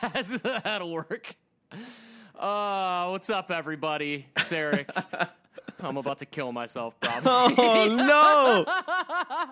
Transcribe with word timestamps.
That'll 0.42 0.90
work. 0.90 1.34
Uh, 2.38 3.08
what's 3.08 3.28
up, 3.30 3.50
everybody? 3.50 4.26
It's 4.36 4.52
Erik. 4.52 4.88
I'm 5.80 5.96
about 5.96 6.18
to 6.18 6.26
kill 6.26 6.52
myself, 6.52 6.98
probably. 7.00 7.54
Oh 7.58 7.96
no! 7.96 9.50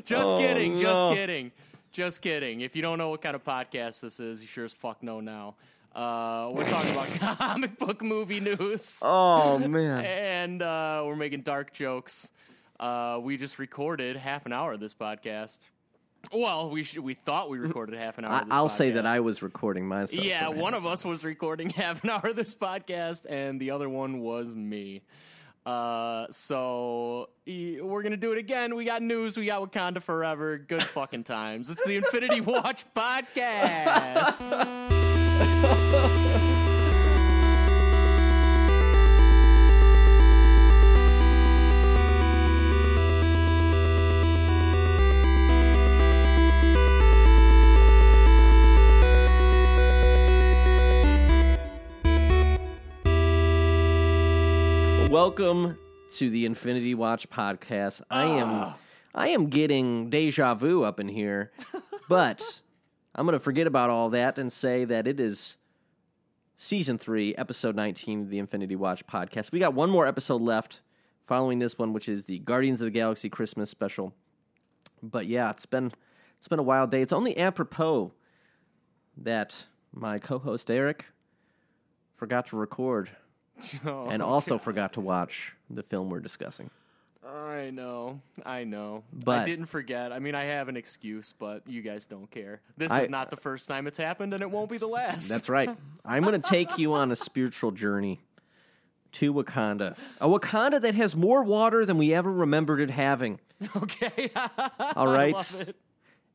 just 0.04 0.26
Oh, 0.26 0.36
kidding. 0.36 0.76
no. 0.76 0.82
Just 0.82 1.14
kidding. 1.14 1.52
Just 1.92 2.22
kidding. 2.22 2.60
If 2.60 2.76
you 2.76 2.82
don't 2.82 2.98
know 2.98 3.10
what 3.10 3.20
kind 3.22 3.34
of 3.34 3.44
podcast 3.44 4.00
this 4.00 4.20
is, 4.20 4.40
you 4.42 4.46
sure 4.48 4.64
as 4.64 4.72
fuck 4.72 5.02
know 5.02 5.20
now. 5.20 5.54
Uh, 5.94 6.50
we're 6.54 6.68
talking 6.68 6.92
about 6.92 7.38
comic 7.38 7.76
book 7.78 8.00
movie 8.02 8.38
news, 8.38 9.00
Oh 9.04 9.58
man! 9.58 10.04
and 10.04 10.62
uh, 10.62 11.02
we're 11.04 11.16
making 11.16 11.42
dark 11.42 11.72
jokes. 11.72 12.30
Uh, 12.78 13.18
we 13.20 13.36
just 13.36 13.58
recorded 13.58 14.16
half 14.16 14.46
an 14.46 14.52
hour 14.52 14.72
of 14.74 14.80
this 14.80 14.94
podcast. 14.94 15.68
Well, 16.32 16.70
we 16.70 16.82
sh- 16.84 16.98
we 16.98 17.14
thought 17.14 17.50
we 17.50 17.58
recorded 17.58 17.98
half 17.98 18.18
an 18.18 18.24
hour. 18.24 18.32
I, 18.32 18.38
of 18.40 18.44
this 18.46 18.54
I'll 18.54 18.68
say 18.68 18.90
that. 18.92 19.06
I 19.06 19.20
was 19.20 19.42
recording 19.42 19.86
myself. 19.88 20.24
Yeah, 20.24 20.48
one 20.48 20.74
of 20.74 20.86
us 20.86 21.04
was 21.04 21.24
recording 21.24 21.70
half 21.76 22.04
an 22.04 22.10
hour 22.10 22.28
of 22.28 22.36
this 22.36 22.54
podcast, 22.54 23.26
and 23.28 23.60
the 23.60 23.70
other 23.72 23.88
one 23.88 24.20
was 24.20 24.54
me. 24.54 25.02
Uh, 25.66 26.26
so 26.30 27.30
we're 27.46 28.02
gonna 28.02 28.16
do 28.16 28.32
it 28.32 28.38
again. 28.38 28.76
We 28.76 28.84
got 28.84 29.02
news. 29.02 29.36
We 29.36 29.46
got 29.46 29.62
Wakanda 29.70 30.02
forever. 30.02 30.56
Good 30.58 30.82
fucking 30.82 31.24
times. 31.24 31.70
It's 31.70 31.84
the 31.84 31.96
Infinity 31.96 32.40
Watch 32.40 32.84
podcast. 32.94 34.40
Welcome 55.22 55.76
to 56.16 56.30
the 56.30 56.46
Infinity 56.46 56.94
Watch 56.94 57.28
podcast. 57.28 58.00
I 58.10 58.24
am 58.24 58.48
ah. 58.48 58.78
I 59.14 59.28
am 59.28 59.50
getting 59.50 60.08
deja 60.08 60.54
vu 60.54 60.82
up 60.82 60.98
in 60.98 61.08
here, 61.08 61.52
but 62.08 62.62
I'm 63.14 63.26
going 63.26 63.34
to 63.34 63.38
forget 63.38 63.66
about 63.66 63.90
all 63.90 64.08
that 64.08 64.38
and 64.38 64.50
say 64.50 64.86
that 64.86 65.06
it 65.06 65.20
is 65.20 65.58
season 66.56 66.96
3, 66.96 67.34
episode 67.34 67.76
19 67.76 68.22
of 68.22 68.30
the 68.30 68.38
Infinity 68.38 68.76
Watch 68.76 69.06
podcast. 69.06 69.52
We 69.52 69.58
got 69.58 69.74
one 69.74 69.90
more 69.90 70.06
episode 70.06 70.40
left 70.40 70.80
following 71.26 71.58
this 71.58 71.76
one 71.78 71.92
which 71.92 72.08
is 72.08 72.24
the 72.24 72.38
Guardians 72.38 72.80
of 72.80 72.86
the 72.86 72.90
Galaxy 72.90 73.28
Christmas 73.28 73.68
special. 73.68 74.14
But 75.02 75.26
yeah, 75.26 75.50
it's 75.50 75.66
been 75.66 75.92
it's 76.38 76.48
been 76.48 76.60
a 76.60 76.62
wild 76.62 76.90
day. 76.90 77.02
It's 77.02 77.12
only 77.12 77.36
apropos 77.36 78.14
that 79.18 79.64
my 79.92 80.18
co-host 80.18 80.70
Erik 80.70 81.04
forgot 82.16 82.46
to 82.46 82.56
record 82.56 83.10
Oh, 83.84 84.08
and 84.08 84.22
also 84.22 84.58
forgot 84.58 84.94
to 84.94 85.00
watch 85.00 85.54
the 85.68 85.82
film 85.82 86.10
we're 86.10 86.20
discussing. 86.20 86.70
I 87.26 87.70
know, 87.70 88.20
I 88.44 88.64
know. 88.64 89.04
I 89.26 89.44
didn't 89.44 89.66
forget. 89.66 90.12
I 90.12 90.18
mean, 90.18 90.34
I 90.34 90.44
have 90.44 90.68
an 90.68 90.76
excuse, 90.76 91.34
but 91.38 91.62
you 91.66 91.82
guys 91.82 92.06
don't 92.06 92.30
care. 92.30 92.60
This 92.76 92.90
I- 92.90 93.02
is 93.02 93.10
not 93.10 93.30
the 93.30 93.36
first 93.36 93.68
time 93.68 93.86
it's 93.86 93.98
happened, 93.98 94.32
and 94.34 94.42
it 94.42 94.50
won't 94.50 94.70
be 94.70 94.78
the 94.78 94.88
last. 94.88 95.28
That's 95.28 95.48
right. 95.48 95.70
I'm 96.04 96.22
going 96.24 96.40
to 96.40 96.48
take 96.48 96.78
you 96.78 96.94
on 96.94 97.12
a 97.12 97.16
spiritual 97.16 97.70
journey 97.72 98.20
to 99.12 99.32
Wakanda. 99.34 99.96
A 100.20 100.28
Wakanda 100.28 100.80
that 100.80 100.94
has 100.94 101.14
more 101.14 101.44
water 101.44 101.84
than 101.84 101.98
we 101.98 102.14
ever 102.14 102.32
remembered 102.32 102.80
it 102.80 102.90
having. 102.90 103.38
okay. 103.76 104.30
All 104.96 105.06
right. 105.06 105.34
I 105.34 105.38
love 105.38 105.60
it. 105.68 105.76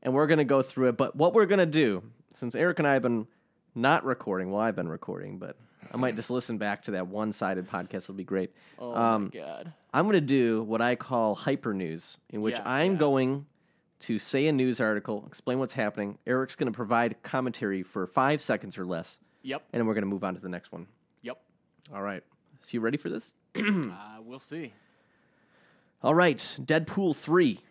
And 0.03 0.13
we're 0.13 0.27
going 0.27 0.37
to 0.37 0.43
go 0.45 0.61
through 0.61 0.89
it. 0.89 0.97
But 0.97 1.15
what 1.15 1.33
we're 1.33 1.47
going 1.47 1.59
to 1.59 1.65
do, 1.65 2.03
since 2.33 2.53
Erik 2.53 2.79
and 2.79 2.87
I 2.87 2.93
have 2.93 3.01
been 3.01 3.27
not 3.73 4.05
recording, 4.05 4.51
well, 4.51 4.61
I've 4.61 4.75
been 4.75 4.89
recording, 4.89 5.39
but 5.39 5.57
I 5.93 5.97
might 5.97 6.15
just 6.15 6.29
listen 6.29 6.57
back 6.57 6.83
to 6.83 6.91
that 6.91 7.07
one 7.07 7.31
sided 7.33 7.69
podcast. 7.69 7.95
It'll 8.03 8.15
be 8.15 8.23
great. 8.23 8.51
Oh 8.79 8.93
Um, 8.95 9.31
my 9.33 9.39
god. 9.39 9.73
I'm 9.93 10.05
going 10.05 10.13
to 10.13 10.21
do 10.21 10.63
what 10.63 10.81
I 10.81 10.95
call 10.95 11.35
hyper 11.35 11.73
news, 11.73 12.17
in 12.29 12.41
which 12.41 12.55
Yeah, 12.55 12.63
I'm 12.65 12.93
yeah. 12.93 12.97
going 12.99 13.45
to 14.01 14.19
say 14.19 14.47
a 14.47 14.51
news 14.51 14.79
article, 14.81 15.23
explain 15.27 15.57
what's 15.59 15.73
happening. 15.73 16.17
Erik's 16.27 16.55
going 16.55 16.71
to 16.71 16.75
provide 16.75 17.15
commentary 17.23 17.81
for 17.83 18.07
five 18.07 18.41
seconds 18.41 18.77
or 18.77 18.85
less, 18.85 19.17
Yep. 19.43 19.63
and 19.71 19.79
then 19.79 19.87
we're 19.87 19.93
going 19.93 20.03
to 20.03 20.09
move 20.09 20.23
on 20.23 20.35
to 20.35 20.41
the 20.41 20.49
next 20.49 20.71
one. 20.71 20.87
Yep. 21.21 21.37
All 21.93 22.01
right. 22.01 22.23
So 22.63 22.69
you 22.71 22.81
ready 22.81 22.97
for 22.97 23.09
this? 23.09 23.31
Uh, 23.55 24.17
we'll 24.21 24.39
see. 24.39 24.73
All 26.03 26.13
right. 26.13 26.37
Deadpool 26.61 27.15
3. 27.15 27.61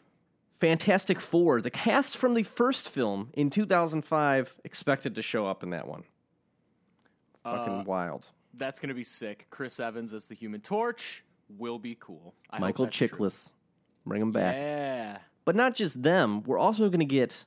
Fantastic 0.61 1.21
Four. 1.21 1.61
The 1.61 1.71
cast 1.71 2.17
from 2.17 2.33
the 2.35 2.43
first 2.43 2.89
film 2.89 3.29
in 3.35 3.51
2005 3.51 4.55
expected 4.65 5.17
to 5.17 5.23
show 5.23 5.47
up 5.47 5.63
in 5.63 5.71
that 5.71 5.87
one. 5.87 6.05
Fucking 7.45 7.81
Uh, 7.81 7.85
wild. 7.85 8.27
That's 8.55 8.81
gonna 8.81 8.95
be 8.95 9.05
sick. 9.05 9.47
Chris 9.51 9.79
Evans 9.81 10.13
as 10.13 10.27
the 10.27 10.35
Human 10.35 10.61
Torch 10.61 11.25
will 11.59 11.79
be 11.79 11.97
cool. 12.01 12.35
I 12.51 12.57
hope 12.57 12.61
Michael 12.63 12.85
that's 12.87 12.97
true. 12.97 13.09
Chiklis. 13.09 13.53
Bring 14.07 14.23
him 14.23 14.33
back. 14.33 14.55
Yeah. 14.57 15.19
But 15.45 15.57
not 15.57 15.75
just 15.75 16.03
them. 16.03 16.43
We're 16.45 16.59
also 16.59 16.89
going 16.89 17.01
to 17.01 17.05
get 17.07 17.45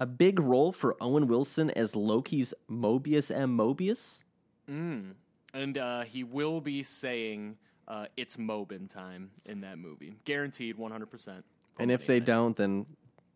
a 0.00 0.06
big 0.06 0.38
role 0.38 0.70
for 0.72 0.96
Owen 1.00 1.26
Wilson 1.26 1.70
as 1.72 1.94
Loki's 1.96 2.54
Mobius 2.70 3.34
M. 3.36 3.56
Mobius. 3.56 4.22
Mm. 4.70 5.14
And 5.54 5.78
uh, 5.78 6.02
he 6.02 6.22
will 6.24 6.60
be 6.60 6.82
saying 6.84 7.56
uh, 7.88 8.06
it's 8.16 8.36
Mobin 8.36 8.88
time 8.88 9.30
in 9.46 9.60
that 9.62 9.78
movie, 9.78 10.14
guaranteed, 10.24 10.76
one 10.76 10.90
hundred 10.92 11.10
percent. 11.10 11.44
And 11.78 11.90
if 11.90 12.06
they 12.06 12.20
don't, 12.20 12.56
then 12.56 12.86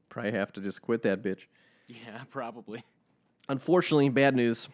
probably 0.08 0.32
have 0.32 0.52
to 0.52 0.60
just 0.60 0.82
quit 0.82 1.02
that 1.02 1.22
bitch. 1.22 1.46
yeah, 1.88 2.22
probably. 2.30 2.84
Unfortunately, 3.48 4.08
bad 4.08 4.36
news. 4.36 4.68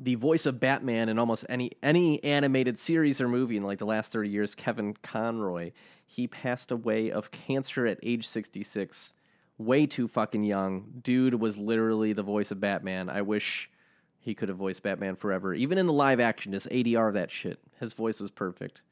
The 0.00 0.16
voice 0.16 0.46
of 0.46 0.58
Batman 0.58 1.08
in 1.08 1.18
almost 1.18 1.44
any 1.48 1.70
any 1.82 2.22
animated 2.24 2.78
series 2.78 3.20
or 3.20 3.28
movie 3.28 3.56
in 3.56 3.62
like 3.62 3.78
the 3.78 3.86
last 3.86 4.10
30 4.10 4.28
years, 4.28 4.54
Kevin 4.54 4.94
Conroy, 5.02 5.72
he 6.06 6.26
passed 6.26 6.72
away 6.72 7.10
of 7.10 7.30
cancer 7.30 7.86
at 7.86 7.98
age 8.02 8.26
66. 8.26 9.12
Way 9.56 9.86
too 9.86 10.08
fucking 10.08 10.42
young. 10.42 11.00
Dude 11.02 11.34
was 11.34 11.56
literally 11.56 12.12
the 12.12 12.24
voice 12.24 12.50
of 12.50 12.60
Batman. 12.60 13.08
I 13.08 13.22
wish 13.22 13.70
he 14.18 14.34
could 14.34 14.48
have 14.48 14.58
voiced 14.58 14.82
Batman 14.82 15.16
forever. 15.16 15.54
Even 15.54 15.78
in 15.78 15.86
the 15.86 15.92
live 15.92 16.18
action, 16.18 16.52
just 16.52 16.68
ADR 16.70 17.12
that 17.12 17.30
shit. 17.30 17.60
His 17.78 17.92
voice 17.92 18.20
was 18.20 18.30
perfect. 18.30 18.82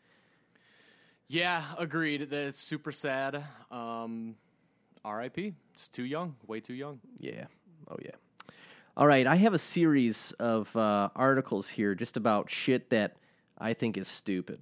Yeah, 1.26 1.64
agreed. 1.78 2.28
That's 2.30 2.60
super 2.60 2.92
sad. 2.92 3.42
Um, 3.70 4.36
R.I.P. 5.04 5.54
It's 5.72 5.88
too 5.88 6.04
young. 6.04 6.36
Way 6.46 6.60
too 6.60 6.74
young. 6.74 7.00
Yeah. 7.18 7.46
Oh, 7.90 7.96
yeah. 8.02 8.10
All 8.94 9.06
right. 9.06 9.26
I 9.26 9.36
have 9.36 9.54
a 9.54 9.58
series 9.58 10.32
of 10.32 10.74
uh, 10.76 11.08
articles 11.16 11.66
here 11.66 11.94
just 11.94 12.18
about 12.18 12.50
shit 12.50 12.90
that 12.90 13.16
I 13.56 13.72
think 13.72 13.96
is 13.96 14.06
stupid. 14.06 14.60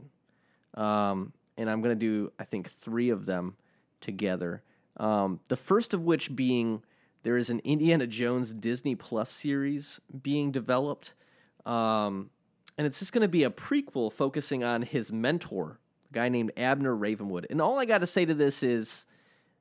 Um, 0.75 1.33
and 1.57 1.69
I'm 1.69 1.83
going 1.83 1.99
to 1.99 2.07
do, 2.07 2.33
I 2.39 2.45
think, 2.45 2.71
three 2.71 3.11
of 3.11 3.27
them 3.27 3.57
together. 4.01 4.63
Um, 4.99 5.41
the 5.49 5.57
first 5.57 5.95
of 5.95 6.03
which 6.03 6.37
being 6.37 6.83
there 7.25 7.37
is 7.37 7.51
an 7.51 7.61
Indiana 7.65 8.07
Jones 8.07 8.55
Disney 8.55 8.95
Plus 8.95 9.31
series 9.31 9.99
being 10.23 10.53
developed. 10.53 11.15
Um, 11.67 12.31
and 12.79 12.87
it's 12.87 13.01
just 13.01 13.13
going 13.13 13.23
to 13.23 13.29
be 13.29 13.43
a 13.43 13.51
prequel 13.51 14.13
focusing 14.13 14.63
on 14.63 14.83
his 14.83 15.11
mentor, 15.11 15.81
a 16.09 16.15
guy 16.15 16.29
named 16.29 16.53
Abner 16.57 16.95
Ravenwood. 16.95 17.49
And 17.51 17.61
all 17.61 17.81
I 17.81 17.85
got 17.85 17.99
to 17.99 18.07
say 18.07 18.25
to 18.25 18.35
this 18.35 18.63
is 18.63 19.07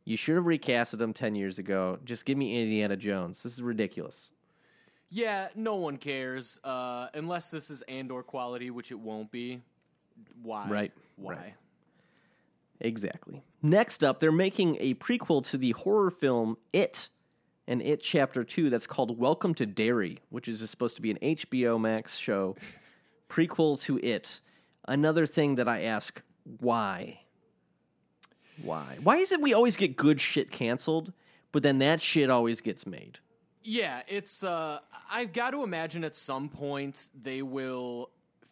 you 0.06 0.16
should 0.16 0.36
have 0.36 0.46
recasted 0.46 1.02
him 1.02 1.12
10 1.12 1.34
years 1.34 1.58
ago. 1.58 1.98
Just 2.06 2.26
give 2.26 2.38
me 2.38 2.62
Indiana 2.62 2.96
Jones. 2.96 3.42
This 3.42 3.54
is 3.54 3.64
ridiculous. 3.64 4.30
Yeah, 5.12 5.48
no 5.56 5.76
one 5.76 5.98
cares 5.98 6.60
uh, 6.64 7.08
unless 7.14 7.50
this 7.50 7.70
is 7.70 7.82
Andor 7.84 8.22
quality, 8.22 8.70
which 8.70 8.92
it 8.92 9.00
won't 9.00 9.32
be. 9.32 9.62
Why? 10.44 10.68
Right, 10.70 10.92
Why? 11.16 11.34
right. 11.34 11.54
Exactly. 12.82 13.42
Next 13.62 14.04
up, 14.04 14.20
they're 14.20 14.32
making 14.32 14.78
a 14.80 14.94
prequel 14.96 15.44
to 15.50 15.58
the 15.58 15.72
horror 15.72 16.12
film 16.12 16.58
It 16.72 17.10
and 17.68 17.82
It 17.82 18.02
Chapter 18.02 18.44
2 18.44 18.70
that's 18.70 18.88
called 18.88 19.18
Welcome 19.20 19.54
to 19.56 19.66
Derry, 19.66 20.20
which 20.30 20.48
is 20.48 20.68
supposed 20.70 20.96
to 20.96 21.02
be 21.02 21.12
an 21.12 21.18
HBO 21.22 21.80
Max 21.80 22.18
show. 22.18 22.56
prequel 23.30 23.80
to 23.82 23.98
It. 23.98 24.40
Another 24.88 25.26
thing 25.26 25.56
that 25.56 25.68
I 25.68 25.84
ask, 25.84 26.22
why? 26.60 27.20
Why? 28.62 28.98
Why 29.04 29.18
is 29.18 29.32
it 29.32 29.42
we 29.42 29.54
always 29.54 29.76
get 29.76 29.96
good 29.96 30.22
shit 30.22 30.52
canceled, 30.52 31.14
but 31.52 31.64
then 31.64 31.80
that 31.80 32.02
shit 32.02 32.30
always 32.30 32.62
gets 32.62 32.86
made? 32.86 33.20
Yeah, 33.64 34.02
it's. 34.08 34.44
Uh, 34.44 34.80
I've 35.12 35.34
got 35.34 35.52
to 35.52 35.64
imagine 35.64 36.04
at 36.04 36.16
some 36.16 36.50
point 36.50 37.10
they 37.22 37.42
will 37.42 38.10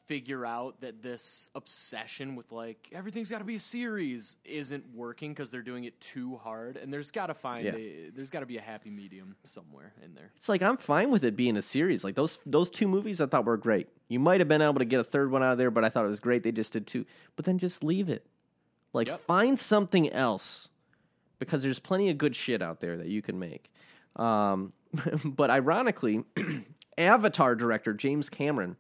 figure 0.08 0.46
out 0.46 0.80
that 0.80 1.02
this 1.04 1.50
obsession 1.54 2.36
with 2.38 2.50
like 2.54 2.88
everything's 2.94 3.30
got 3.30 3.40
to 3.40 3.44
be 3.44 3.56
a 3.56 3.60
series 3.60 4.38
isn't 4.46 4.86
working 4.96 5.32
because 5.32 5.52
they're 5.52 5.62
doing 5.62 5.84
it 5.86 6.00
too 6.00 6.38
hard, 6.38 6.78
and 6.78 6.92
there's 6.94 7.12
got 7.12 7.28
to 7.28 7.34
find 7.34 7.66
Yeah. 7.66 7.76
a, 7.76 8.10
there's 8.16 8.30
got 8.30 8.42
to 8.42 8.46
be 8.46 8.58
a 8.58 8.62
happy 8.62 8.90
medium 8.90 9.36
somewhere 9.44 9.94
in 10.04 10.14
there. 10.14 10.32
It's 10.38 10.50
like 10.50 10.62
I'm 10.62 10.78
fine 10.78 11.10
with 11.10 11.24
it 11.24 11.36
being 11.36 11.58
a 11.58 11.62
series. 11.62 12.04
Like 12.04 12.16
those 12.16 12.40
those 12.46 12.70
two 12.70 12.88
movies 12.88 13.20
I 13.22 13.26
thought 13.28 13.46
were 13.46 13.58
great. 13.58 13.88
You 14.10 14.20
might 14.20 14.40
have 14.40 14.48
been 14.48 14.62
able 14.62 14.80
to 14.80 14.86
get 14.86 15.00
a 15.00 15.04
third 15.06 15.32
one 15.32 15.44
out 15.44 15.54
of 15.54 15.58
there, 15.58 15.72
but 15.72 15.84
I 15.84 15.90
thought 15.90 16.06
it 16.06 16.10
was 16.10 16.20
great 16.20 16.44
they 16.44 16.52
just 16.52 16.74
did 16.74 16.86
two. 16.88 17.06
But 17.36 17.46
then 17.46 17.58
just 17.58 17.84
leave 17.84 18.10
it. 18.10 18.26
Like 18.94 19.08
Yep. 19.08 19.22
find 19.22 19.60
something 19.60 20.10
else. 20.12 20.68
Because 21.40 21.62
there's 21.62 21.78
plenty 21.80 22.10
of 22.10 22.18
good 22.18 22.36
shit 22.36 22.62
out 22.64 22.80
there 22.80 22.98
that 22.98 23.08
you 23.08 23.22
can 23.22 23.38
make. 23.38 23.70
Um, 24.16 24.74
but 25.26 25.50
ironically, 25.50 26.24
Avatar 26.98 27.56
director 27.56 27.94
James 27.94 28.30
Cameron 28.30 28.76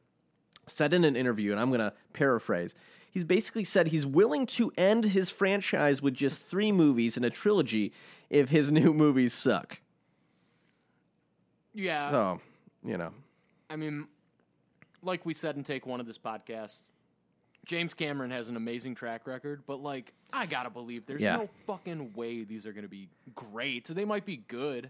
said 0.66 0.94
in 0.94 1.04
an 1.04 1.16
interview, 1.16 1.52
and 1.52 1.60
I'm 1.62 1.70
going 1.70 1.80
to 1.80 1.94
paraphrase, 2.14 2.74
he's 3.12 3.24
basically 3.24 3.64
said 3.64 3.88
he's 3.88 4.06
willing 4.06 4.46
to 4.48 4.72
end 4.78 5.06
his 5.06 5.30
franchise 5.30 6.02
with 6.02 6.14
just 6.14 6.42
three 6.44 6.72
movies 6.72 7.16
in 7.18 7.24
a 7.24 7.30
trilogy 7.30 7.94
if 8.30 8.50
his 8.50 8.72
new 8.80 8.94
movies 8.94 9.34
suck. 9.34 9.80
Yeah. 11.74 12.10
So, 12.10 12.42
you 12.84 12.98
know, 12.98 13.12
I 13.70 13.76
mean, 13.76 14.08
like 15.04 15.26
we 15.26 15.34
said 15.34 15.56
in 15.58 15.64
take 15.64 15.86
one 15.86 16.00
of 16.00 16.06
this 16.08 16.18
podcast, 16.18 16.84
James 17.66 17.94
Cameron 17.94 18.32
has 18.32 18.50
an 18.50 18.56
amazing 18.56 18.96
track 18.96 19.28
record, 19.28 19.64
but 19.68 19.82
like, 19.82 20.14
I 20.34 20.46
gotta 20.46 20.70
believe 20.70 21.06
there's 21.06 21.22
Yeah. 21.22 21.36
no 21.38 21.50
fucking 21.66 22.14
way 22.14 22.44
these 22.44 22.66
are 22.66 22.74
gonna 22.74 22.88
be 22.88 23.10
great. 23.36 23.88
So 23.88 23.94
they 23.94 24.06
might 24.06 24.26
be 24.26 24.38
good, 24.38 24.90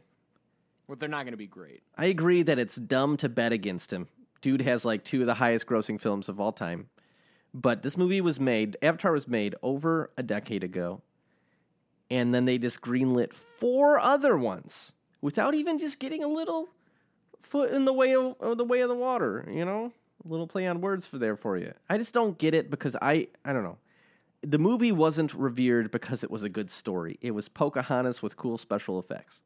but 0.87 0.99
they're 0.99 1.09
not 1.09 1.25
gonna 1.25 1.37
be 1.37 1.47
great. 1.47 1.83
I 1.97 2.05
agree 2.05 2.43
that 2.43 2.59
it's 2.59 2.75
dumb 2.75 3.17
to 3.17 3.29
bet 3.29 3.51
against 3.51 3.91
him. 3.91 4.07
Dude 4.41 4.61
has 4.61 4.85
like 4.85 5.03
two 5.03 5.21
of 5.21 5.27
the 5.27 5.33
highest 5.33 5.65
grossing 5.67 5.99
films 5.99 6.29
of 6.29 6.39
all 6.39 6.51
time. 6.51 6.89
But 7.53 7.81
this 7.81 7.97
movie 7.97 8.21
was 8.21 8.39
made, 8.39 8.77
Avatar 8.81 9.11
was 9.11 9.27
made 9.27 9.55
over 9.63 10.11
a 10.17 10.23
decade 10.23 10.63
ago. 10.63 11.01
And 12.09 12.33
then 12.33 12.45
they 12.45 12.57
just 12.57 12.81
greenlit 12.81 13.33
four 13.33 13.99
other 13.99 14.37
ones 14.37 14.93
without 15.21 15.55
even 15.55 15.79
just 15.79 15.99
getting 15.99 16.23
a 16.23 16.27
little 16.27 16.69
foot 17.41 17.71
in 17.71 17.85
the 17.85 17.93
way 17.93 18.15
of, 18.15 18.35
of 18.39 18.57
the 18.57 18.63
way 18.63 18.81
of 18.81 18.89
the 18.89 18.95
water, 18.95 19.45
you 19.49 19.65
know? 19.65 19.91
A 20.23 20.27
little 20.27 20.47
play 20.47 20.67
on 20.67 20.81
words 20.81 21.05
for 21.05 21.17
there 21.17 21.35
for 21.35 21.57
you. 21.57 21.73
I 21.89 21.97
just 21.97 22.13
don't 22.13 22.37
get 22.37 22.53
it 22.53 22.69
because 22.69 22.95
I 23.01 23.27
I 23.43 23.53
don't 23.53 23.63
know. 23.63 23.77
The 24.41 24.59
movie 24.59 24.91
wasn't 24.91 25.33
revered 25.33 25.91
because 25.91 26.23
it 26.23 26.31
was 26.31 26.43
a 26.43 26.49
good 26.49 26.69
story. 26.69 27.17
It 27.21 27.31
was 27.31 27.49
Pocahontas 27.49 28.21
with 28.21 28.37
cool 28.37 28.57
special 28.57 28.99
effects. 28.99 29.41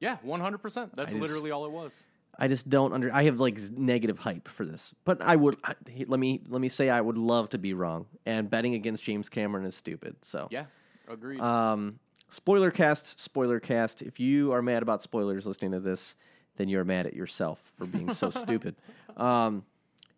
Yeah, 0.00 0.16
one 0.22 0.40
hundred 0.40 0.58
percent. 0.58 0.94
That's 0.96 1.12
just- 1.12 1.22
literally 1.22 1.50
all 1.50 1.64
it 1.66 1.72
was. 1.72 1.92
I 2.38 2.48
just 2.48 2.68
don't 2.68 2.92
under. 2.92 3.10
I 3.14 3.24
have 3.24 3.40
like 3.40 3.58
negative 3.70 4.18
hype 4.18 4.46
for 4.46 4.66
this, 4.66 4.92
but 5.06 5.22
I 5.22 5.36
would 5.36 5.56
I, 5.64 5.74
let 6.06 6.20
me 6.20 6.42
let 6.48 6.60
me 6.60 6.68
say 6.68 6.90
I 6.90 7.00
would 7.00 7.16
love 7.16 7.48
to 7.50 7.58
be 7.58 7.72
wrong. 7.72 8.04
And 8.26 8.50
betting 8.50 8.74
against 8.74 9.04
James 9.04 9.30
Cameron 9.30 9.64
is 9.64 9.74
stupid. 9.74 10.16
So, 10.20 10.46
Yeah, 10.50 10.66
agreed. 11.08 11.40
um, 11.40 11.98
spoiler 12.28 12.70
cast, 12.70 13.18
spoiler 13.18 13.58
cast. 13.58 14.02
If 14.02 14.20
you 14.20 14.52
are 14.52 14.60
mad 14.60 14.82
about 14.82 15.02
spoilers 15.02 15.46
listening 15.46 15.72
to 15.72 15.80
this, 15.80 16.14
then 16.58 16.68
you're 16.68 16.84
mad 16.84 17.06
at 17.06 17.14
yourself 17.14 17.58
for 17.78 17.86
being 17.86 18.12
so 18.12 18.28
stupid. 18.42 18.76
Um, 19.16 19.64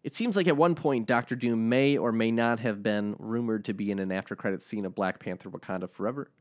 it 0.02 0.16
seems 0.16 0.34
like 0.34 0.48
at 0.48 0.56
one 0.56 0.74
point 0.74 1.06
Doctor 1.06 1.36
Doom 1.36 1.68
may 1.68 1.98
or 1.98 2.10
may 2.10 2.32
not 2.32 2.58
have 2.58 2.82
been 2.82 3.14
rumored 3.20 3.64
to 3.66 3.74
be 3.74 3.92
in 3.92 4.00
an 4.00 4.10
after 4.10 4.34
credit 4.34 4.60
scene 4.60 4.84
of 4.84 4.92
Black 4.96 5.20
Panther: 5.20 5.50
Wakanda 5.50 5.88
Forever. 5.88 6.32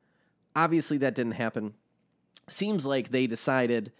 Obviously, 0.55 0.97
that 0.97 1.13
didn't 1.13 1.33
happen. 1.33 1.75
Seems 2.49 2.85
like 2.85 3.09
they 3.09 3.27
decided 3.27 3.91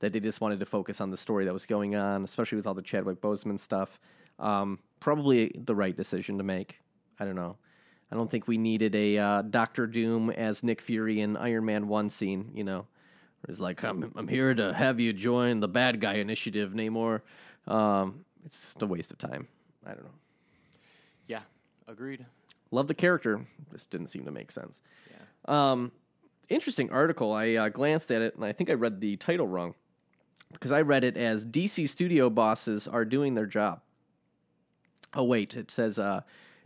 that 0.00 0.12
they 0.12 0.20
just 0.20 0.40
wanted 0.40 0.60
to 0.60 0.66
focus 0.66 1.00
on 1.00 1.10
the 1.10 1.16
story 1.16 1.44
that 1.44 1.52
was 1.52 1.66
going 1.66 1.94
on, 1.94 2.24
especially 2.24 2.56
with 2.56 2.66
all 2.66 2.74
the 2.74 2.82
Chadwick 2.82 3.20
Boseman 3.20 3.58
stuff. 3.58 3.98
Um, 4.38 4.78
probably 5.00 5.52
the 5.64 5.74
right 5.74 5.96
decision 5.96 6.36
to 6.38 6.44
make. 6.44 6.78
I 7.18 7.24
don't 7.24 7.36
know. 7.36 7.56
I 8.10 8.14
don't 8.14 8.30
think 8.30 8.46
we 8.46 8.58
needed 8.58 8.94
a 8.94 9.18
uh, 9.18 9.42
Doctor 9.42 9.86
Doom 9.86 10.30
as 10.30 10.62
Nick 10.62 10.80
Fury 10.80 11.20
in 11.20 11.36
Iron 11.36 11.64
Man 11.64 11.88
One 11.88 12.08
scene. 12.10 12.50
You 12.54 12.64
know, 12.64 12.86
it's 13.48 13.58
like 13.58 13.82
I'm 13.82 14.12
I'm 14.16 14.28
here 14.28 14.54
to 14.54 14.72
have 14.74 15.00
you 15.00 15.12
join 15.12 15.60
the 15.60 15.68
bad 15.68 16.00
guy 16.00 16.14
initiative, 16.14 16.72
Namor. 16.72 17.22
Um, 17.66 18.24
it's 18.44 18.60
just 18.60 18.82
a 18.82 18.86
waste 18.86 19.10
of 19.10 19.18
time. 19.18 19.48
I 19.84 19.90
don't 19.90 20.04
know. 20.04 20.10
yeah, 21.26 21.40
agreed. 21.88 22.24
Love 22.70 22.88
the 22.88 22.94
character, 22.94 23.44
This 23.70 23.86
didn't 23.86 24.08
seem 24.08 24.24
to 24.24 24.30
make 24.32 24.50
sense. 24.50 24.80
Yeah. 25.10 25.70
Um, 25.72 25.92
interesting 26.48 26.90
article. 26.90 27.32
I 27.32 27.54
uh, 27.54 27.68
glanced 27.68 28.10
at 28.10 28.22
it 28.22 28.36
and 28.36 28.44
I 28.44 28.52
think 28.52 28.70
I 28.70 28.74
read 28.74 29.00
the 29.00 29.16
title 29.16 29.46
wrong 29.46 29.74
because 30.52 30.72
I 30.72 30.82
read 30.82 31.04
it 31.04 31.16
as 31.16 31.44
DC 31.44 31.88
studio 31.88 32.30
bosses 32.30 32.86
are 32.86 33.04
doing 33.04 33.34
their 33.34 33.46
job. 33.46 33.80
Oh 35.14 35.24
wait, 35.24 35.56
it 35.56 35.70
says 35.70 35.98
uh, 35.98 36.20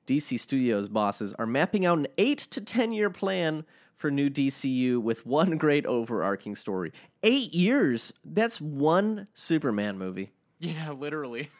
DC 0.06 0.40
Studios 0.40 0.88
bosses 0.88 1.32
are 1.38 1.46
mapping 1.46 1.86
out 1.86 1.98
an 1.98 2.08
eight 2.18 2.38
to 2.50 2.60
ten 2.60 2.92
year 2.92 3.10
plan 3.10 3.64
for 3.96 4.10
new 4.10 4.30
DCU 4.30 5.00
with 5.00 5.24
one 5.26 5.58
great 5.58 5.86
overarching 5.86 6.56
story. 6.56 6.92
Eight 7.22 7.52
years. 7.54 8.12
That's 8.24 8.60
one 8.60 9.28
Superman 9.34 9.98
movie. 9.98 10.30
Yeah, 10.58 10.90
literally. 10.90 11.50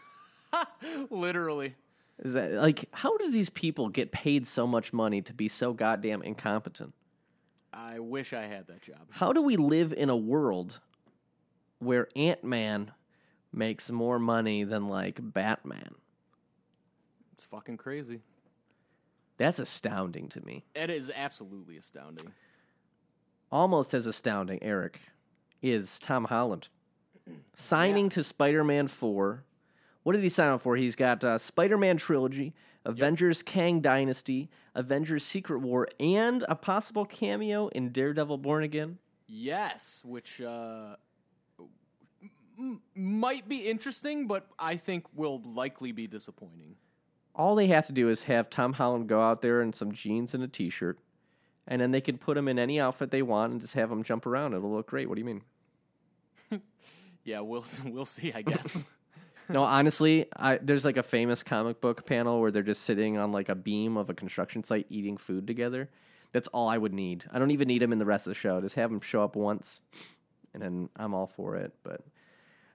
literally. 1.11 1.75
Is 2.19 2.32
that 2.32 2.52
like 2.52 2.87
how 2.93 3.16
do 3.19 3.31
these 3.31 3.50
people 3.50 3.88
get 3.88 4.11
paid 4.11 4.46
so 4.46 4.66
much 4.66 4.93
money 4.93 5.23
to 5.23 5.32
be 5.32 5.49
so 5.49 5.73
goddamn 5.73 6.23
incompetent? 6.23 6.93
I 7.72 7.99
wish 7.99 8.32
I 8.32 8.43
had 8.43 8.67
that 8.69 8.82
job. 8.82 8.99
How 9.11 9.32
do 9.32 9.43
we 9.43 9.56
live 9.56 9.93
in 9.93 10.11
a 10.11 10.17
world 10.17 10.81
where 11.78 12.08
Ant 12.17 12.43
Man 12.44 12.93
makes 13.52 13.90
more 13.90 14.19
money 14.19 14.64
than 14.64 14.88
like 14.88 15.19
Batman? 15.20 15.94
It's 17.34 17.44
fucking 17.44 17.76
crazy. 17.76 18.20
That's 19.38 19.58
astounding 19.58 20.28
to 20.31 20.44
me. 20.44 20.64
It 20.75 20.90
is 20.90 21.11
absolutely 21.14 21.76
astounding. 21.78 22.32
Almost 23.50 23.94
as 23.94 24.06
astounding, 24.06 24.62
Erik, 24.62 25.00
is 25.62 25.99
Tom 25.99 26.25
Holland 26.25 26.69
signing 27.55 28.08
to 28.11 28.25
Spider 28.25 28.64
Man 28.64 28.88
4. 28.88 29.44
What 30.02 30.12
did 30.12 30.23
he 30.23 30.28
sign 30.28 30.49
up 30.49 30.62
for? 30.62 30.76
He's 30.76 30.96
got 30.96 31.23
uh, 31.23 31.38
Spider 31.38 31.78
Man 31.78 31.96
Trilogy, 31.96 32.55
Avengers 32.90 33.42
Kang 33.42 33.81
Dynasty, 33.81 34.48
Avengers 34.75 35.25
Secret 35.25 35.58
War, 35.60 35.88
and 35.98 36.44
a 36.48 36.54
possible 36.54 37.04
cameo 37.04 37.69
in 37.69 37.90
Daredevil 37.92 38.38
Born 38.38 38.64
Again. 38.64 38.98
Yes, 39.26 40.02
which 40.04 40.40
uh, 40.40 40.96
m- 42.58 42.81
might 42.94 43.48
be 43.48 43.69
interesting, 43.69 44.26
but 44.26 44.46
I 44.58 44.76
think 44.76 45.04
will 45.14 45.40
likely 45.44 45.92
be 45.92 46.06
disappointing. 46.06 46.76
All 47.34 47.54
they 47.54 47.69
have 47.69 47.87
to 47.87 47.92
do 47.92 48.08
is 48.08 48.25
have 48.25 48.50
Tom 48.50 48.72
Holland 48.72 49.08
go 49.08 49.20
out 49.22 49.40
there 49.40 49.62
in 49.62 49.72
some 49.72 49.92
jeans 49.92 50.34
and 50.34 50.42
a 50.42 50.48
t 50.48 50.69
shirt, 50.69 50.98
and 51.69 51.81
then 51.81 51.92
they 51.92 52.00
can 52.00 52.19
put 52.19 52.37
him 52.37 52.48
in 52.48 52.58
any 52.58 52.81
outfit 52.81 53.10
they 53.10 53.22
want 53.22 53.52
and 53.52 53.60
just 53.60 53.75
have 53.75 53.90
him 53.90 54.02
jump 54.02 54.26
around. 54.26 54.52
It'll 54.54 54.72
look 54.72 54.88
great. 54.88 55.08
What 55.08 55.14
do 55.14 55.20
you 55.20 55.26
mean? 55.26 55.42
Yeah, 57.22 57.40
we'll 57.40 57.64
we'll 57.84 58.06
see. 58.06 58.32
I 58.32 58.42
guess. 58.42 58.84
No, 59.55 59.64
honestly, 59.64 60.26
I, 60.37 60.58
there's 60.58 60.85
like 60.85 60.97
a 60.97 61.02
famous 61.02 61.43
comic 61.43 61.81
book 61.81 62.06
panel 62.06 62.41
where 62.41 62.50
they're 62.50 62.62
just 62.62 62.82
sitting 62.82 63.19
on 63.19 63.32
like 63.32 63.49
a 63.49 63.55
beam 63.55 63.97
of 63.97 64.08
a 64.08 64.14
construction 64.14 64.62
site 64.62 64.87
eating 64.91 65.17
food 65.17 65.47
together. 65.47 65.91
That's 66.32 66.47
all 66.49 66.69
I 66.69 66.79
would 66.79 66.94
need. 66.94 67.25
I 67.32 67.41
don't 67.41 67.50
even 67.50 67.67
need 67.67 67.82
him 67.82 67.93
in 67.93 67.99
the 67.99 68.05
rest 68.05 68.26
of 68.26 68.31
the 68.31 68.38
show. 68.38 68.61
Just 68.61 68.76
have 68.76 68.93
him 68.93 69.00
show 69.00 69.25
up 69.25 69.35
once, 69.35 69.81
and 70.55 70.62
then 70.62 70.88
I'm 70.97 71.14
all 71.14 71.26
for 71.26 71.56
it. 71.56 71.73
But 71.82 72.02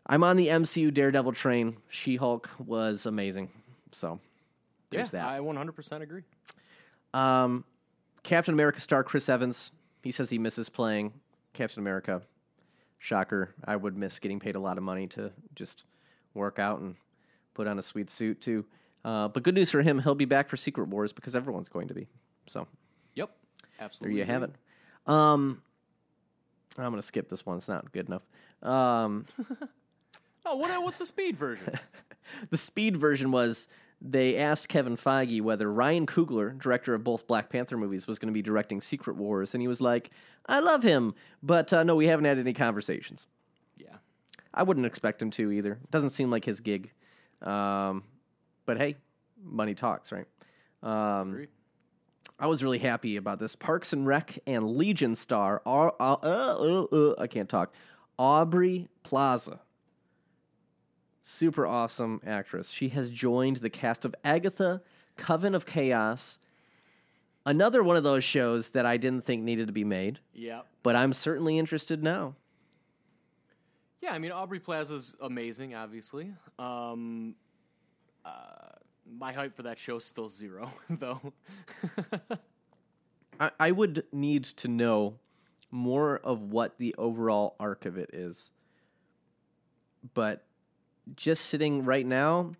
I'm 0.05 0.23
on 0.23 0.35
the 0.35 0.47
MCU 0.47 0.93
Daredevil 0.93 1.31
train. 1.33 1.77
She 1.87 2.17
Hulk 2.17 2.49
was 2.59 3.05
amazing. 3.05 3.49
So 3.93 4.19
yeah, 4.91 4.99
there's 4.99 5.11
that. 5.11 5.25
I 5.25 5.39
100% 5.39 6.01
agree. 6.01 6.23
Um, 7.13 7.63
Captain 8.23 8.53
America 8.53 8.81
star 8.81 9.03
Chris 9.03 9.29
Evans. 9.29 9.71
He 10.03 10.11
says 10.11 10.29
he 10.29 10.37
misses 10.37 10.67
playing 10.67 11.13
Captain 11.53 11.79
America. 11.79 12.21
Shocker. 12.99 13.55
I 13.63 13.75
would 13.75 13.95
miss 13.95 14.19
getting 14.19 14.39
paid 14.39 14.55
a 14.55 14.59
lot 14.59 14.77
of 14.77 14.83
money 14.83 15.07
to 15.07 15.31
just 15.53 15.85
work 16.35 16.59
out 16.59 16.79
and 16.79 16.95
put 17.53 17.67
on 17.67 17.79
a 17.79 17.81
sweet 17.81 18.09
suit 18.09 18.41
too. 18.41 18.65
Uh, 19.03 19.27
but 19.27 19.43
good 19.43 19.55
news 19.55 19.69
for 19.71 19.81
him, 19.81 19.99
he'll 19.99 20.15
be 20.15 20.25
back 20.25 20.49
for 20.49 20.57
Secret 20.57 20.87
Wars 20.87 21.13
because 21.13 21.35
everyone's 21.35 21.69
going 21.69 21.87
to 21.87 21.93
be. 21.93 22.07
So 22.47 22.67
Yep, 23.15 23.31
absolutely. 23.79 24.17
there 24.17 24.25
you 24.25 24.31
have 24.31 24.43
it. 24.43 24.51
Um, 25.07 25.61
I'm 26.77 26.91
going 26.91 26.95
to 27.01 27.01
skip 27.07 27.29
this 27.29 27.45
one. 27.45 27.57
It's 27.57 27.67
not 27.67 27.91
good 27.91 28.07
enough. 28.07 28.23
Um, 28.61 29.25
Oh, 30.45 30.57
what, 30.57 30.83
what's 30.83 30.99
the 30.99 31.05
speed 31.05 31.37
version? 31.37 31.79
the 32.51 32.57
speed 32.57 32.97
version 32.97 33.31
was 33.31 33.67
they 33.99 34.37
asked 34.37 34.69
Kevin 34.69 34.95
Feige 34.95 35.41
whether 35.41 35.71
Ryan 35.71 36.05
Coogler, 36.05 36.57
director 36.59 36.93
of 36.93 37.03
both 37.03 37.25
Black 37.25 37.49
Panther 37.49 37.77
movies, 37.77 38.05
was 38.05 38.19
going 38.19 38.27
to 38.27 38.33
be 38.33 38.43
directing 38.43 38.79
Secret 38.79 39.15
Wars, 39.15 39.55
and 39.55 39.61
he 39.61 39.67
was 39.67 39.81
like, 39.81 40.11
"I 40.47 40.59
love 40.59 40.83
him, 40.83 41.15
but 41.41 41.73
uh, 41.73 41.83
no, 41.83 41.95
we 41.95 42.05
haven't 42.07 42.25
had 42.25 42.37
any 42.37 42.53
conversations." 42.53 43.25
I 44.55 44.63
wouldn't 44.63 44.85
expect 44.85 45.21
him 45.21 45.29
to 45.31 45.51
either. 45.51 45.77
Doesn't 45.91 46.11
seem 46.11 46.31
like 46.31 46.45
his 46.45 46.61
gig. 46.61 46.91
Um, 47.41 48.03
but 48.65 48.77
hey, 48.77 48.95
money 49.43 49.75
talks, 49.75 50.11
right? 50.11 50.25
Um. 50.81 51.47
I 52.37 52.47
was 52.47 52.61
really 52.61 52.79
happy 52.79 53.15
about 53.15 53.39
this. 53.39 53.55
Parks 53.55 53.93
and 53.93 54.05
Rec 54.05 54.39
and 54.45 54.75
Legion 54.75 55.15
star, 55.15 55.61
uh, 55.65 55.89
uh, 55.99 56.85
uh, 56.91 57.15
I 57.17 57.27
can't 57.27 57.47
talk, 57.47 57.73
Aubrey 58.19 58.89
Plaza. 59.03 59.61
Super 61.23 61.65
awesome 61.65 62.21
actress. 62.25 62.69
She 62.71 62.89
has 62.89 63.09
joined 63.09 63.57
the 63.57 63.69
cast 63.69 64.03
of 64.03 64.13
Agatha, 64.23 64.81
Coven 65.15 65.55
of 65.55 65.65
Chaos. 65.65 66.37
Another 67.45 67.81
one 67.83 67.95
of 67.95 68.03
those 68.03 68.23
shows 68.23 68.71
that 68.71 68.85
I 68.85 68.97
didn't 68.97 69.23
think 69.23 69.43
needed 69.43 69.67
to 69.67 69.73
be 69.73 69.83
made, 69.83 70.19
Yeah, 70.33 70.61
but 70.83 70.95
I'm 70.95 71.13
certainly 71.13 71.57
interested 71.57 72.03
now. 72.03 72.35
Yeah. 74.05 74.13
I 74.13 74.19
mean, 74.19 74.31
Aubrey 74.31 74.59
Plaza's 74.59 75.15
amazing. 75.19 75.73
Obviously, 75.73 76.31
um, 76.59 77.35
uh, 78.23 78.29
my 79.17 79.33
hype 79.33 79.55
for 79.55 79.63
that 79.63 79.79
show's 79.79 80.05
still 80.05 80.29
zero, 80.29 80.71
though. 80.89 81.21
I, 83.39 83.51
I 83.59 83.71
would 83.71 84.03
need 84.11 84.43
to 84.45 84.67
know 84.67 85.15
more 85.71 86.17
of 86.23 86.41
what 86.41 86.77
the 86.77 86.93
overall 86.97 87.55
arc 87.59 87.85
of 87.85 87.97
it 87.97 88.11
is. 88.13 88.51
But 90.13 90.45
just 91.15 91.45
sitting 91.47 91.83
right 91.83 92.05
now, 92.05 92.53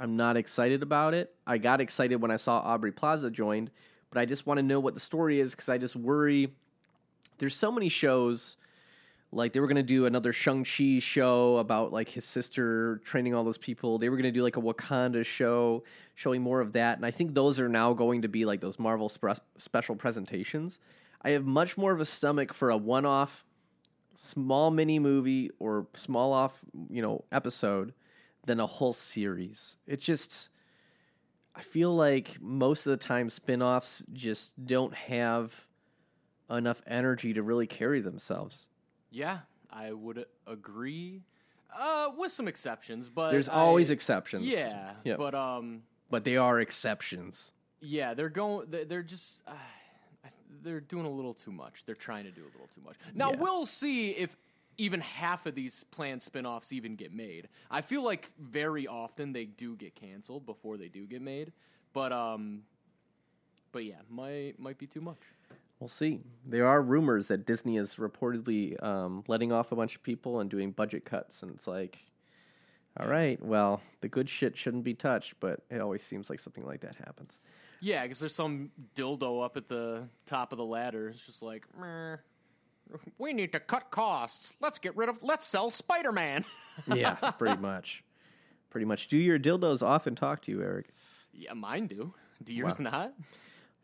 I'm 0.00 0.16
not 0.16 0.36
excited 0.36 0.82
about 0.82 1.12
it. 1.12 1.34
I 1.46 1.58
got 1.58 1.80
excited 1.80 2.16
when 2.16 2.30
I 2.30 2.36
saw 2.36 2.58
Aubrey 2.60 2.92
Plaza 2.92 3.30
joined, 3.30 3.70
but 4.10 4.18
I 4.18 4.24
just 4.24 4.46
want 4.46 4.58
to 4.58 4.62
know 4.62 4.80
what 4.80 4.94
the 4.94 5.00
story 5.00 5.38
is 5.38 5.50
because 5.50 5.68
I 5.68 5.76
just 5.76 5.96
worry. 5.96 6.52
There's 7.36 7.54
so 7.54 7.70
many 7.70 7.90
shows. 7.90 8.56
Like 9.30 9.52
they 9.52 9.60
were 9.60 9.66
gonna 9.66 9.82
do 9.82 10.06
another 10.06 10.32
Shang 10.32 10.64
Chi 10.64 11.00
show 11.00 11.58
about 11.58 11.92
like 11.92 12.08
his 12.08 12.24
sister 12.24 13.00
training 13.04 13.34
all 13.34 13.44
those 13.44 13.58
people. 13.58 13.98
They 13.98 14.08
were 14.08 14.16
gonna 14.16 14.32
do 14.32 14.42
like 14.42 14.56
a 14.56 14.60
Wakanda 14.60 15.24
show 15.24 15.84
showing 16.14 16.42
more 16.42 16.60
of 16.60 16.72
that, 16.72 16.96
and 16.96 17.04
I 17.04 17.10
think 17.10 17.34
those 17.34 17.60
are 17.60 17.68
now 17.68 17.92
going 17.92 18.22
to 18.22 18.28
be 18.28 18.44
like 18.44 18.60
those 18.60 18.78
Marvel 18.78 19.08
spre- 19.08 19.40
special 19.58 19.96
presentations. 19.96 20.78
I 21.22 21.30
have 21.30 21.44
much 21.44 21.76
more 21.76 21.92
of 21.92 22.00
a 22.00 22.04
stomach 22.04 22.54
for 22.54 22.70
a 22.70 22.76
one-off, 22.76 23.44
small 24.16 24.70
mini 24.70 24.98
movie 24.98 25.50
or 25.58 25.86
small 25.94 26.32
off, 26.32 26.58
you 26.88 27.02
know, 27.02 27.24
episode 27.30 27.92
than 28.46 28.60
a 28.60 28.66
whole 28.66 28.92
series. 28.92 29.76
It 29.86 30.00
just 30.00 30.48
I 31.54 31.60
feel 31.62 31.94
like 31.94 32.40
most 32.40 32.86
of 32.86 32.92
the 32.92 33.04
time 33.04 33.28
spin-offs 33.30 34.02
just 34.12 34.52
don't 34.64 34.94
have 34.94 35.52
enough 36.48 36.80
energy 36.86 37.34
to 37.34 37.42
really 37.42 37.66
carry 37.66 38.00
themselves. 38.00 38.66
Yeah, 39.10 39.38
I 39.70 39.92
would 39.92 40.26
agree. 40.46 41.22
Uh, 41.76 42.10
with 42.16 42.32
some 42.32 42.48
exceptions, 42.48 43.08
but 43.08 43.30
There's 43.30 43.48
I- 43.48 43.54
always 43.54 43.90
exceptions. 43.90 44.44
yeah, 44.46 44.92
Yep. 45.04 45.18
but 45.18 45.34
um, 45.34 45.82
but 46.10 46.24
they 46.24 46.36
are 46.36 46.60
exceptions. 46.60 47.50
yeah, 47.80 48.14
they're 48.14 48.30
going. 48.30 48.70
They're, 48.70 48.84
they're 48.86 49.02
just. 49.02 49.42
Uh, 49.46 49.52
they're 50.62 50.80
doing 50.80 51.04
a 51.06 51.10
little 51.10 51.34
too 51.34 51.52
much. 51.52 51.84
They're 51.84 51.94
trying 51.94 52.24
to 52.24 52.30
do 52.32 52.40
a 52.42 52.50
little 52.52 52.68
too 52.74 52.80
much. 52.84 52.96
Now 53.14 53.30
Yeah. 53.32 53.36
we'll 53.38 53.66
see 53.66 54.10
if 54.10 54.36
even 54.78 55.00
half 55.00 55.44
of 55.46 55.54
these 55.54 55.84
planned 55.90 56.22
spin-offs 56.22 56.72
even 56.72 56.96
get 56.96 57.12
made. 57.12 57.48
I 57.70 57.80
feel 57.82 58.02
like 58.02 58.32
very 58.40 58.86
often 58.86 59.32
they 59.32 59.44
do 59.44 59.76
get 59.76 59.94
canceled 59.94 60.46
before 60.46 60.76
they 60.76 60.88
do 60.88 61.06
get 61.06 61.20
made. 61.22 61.52
But 61.92 62.12
um, 62.12 62.62
but 63.72 63.84
yeah, 63.84 63.96
might 64.08 64.54
might 64.58 64.78
be 64.78 64.86
too 64.86 65.00
much. 65.02 65.18
We'll 65.80 65.88
see. 65.88 66.20
There 66.44 66.66
are 66.66 66.82
rumors 66.82 67.28
that 67.28 67.46
Disney 67.46 67.76
is 67.76 67.94
reportedly 67.96 68.82
um, 68.82 69.22
letting 69.28 69.52
off 69.52 69.70
a 69.70 69.76
bunch 69.76 69.94
of 69.94 70.02
people 70.02 70.40
and 70.40 70.50
doing 70.50 70.72
budget 70.72 71.04
cuts, 71.04 71.42
and 71.42 71.52
it's 71.52 71.66
like, 71.68 71.98
all 72.98 73.06
right, 73.06 73.40
well, 73.40 73.80
the 74.00 74.08
good 74.08 74.28
shit 74.28 74.56
shouldn't 74.56 74.82
be 74.82 74.94
touched, 74.94 75.34
but 75.38 75.60
it 75.70 75.80
always 75.80 76.02
seems 76.02 76.28
like 76.28 76.40
something 76.40 76.66
like 76.66 76.80
that 76.80 76.96
happens. 76.96 77.38
Yeah, 77.80 78.02
because 78.02 78.18
there's 78.18 78.34
some 78.34 78.72
dildo 78.96 79.44
up 79.44 79.56
at 79.56 79.68
the 79.68 80.08
top 80.26 80.50
of 80.50 80.58
the 80.58 80.64
ladder. 80.64 81.10
It's 81.10 81.24
just 81.24 81.42
like, 81.42 81.64
"Meh, 81.78 82.16
we 83.18 83.32
need 83.32 83.52
to 83.52 83.60
cut 83.60 83.92
costs. 83.92 84.54
Let's 84.60 84.80
get 84.80 84.96
rid 84.96 85.08
of. 85.08 85.22
Let's 85.22 85.46
sell 85.46 85.70
Spider 85.70 86.12
Man. 86.12 86.44
Yeah, 86.94 87.14
pretty 87.14 87.60
much. 87.60 88.04
Pretty 88.70 88.84
much. 88.86 89.08
Do 89.08 89.16
your 89.16 89.36
dildos 89.38 89.82
often 89.82 90.14
talk 90.14 90.42
to 90.42 90.52
you, 90.52 90.62
Erik? 90.62 90.86
yeah, 91.32 91.52
mine 91.52 91.88
do. 91.88 92.14
Do 92.44 92.54
yours 92.54 92.78
not? 92.78 93.12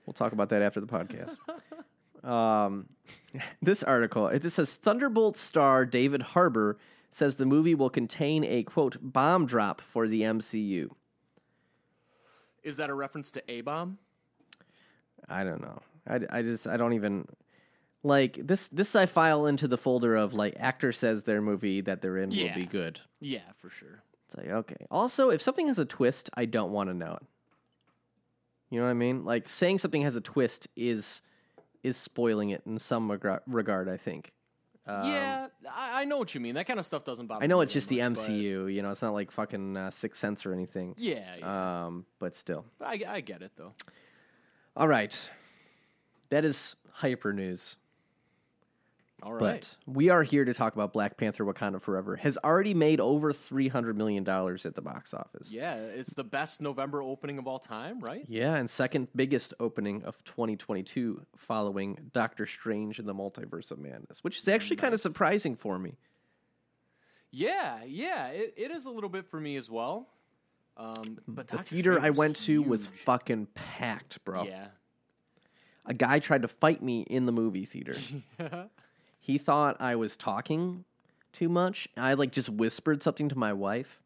We'll 0.06 0.14
talk 0.14 0.32
about 0.32 0.50
that 0.50 0.62
after 0.62 0.80
the 0.80 0.86
podcast. 0.86 1.36
um, 2.28 2.88
this 3.62 3.82
article 3.82 4.28
it 4.28 4.42
just 4.42 4.56
says 4.56 4.74
Thunderbolt 4.76 5.36
star 5.36 5.84
David 5.84 6.22
Harbour 6.22 6.78
says 7.10 7.36
the 7.36 7.46
movie 7.46 7.74
will 7.74 7.90
contain 7.90 8.44
a 8.44 8.62
quote 8.64 8.96
bomb 9.00 9.46
drop 9.46 9.80
for 9.80 10.08
the 10.08 10.22
MCU. 10.22 10.90
Is 12.62 12.76
that 12.78 12.90
a 12.90 12.94
reference 12.94 13.30
to 13.32 13.42
A 13.50 13.60
Bomb? 13.60 13.98
I 15.28 15.44
don't 15.44 15.60
know. 15.60 15.80
I, 16.08 16.20
I 16.30 16.42
just 16.42 16.66
I 16.66 16.76
don't 16.76 16.94
even 16.94 17.26
like 18.02 18.38
this. 18.42 18.68
This 18.68 18.96
I 18.96 19.06
file 19.06 19.46
into 19.46 19.68
the 19.68 19.78
folder 19.78 20.16
of 20.16 20.34
like 20.34 20.56
actor 20.58 20.92
says 20.92 21.22
their 21.22 21.40
movie 21.40 21.80
that 21.82 22.02
they're 22.02 22.18
in 22.18 22.30
Yeah. 22.30 22.48
will 22.48 22.54
be 22.54 22.66
good. 22.66 23.00
Yeah, 23.20 23.40
for 23.56 23.70
sure. 23.70 24.02
It's 24.26 24.36
like 24.36 24.48
okay. 24.48 24.86
Also, 24.90 25.30
if 25.30 25.40
something 25.42 25.66
has 25.68 25.78
a 25.78 25.84
twist, 25.84 26.30
I 26.34 26.46
don't 26.46 26.72
want 26.72 26.90
to 26.90 26.94
know 26.94 27.12
it. 27.20 27.26
You 28.74 28.80
know 28.80 28.86
what 28.86 28.90
I 28.90 28.94
mean? 28.94 29.24
Like 29.24 29.48
saying 29.48 29.78
something 29.78 30.02
has 30.02 30.16
a 30.16 30.20
twist 30.20 30.66
is 30.74 31.22
is 31.84 31.96
spoiling 31.96 32.50
it 32.50 32.62
in 32.66 32.76
some 32.80 33.08
regard. 33.08 33.40
regard 33.46 33.88
I 33.88 33.96
think. 33.96 34.32
Um, 34.84 35.08
yeah, 35.08 35.46
I, 35.70 36.02
I 36.02 36.04
know 36.06 36.18
what 36.18 36.34
you 36.34 36.40
mean. 36.40 36.56
That 36.56 36.66
kind 36.66 36.80
of 36.80 36.84
stuff 36.84 37.04
doesn't 37.04 37.28
bother. 37.28 37.38
Me. 37.38 37.44
I 37.44 37.46
know 37.46 37.60
it's 37.60 37.72
just 37.72 37.88
the 37.88 37.98
much, 38.00 38.16
but- 38.16 38.30
MCU. 38.30 38.74
You 38.74 38.82
know, 38.82 38.90
it's 38.90 39.00
not 39.00 39.14
like 39.14 39.30
fucking 39.30 39.76
uh, 39.76 39.92
Sixth 39.92 40.20
Sense 40.20 40.44
or 40.44 40.52
anything. 40.52 40.96
Yeah, 40.98 41.36
yeah. 41.38 41.84
Um, 41.86 42.04
but 42.18 42.34
still. 42.34 42.64
but 42.80 42.88
I, 42.88 43.00
I 43.06 43.20
get 43.20 43.42
it 43.42 43.52
though. 43.56 43.74
All 44.76 44.88
right. 44.88 45.16
That 46.30 46.44
is 46.44 46.74
hyper 46.90 47.32
news. 47.32 47.76
All 49.22 49.32
right. 49.32 49.40
But 49.86 49.94
we 49.94 50.10
are 50.10 50.22
here 50.22 50.44
to 50.44 50.52
talk 50.52 50.74
about 50.74 50.92
Black 50.92 51.16
Panther 51.16 51.44
Wakanda 51.44 51.80
Forever. 51.80 52.16
Has 52.16 52.36
already 52.44 52.74
made 52.74 53.00
over 53.00 53.32
$300 53.32 53.94
million 53.94 54.28
at 54.28 54.74
the 54.74 54.82
box 54.82 55.14
office. 55.14 55.50
yeah, 55.50 55.76
it's 55.76 56.12
the 56.14 56.24
best 56.24 56.60
November 56.60 57.00
opening 57.02 57.38
of 57.38 57.46
all 57.46 57.58
time, 57.58 58.00
right? 58.00 58.24
Yeah, 58.28 58.54
and 58.56 58.68
second 58.68 59.08
biggest 59.16 59.54
opening 59.60 60.02
of 60.04 60.22
2022 60.24 61.24
following 61.36 62.10
Doctor 62.12 62.44
Strange 62.46 62.98
and 62.98 63.08
the 63.08 63.14
Multiverse 63.14 63.70
of 63.70 63.78
Madness, 63.78 64.22
which 64.22 64.38
is 64.38 64.48
actually 64.48 64.76
kind 64.76 64.92
of 64.92 65.00
surprising 65.00 65.56
for 65.56 65.78
me. 65.78 65.94
Yeah, 67.30 67.78
yeah, 67.86 68.28
it, 68.28 68.54
it 68.56 68.70
is 68.70 68.84
a 68.84 68.90
little 68.90 69.10
bit 69.10 69.26
for 69.26 69.40
me 69.40 69.56
as 69.56 69.70
well. 69.70 70.08
Um, 70.76 71.18
but 71.26 71.46
The 71.48 71.56
Doctor 71.58 71.74
theater 71.74 71.94
Strange 71.94 72.06
I 72.06 72.18
went 72.18 72.36
to 72.36 72.62
was 72.62 72.88
fucking 72.88 73.46
packed, 73.54 74.22
bro. 74.24 74.42
Yeah. 74.44 74.66
A 75.86 75.94
guy 75.94 76.18
tried 76.18 76.42
to 76.42 76.48
fight 76.48 76.82
me 76.82 77.02
in 77.02 77.26
the 77.26 77.32
movie 77.32 77.64
theater. 77.64 77.96
he 79.24 79.38
thought 79.38 79.78
I 79.80 79.96
was 79.96 80.18
talking 80.18 80.84
too 81.32 81.48
much. 81.48 81.88
I 81.96 82.12
like 82.12 82.30
just 82.30 82.50
whispered 82.50 83.02
something 83.02 83.30
to 83.30 83.38
my 83.38 83.54
wife, 83.54 84.02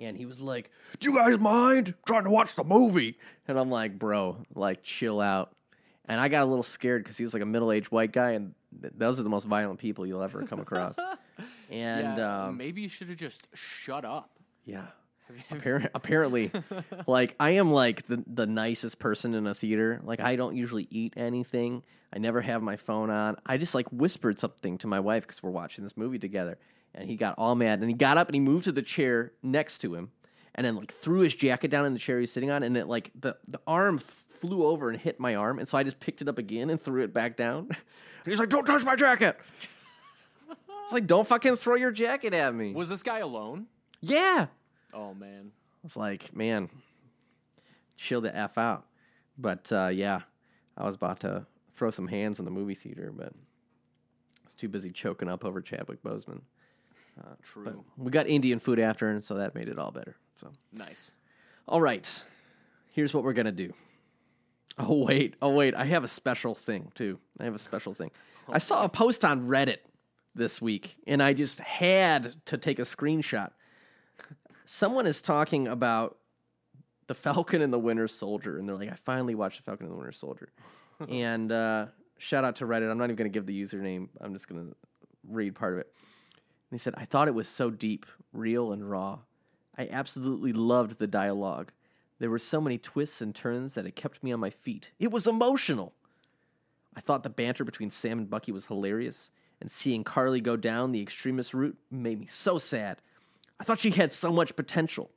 and 0.00 0.16
he 0.16 0.24
was 0.24 0.40
like, 0.40 0.70
"Do 0.98 1.10
you 1.10 1.16
guys 1.16 1.38
mind 1.38 1.92
trying 2.06 2.24
to 2.24 2.30
watch 2.30 2.54
the 2.54 2.64
movie?" 2.64 3.18
And 3.46 3.58
I'm 3.58 3.70
like, 3.70 3.98
"Bro, 3.98 4.38
like 4.54 4.82
chill 4.82 5.20
out." 5.20 5.54
And 6.06 6.18
I 6.18 6.28
got 6.28 6.42
a 6.42 6.46
little 6.46 6.62
scared 6.62 7.04
because 7.04 7.18
he 7.18 7.22
was 7.24 7.34
like 7.34 7.42
a 7.42 7.46
middle-aged 7.46 7.88
white 7.92 8.12
guy, 8.12 8.30
and 8.30 8.54
th- 8.80 8.94
those 8.96 9.20
are 9.20 9.22
the 9.22 9.28
most 9.28 9.44
violent 9.46 9.78
people 9.78 10.06
you'll 10.06 10.22
ever 10.22 10.42
come 10.46 10.58
across. 10.60 10.96
and 11.70 12.16
yeah, 12.18 12.44
um, 12.46 12.56
maybe 12.56 12.80
you 12.80 12.88
should 12.88 13.08
have 13.08 13.18
just 13.18 13.46
shut 13.54 14.04
up. 14.06 14.30
yeah, 14.64 14.78
Have 14.78 14.86
you- 14.86 14.86
Appar- 14.86 15.01
apparently, 15.94 16.50
like 17.06 17.34
I 17.40 17.50
am 17.50 17.72
like 17.72 18.06
the 18.06 18.22
the 18.26 18.46
nicest 18.46 18.98
person 18.98 19.34
in 19.34 19.46
a 19.46 19.54
theater. 19.54 20.00
Like 20.04 20.20
I 20.20 20.36
don't 20.36 20.56
usually 20.56 20.88
eat 20.90 21.14
anything. 21.16 21.82
I 22.14 22.18
never 22.18 22.40
have 22.40 22.62
my 22.62 22.76
phone 22.76 23.10
on. 23.10 23.36
I 23.46 23.56
just 23.56 23.74
like 23.74 23.88
whispered 23.90 24.38
something 24.38 24.78
to 24.78 24.86
my 24.86 25.00
wife 25.00 25.26
because 25.26 25.42
we're 25.42 25.50
watching 25.50 25.84
this 25.84 25.96
movie 25.96 26.18
together, 26.18 26.58
and 26.94 27.08
he 27.08 27.16
got 27.16 27.34
all 27.38 27.54
mad 27.54 27.80
and 27.80 27.88
he 27.88 27.94
got 27.94 28.18
up 28.18 28.28
and 28.28 28.34
he 28.34 28.40
moved 28.40 28.64
to 28.64 28.72
the 28.72 28.82
chair 28.82 29.32
next 29.42 29.78
to 29.78 29.94
him, 29.94 30.10
and 30.54 30.66
then 30.66 30.76
like 30.76 30.92
threw 30.92 31.20
his 31.20 31.34
jacket 31.34 31.70
down 31.70 31.86
in 31.86 31.92
the 31.92 31.98
chair 31.98 32.20
he's 32.20 32.32
sitting 32.32 32.50
on, 32.50 32.62
and 32.62 32.76
it 32.76 32.86
like 32.86 33.10
the 33.18 33.36
the 33.48 33.60
arm 33.66 33.98
flew 33.98 34.66
over 34.66 34.90
and 34.90 35.00
hit 35.00 35.20
my 35.20 35.36
arm, 35.36 35.58
and 35.58 35.68
so 35.68 35.78
I 35.78 35.84
just 35.84 36.00
picked 36.00 36.20
it 36.20 36.28
up 36.28 36.38
again 36.38 36.68
and 36.68 36.82
threw 36.82 37.02
it 37.02 37.14
back 37.14 37.36
down. 37.36 37.68
And 37.68 37.76
he's 38.24 38.38
like, 38.38 38.48
"Don't 38.48 38.64
touch 38.64 38.84
my 38.84 38.96
jacket." 38.96 39.38
It's 40.84 40.92
like, 40.92 41.06
"Don't 41.06 41.26
fucking 41.26 41.56
throw 41.56 41.76
your 41.76 41.92
jacket 41.92 42.34
at 42.34 42.54
me." 42.54 42.72
Was 42.72 42.88
this 42.88 43.02
guy 43.02 43.18
alone? 43.20 43.66
yeah. 44.00 44.46
Oh 44.92 45.14
man. 45.14 45.50
I 45.52 45.78
was 45.82 45.96
like, 45.96 46.34
man, 46.34 46.68
chill 47.96 48.20
the 48.20 48.34
f 48.36 48.58
out. 48.58 48.86
But 49.38 49.70
uh, 49.72 49.88
yeah, 49.88 50.20
I 50.76 50.84
was 50.84 50.94
about 50.94 51.20
to 51.20 51.46
throw 51.74 51.90
some 51.90 52.06
hands 52.06 52.38
in 52.38 52.44
the 52.44 52.50
movie 52.50 52.74
theater, 52.74 53.12
but 53.14 53.28
I 53.28 54.44
was 54.44 54.54
too 54.54 54.68
busy 54.68 54.90
choking 54.90 55.28
up 55.28 55.44
over 55.44 55.60
Chadwick 55.60 56.02
Boseman. 56.02 56.42
True. 57.42 57.64
But 57.64 57.76
we 57.96 58.10
got 58.10 58.26
Indian 58.28 58.58
food 58.58 58.78
after, 58.78 59.10
and 59.10 59.22
so 59.22 59.34
that 59.34 59.54
made 59.54 59.68
it 59.68 59.78
all 59.78 59.90
better. 59.90 60.16
So, 60.40 60.50
nice. 60.72 61.14
all 61.68 61.80
right, 61.80 62.22
here's 62.92 63.12
what 63.14 63.22
we're 63.24 63.32
gonna 63.32 63.52
do. 63.52 63.72
Oh 64.78 65.04
wait, 65.04 65.36
oh 65.42 65.50
wait, 65.50 65.74
I 65.74 65.84
have 65.84 66.04
a 66.04 66.08
special 66.08 66.54
thing 66.54 66.90
too. 66.94 67.18
I 67.38 67.44
have 67.44 67.54
a 67.54 67.58
special 67.58 67.94
thing. 67.94 68.10
I 68.48 68.58
saw 68.58 68.84
a 68.84 68.88
post 68.88 69.24
on 69.24 69.46
Reddit 69.46 69.78
this 70.34 70.62
week, 70.62 70.96
and 71.06 71.22
I 71.22 71.32
just 71.34 71.60
had 71.60 72.34
to 72.46 72.56
take 72.56 72.78
a 72.78 72.82
screenshot. 72.82 73.50
Someone 74.74 75.06
is 75.06 75.20
talking 75.20 75.68
about 75.68 76.16
the 77.06 77.12
Falcon 77.12 77.60
and 77.60 77.70
the 77.70 77.78
Winter 77.78 78.08
Soldier, 78.08 78.56
and 78.56 78.66
they're 78.66 78.74
like, 78.74 78.90
"I 78.90 78.96
finally 79.04 79.34
watched 79.34 79.58
the 79.58 79.64
Falcon 79.64 79.84
and 79.84 79.92
the 79.92 79.98
Winter 79.98 80.12
Soldier." 80.12 80.48
and 81.10 81.52
uh, 81.52 81.86
shout 82.16 82.42
out 82.42 82.56
to 82.56 82.64
Reddit. 82.64 82.90
I'm 82.90 82.96
not 82.96 83.04
even 83.04 83.16
going 83.16 83.30
to 83.30 83.34
give 83.34 83.44
the 83.44 83.62
username. 83.62 84.08
I'm 84.18 84.32
just 84.32 84.48
going 84.48 84.66
to 84.66 84.74
read 85.28 85.54
part 85.54 85.74
of 85.74 85.80
it. 85.80 85.92
And 86.32 86.40
he 86.70 86.78
said, 86.78 86.94
"I 86.96 87.04
thought 87.04 87.28
it 87.28 87.34
was 87.34 87.48
so 87.48 87.68
deep, 87.68 88.06
real, 88.32 88.72
and 88.72 88.88
raw. 88.90 89.18
I 89.76 89.88
absolutely 89.92 90.54
loved 90.54 90.98
the 90.98 91.06
dialogue. 91.06 91.70
There 92.18 92.30
were 92.30 92.38
so 92.38 92.58
many 92.58 92.78
twists 92.78 93.20
and 93.20 93.34
turns 93.34 93.74
that 93.74 93.84
it 93.84 93.94
kept 93.94 94.24
me 94.24 94.32
on 94.32 94.40
my 94.40 94.50
feet. 94.50 94.90
It 94.98 95.10
was 95.12 95.26
emotional." 95.26 95.92
I 96.96 97.02
thought 97.02 97.24
the 97.24 97.28
banter 97.28 97.64
between 97.64 97.90
Sam 97.90 98.20
and 98.20 98.30
Bucky 98.30 98.52
was 98.52 98.64
hilarious, 98.64 99.30
and 99.60 99.70
seeing 99.70 100.02
Karli 100.02 100.40
go 100.40 100.56
down 100.56 100.92
the 100.92 101.02
extremist 101.02 101.52
route 101.52 101.76
made 101.90 102.18
me 102.18 102.26
so 102.26 102.58
sad. 102.58 103.02
I 103.62 103.64
thought 103.64 103.78
she 103.78 103.92
had 103.92 104.10
so 104.10 104.32
much 104.32 104.56
potential. 104.56 105.12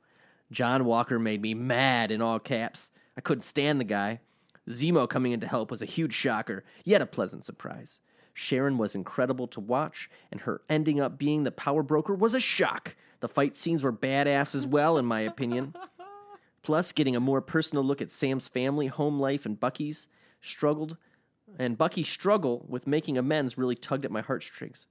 John 0.52 0.84
Walker 0.84 1.18
made 1.18 1.42
me 1.42 1.52
mad 1.52 2.12
in 2.12 2.22
all 2.22 2.38
caps. 2.38 2.92
I 3.16 3.20
couldn't 3.20 3.42
stand 3.42 3.80
the 3.80 3.84
guy. 3.84 4.20
Zemo 4.70 5.08
coming 5.08 5.32
in 5.32 5.40
to 5.40 5.48
help 5.48 5.68
was 5.68 5.82
a 5.82 5.84
huge 5.84 6.12
shocker, 6.12 6.62
yet 6.84 7.02
a 7.02 7.06
pleasant 7.06 7.42
surprise. 7.42 7.98
Sharon 8.34 8.78
was 8.78 8.94
incredible 8.94 9.48
to 9.48 9.58
watch, 9.58 10.08
and 10.30 10.42
her 10.42 10.60
ending 10.70 11.00
up 11.00 11.18
being 11.18 11.42
the 11.42 11.50
power 11.50 11.82
broker 11.82 12.14
was 12.14 12.34
a 12.34 12.40
shock. 12.40 12.94
The 13.18 13.26
fight 13.26 13.56
scenes 13.56 13.82
were 13.82 13.92
badass 13.92 14.54
as 14.54 14.64
well, 14.64 14.96
in 14.96 15.06
my 15.06 15.22
opinion. 15.22 15.74
Plus, 16.62 16.92
getting 16.92 17.16
a 17.16 17.20
more 17.20 17.40
personal 17.40 17.82
look 17.82 18.00
at 18.00 18.12
Sam's 18.12 18.46
family, 18.46 18.86
home 18.86 19.18
life, 19.18 19.44
and 19.44 19.58
Bucky's 19.58 20.06
struggled, 20.40 20.96
and 21.58 21.76
Bucky's 21.76 22.08
struggle 22.08 22.64
with 22.68 22.86
making 22.86 23.18
amends 23.18 23.58
really 23.58 23.74
tugged 23.74 24.04
at 24.04 24.12
my 24.12 24.20
heartstrings. 24.20 24.86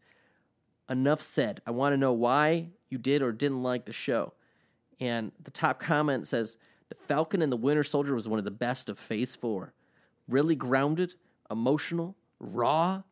Enough 0.90 1.22
said. 1.22 1.62
I 1.66 1.72
want 1.72 1.94
to 1.94 1.98
know 1.98 2.14
why 2.14 2.70
you 2.90 2.98
did 2.98 3.22
or 3.22 3.32
didn't 3.32 3.64
like 3.64 3.86
the 3.86 3.94
show. 3.94 4.34
And 5.00 5.32
the 5.44 5.52
top 5.52 5.80
comment 5.80 6.28
says 6.28 6.58
The 6.90 6.96
Falcon 6.96 7.42
and 7.42 7.52
the 7.52 7.58
Winter 7.58 7.84
Soldier 7.84 8.14
was 8.14 8.28
one 8.28 8.40
of 8.40 8.46
the 8.46 8.52
best 8.52 8.90
of 8.90 9.00
Phase 9.00 9.36
4. 9.36 9.74
Really 10.28 10.56
grounded, 10.56 11.16
emotional, 11.50 12.16
raw, 12.40 13.04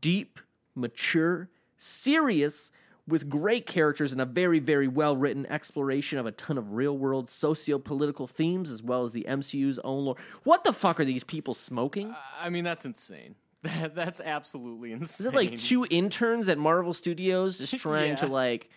deep, 0.00 0.38
mature, 0.74 1.48
serious, 1.76 2.70
with 3.10 3.28
great 3.28 3.66
characters 3.66 4.12
and 4.12 4.20
a 4.20 4.24
very, 4.24 4.58
very 4.58 4.88
well 4.88 5.16
written 5.16 5.44
exploration 5.46 6.18
of 6.18 6.26
a 6.26 6.32
ton 6.32 6.56
of 6.56 6.72
real 6.72 6.96
world 6.96 7.28
socio 7.28 7.78
political 7.78 8.26
themes 8.26 8.70
as 8.70 8.82
well 8.82 9.04
as 9.04 9.12
the 9.12 9.26
MCU's 9.28 9.78
own 9.80 10.04
lore. 10.04 10.16
What 10.44 10.64
the 10.64 10.72
fuck 10.72 11.00
are 11.00 11.04
these 11.04 11.24
people 11.24 11.54
smoking? 11.54 12.14
I 12.40 12.48
mean, 12.50 12.64
that's 12.64 12.84
insane. 12.84 13.34
That, 13.62 13.94
that's 13.94 14.20
absolutely 14.20 14.92
insane. 14.92 15.26
Is 15.26 15.32
it 15.32 15.36
like 15.36 15.58
two 15.58 15.86
interns 15.90 16.48
at 16.48 16.56
Marvel 16.56 16.94
Studios 16.94 17.58
just 17.58 17.76
trying 17.78 18.16
to 18.16 18.26
like, 18.26 18.70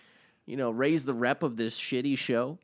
you 0.46 0.58
know, 0.58 0.72
raise 0.72 1.06
the 1.06 1.14
rep 1.14 1.42
of 1.42 1.56
this 1.56 1.80
shitty 1.80 2.18
show? 2.18 2.58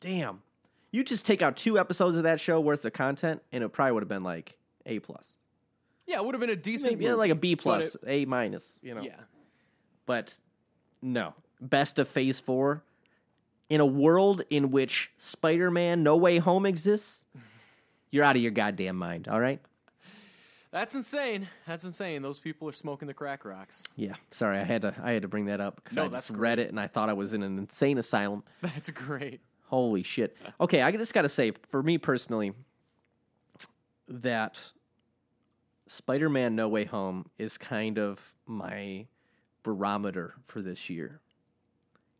Damn. 0.00 0.42
You 0.90 1.04
just 1.04 1.24
take 1.26 1.42
out 1.42 1.56
two 1.56 1.78
episodes 1.78 2.16
of 2.16 2.24
that 2.24 2.40
show 2.40 2.58
worth 2.60 2.84
of 2.84 2.92
content, 2.92 3.42
and 3.52 3.62
it 3.62 3.68
probably 3.68 3.92
would 3.92 4.02
have 4.02 4.08
been 4.08 4.24
like 4.24 4.56
A 4.84 4.98
plus, 4.98 5.36
Yeah, 6.06 6.16
it 6.16 6.24
would 6.24 6.34
have 6.34 6.40
been 6.40 6.50
a 6.50 6.56
decent. 6.56 6.94
maybe 6.94 7.04
yeah, 7.04 7.14
like 7.14 7.30
a 7.30 7.34
B 7.36 7.54
plus, 7.54 7.94
it- 7.94 8.00
A 8.06 8.24
minus. 8.24 8.78
You 8.82 8.94
know, 8.94 9.02
yeah. 9.02 9.20
but 10.06 10.34
no, 11.02 11.34
best 11.60 11.98
of 11.98 12.08
Phase 12.08 12.40
Four. 12.40 12.82
In 13.68 13.80
a 13.80 13.86
world 13.86 14.42
in 14.48 14.70
which 14.70 15.10
Spider-Man: 15.18 16.02
No 16.02 16.16
Way 16.16 16.38
Home 16.38 16.66
exists, 16.66 17.24
you're 18.10 18.24
out 18.24 18.36
of 18.36 18.42
your 18.42 18.52
goddamn 18.52 18.96
mind. 18.96 19.28
All 19.28 19.40
right. 19.40 19.60
That's 20.76 20.94
insane. 20.94 21.48
That's 21.66 21.84
insane. 21.84 22.20
Those 22.20 22.38
people 22.38 22.68
are 22.68 22.72
smoking 22.72 23.08
the 23.08 23.14
crack 23.14 23.46
rocks. 23.46 23.82
Yeah, 23.96 24.12
sorry, 24.30 24.58
I 24.58 24.62
had 24.62 24.82
to 24.82 24.94
I 25.02 25.12
had 25.12 25.22
to 25.22 25.28
bring 25.28 25.46
that 25.46 25.58
up 25.58 25.76
because 25.76 25.96
No, 25.96 26.04
I 26.04 26.08
that's 26.08 26.28
just 26.28 26.38
read 26.38 26.58
it 26.58 26.68
and 26.68 26.78
I 26.78 26.86
thought 26.86 27.08
I 27.08 27.14
was 27.14 27.32
in 27.32 27.42
an 27.42 27.56
insane 27.56 27.96
asylum. 27.96 28.44
That's 28.60 28.90
great. 28.90 29.40
Holy 29.68 30.02
shit. 30.02 30.36
Okay, 30.60 30.82
I 30.82 30.90
just 30.92 31.14
got 31.14 31.22
to 31.22 31.30
say, 31.30 31.52
for 31.66 31.82
me 31.82 31.96
personally, 31.96 32.52
that 34.06 34.60
Spider 35.86 36.28
Man 36.28 36.54
No 36.54 36.68
Way 36.68 36.84
Home 36.84 37.24
is 37.38 37.56
kind 37.56 37.98
of 37.98 38.20
my 38.44 39.06
barometer 39.62 40.34
for 40.46 40.60
this 40.60 40.90
year 40.90 41.22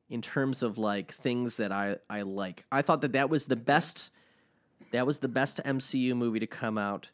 in 0.08 0.22
terms 0.22 0.62
of 0.62 0.78
like 0.78 1.12
things 1.12 1.58
that 1.58 1.72
I, 1.72 1.96
I 2.08 2.22
like. 2.22 2.64
I 2.72 2.80
thought 2.80 3.02
that 3.02 3.12
that 3.12 3.28
was 3.28 3.44
the 3.44 3.54
best. 3.56 4.08
That 4.92 5.06
was 5.06 5.18
the 5.18 5.28
best 5.28 5.60
MCU 5.62 6.16
movie 6.16 6.40
to 6.40 6.46
come 6.46 6.78
out 6.78 7.10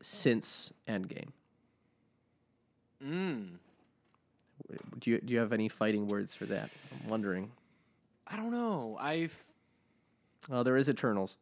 since 0.00 0.72
Endgame. 0.88 1.28
Mm. 3.04 3.48
Do 4.98 5.10
you 5.10 5.20
do 5.20 5.32
you 5.32 5.38
have 5.38 5.52
any 5.52 5.68
fighting 5.68 6.08
words 6.08 6.34
for 6.34 6.46
that? 6.46 6.70
I'm 6.92 7.08
wondering. 7.08 7.50
I 8.26 8.36
don't 8.36 8.50
know. 8.50 8.96
I've. 9.00 9.44
Oh, 10.50 10.62
there 10.62 10.76
is 10.76 10.88
Eternals. 10.88 11.36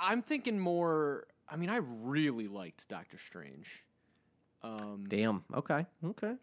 I'm 0.00 0.22
thinking 0.22 0.58
more. 0.58 1.26
I 1.48 1.56
mean, 1.56 1.70
I 1.70 1.80
really 2.02 2.48
liked 2.48 2.88
Doctor 2.88 3.18
Strange. 3.18 3.84
Um, 4.62 5.04
Damn. 5.08 5.44
Okay. 5.54 5.86
Okay. 6.04 6.34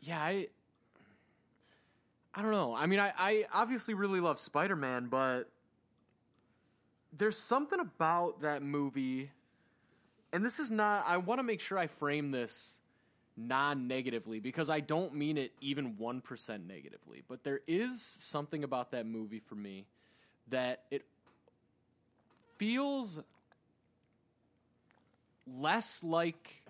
yeah, 0.00 0.20
I. 0.20 0.48
I 2.34 2.40
don't 2.40 2.50
know. 2.50 2.74
I 2.74 2.86
mean, 2.86 2.98
I, 2.98 3.12
I 3.18 3.44
obviously 3.52 3.92
really 3.92 4.20
love 4.20 4.40
Spider 4.40 4.74
Man, 4.74 5.08
but 5.10 5.50
there's 7.16 7.38
something 7.38 7.80
about 7.80 8.42
that 8.42 8.62
movie, 8.62 9.30
and 10.32 10.44
this 10.44 10.58
is 10.58 10.70
not. 10.70 11.04
I 11.06 11.18
want 11.18 11.38
to 11.38 11.42
make 11.42 11.60
sure 11.60 11.78
I 11.78 11.86
frame 11.86 12.30
this 12.30 12.78
non 13.36 13.86
negatively 13.86 14.40
because 14.40 14.70
I 14.70 14.80
don't 14.80 15.14
mean 15.14 15.38
it 15.38 15.52
even 15.60 15.94
1% 15.94 16.66
negatively, 16.66 17.22
but 17.28 17.44
there 17.44 17.60
is 17.66 18.00
something 18.02 18.64
about 18.64 18.92
that 18.92 19.06
movie 19.06 19.40
for 19.40 19.54
me 19.54 19.86
that 20.48 20.84
it 20.90 21.04
feels 22.58 23.20
less 25.46 26.04
like 26.04 26.62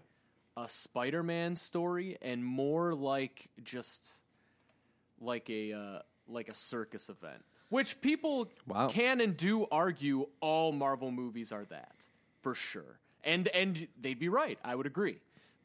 a 0.57 0.69
Spider 0.69 1.23
Man 1.23 1.57
story 1.57 2.19
and 2.21 2.45
more 2.45 2.95
like 2.95 3.49
just 3.63 4.11
like 5.21 5.49
a 5.51 5.73
uh, 5.73 5.99
like 6.29 6.49
a 6.49 6.55
circus 6.55 7.09
event, 7.09 7.43
which 7.73 8.01
people 8.03 8.51
Wow. 8.67 8.89
can 8.89 9.21
and 9.23 9.35
do 9.35 9.67
argue 9.71 10.29
all 10.41 10.73
Marvel 10.73 11.11
movies 11.11 11.53
are 11.53 11.65
that 11.65 12.07
for 12.43 12.55
sure, 12.55 13.01
and 13.25 13.49
and 13.49 13.89
they'd 13.99 14.19
be 14.19 14.29
right. 14.29 14.59
I 14.63 14.75
would 14.75 14.87
agree, 14.87 15.21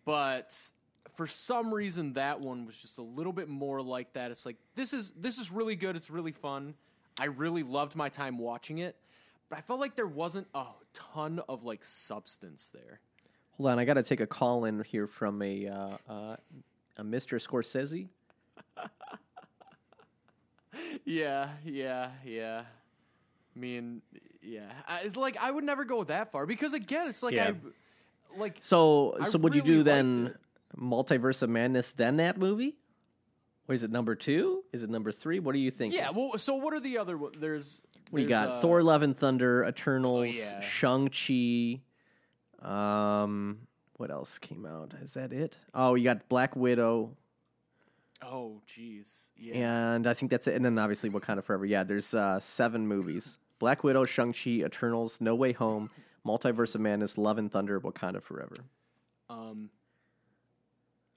but 0.05 0.55
for 1.15 1.27
some 1.27 1.73
reason 1.73 2.13
that 2.13 2.39
one 2.39 2.65
was 2.65 2.77
just 2.77 2.97
a 2.97 3.01
little 3.01 3.33
bit 3.33 3.49
more 3.49 3.81
like 3.81 4.13
that. 4.13 4.31
It's 4.31 4.45
like 4.45 4.55
this 4.75 4.93
is 4.93 5.11
this 5.19 5.37
is 5.37 5.51
really 5.51 5.75
good. 5.75 5.97
It's 5.97 6.09
really 6.09 6.31
fun. 6.31 6.75
I 7.19 7.25
really 7.25 7.63
loved 7.63 7.93
my 7.95 8.07
time 8.07 8.37
watching 8.37 8.77
it, 8.77 8.95
but 9.49 9.57
I 9.57 9.61
felt 9.61 9.81
like 9.81 9.95
there 9.97 10.07
wasn't 10.07 10.47
a 10.55 10.65
ton 10.93 11.41
of 11.49 11.65
like 11.65 11.83
substance 11.83 12.69
there. 12.73 13.01
Hold 13.57 13.71
on, 13.71 13.79
I 13.79 13.85
got 13.85 13.95
to 13.95 14.03
take 14.03 14.21
a 14.21 14.27
call 14.27 14.63
in 14.63 14.81
here 14.83 15.07
from 15.07 15.41
a 15.41 15.67
uh, 15.67 15.97
uh, 16.07 16.35
a 16.95 17.03
Mr. 17.03 17.37
Scorsese. 17.45 18.07
Yeah, 21.05 21.49
yeah, 21.65 22.09
yeah. 22.25 22.63
I 23.55 23.59
mean, 23.59 24.01
yeah. 24.41 24.71
I- 24.87 25.01
It's 25.01 25.15
like 25.15 25.37
I 25.41 25.49
would 25.51 25.63
never 25.63 25.85
go 25.85 26.03
that 26.03 26.31
far 26.31 26.45
because 26.45 26.73
again, 26.73 27.07
it's 27.07 27.23
like 27.23 27.33
Yeah. 27.33 27.51
I 28.35 28.39
like 28.39 28.57
So, 28.61 29.15
I 29.19 29.25
so 29.25 29.37
would 29.39 29.55
you 29.55 29.61
do 29.61 29.83
then 29.83 30.27
it. 30.35 30.79
Multiverse 30.79 31.41
of 31.41 31.49
Madness 31.49 31.93
then 31.93 32.17
that 32.17 32.37
movie? 32.37 32.75
Or 33.69 33.75
is 33.75 33.83
it 33.83 33.91
number 33.91 34.15
two? 34.15 34.63
Is 34.71 34.83
it 34.83 34.89
number 34.89 35.11
three? 35.11 35.39
What 35.39 35.53
do 35.53 35.59
you 35.59 35.71
think? 35.71 35.93
yeah. 35.93 36.09
Well, 36.11 36.37
so 36.37 36.55
what 36.55 36.73
are 36.73 36.79
the 36.79 36.97
other? 36.97 37.19
There's 37.37 37.81
we 38.11 38.23
got 38.25 38.47
uh, 38.49 38.61
Thor: 38.61 38.81
Love 38.83 39.01
and 39.01 39.17
Thunder, 39.17 39.65
Eternals, 39.65 40.33
yeah. 40.35 40.61
Shang 40.61 41.09
Chi. 41.09 41.81
Um, 42.61 43.59
what 43.97 44.11
else 44.11 44.37
came 44.37 44.65
out? 44.65 44.93
Is 45.03 45.13
that 45.15 45.33
it? 45.33 45.57
Oh, 45.73 45.95
you 45.95 46.03
got 46.05 46.27
Black 46.29 46.55
Widow, 46.55 47.11
Oh, 48.21 48.61
jeez. 48.67 49.27
Yeah. 49.37 49.93
and 49.93 50.07
I 50.07 50.13
think 50.13 50.31
that's 50.31 50.47
it. 50.47 50.55
And 50.55 50.65
then 50.65 50.77
obviously 50.79 51.09
Wakanda 51.09 51.43
Forever. 51.43 51.65
Yeah, 51.65 51.83
there's 51.83 52.13
uh, 52.13 52.39
seven 52.39 52.87
movies: 52.87 53.37
Black 53.59 53.83
Widow, 53.83 54.05
Shang 54.05 54.33
Chi, 54.33 54.49
Eternals, 54.65 55.21
No 55.21 55.35
Way 55.35 55.51
Home, 55.53 55.89
Multiverse 56.25 56.75
of 56.75 56.81
Madness, 56.81 57.17
Love 57.17 57.37
and 57.37 57.51
Thunder, 57.51 57.79
Wakanda 57.79 58.21
Forever. 58.21 58.57
Um, 59.29 59.69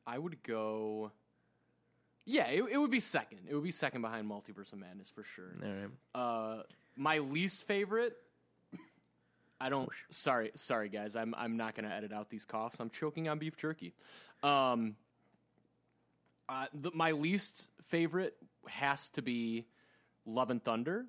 I 0.07 0.19
would 0.19 0.43
go. 0.43 1.13
Yeah, 2.27 2.49
it, 2.49 2.63
it 2.71 2.79
would 2.79 2.91
be 2.91 3.01
second. 3.01 3.41
It 3.49 3.55
would 3.55 3.65
be 3.65 3.73
second 3.73 4.03
behind 4.03 4.31
Multiverse 4.31 4.73
of 4.73 4.79
Madness 4.79 5.11
for 5.11 5.23
sure. 5.25 5.57
All 5.65 5.71
right. 5.71 5.91
Uh, 6.15 6.63
my 6.97 7.19
least 7.19 7.67
favorite. 7.67 8.17
I 9.61 9.69
don't. 9.69 9.89
Sorry, 10.11 10.51
sorry 10.55 10.89
guys. 10.89 11.17
I'm 11.17 11.35
I'm 11.37 11.57
not 11.57 11.75
gonna 11.75 11.89
edit 11.89 12.13
out 12.13 12.31
these 12.31 12.45
coughs. 12.45 12.79
I'm 12.81 12.91
choking 12.91 13.29
on 13.29 13.39
beef 13.39 13.57
jerky. 13.57 13.95
Um. 14.43 14.97
Uh, 16.51 16.67
the, 16.75 16.91
my 16.95 17.13
least 17.13 17.71
favorite 17.83 18.35
has 18.67 19.09
to 19.11 19.23
be 19.23 19.67
Love 20.27 20.51
and 20.51 20.63
Thunder. 20.63 21.07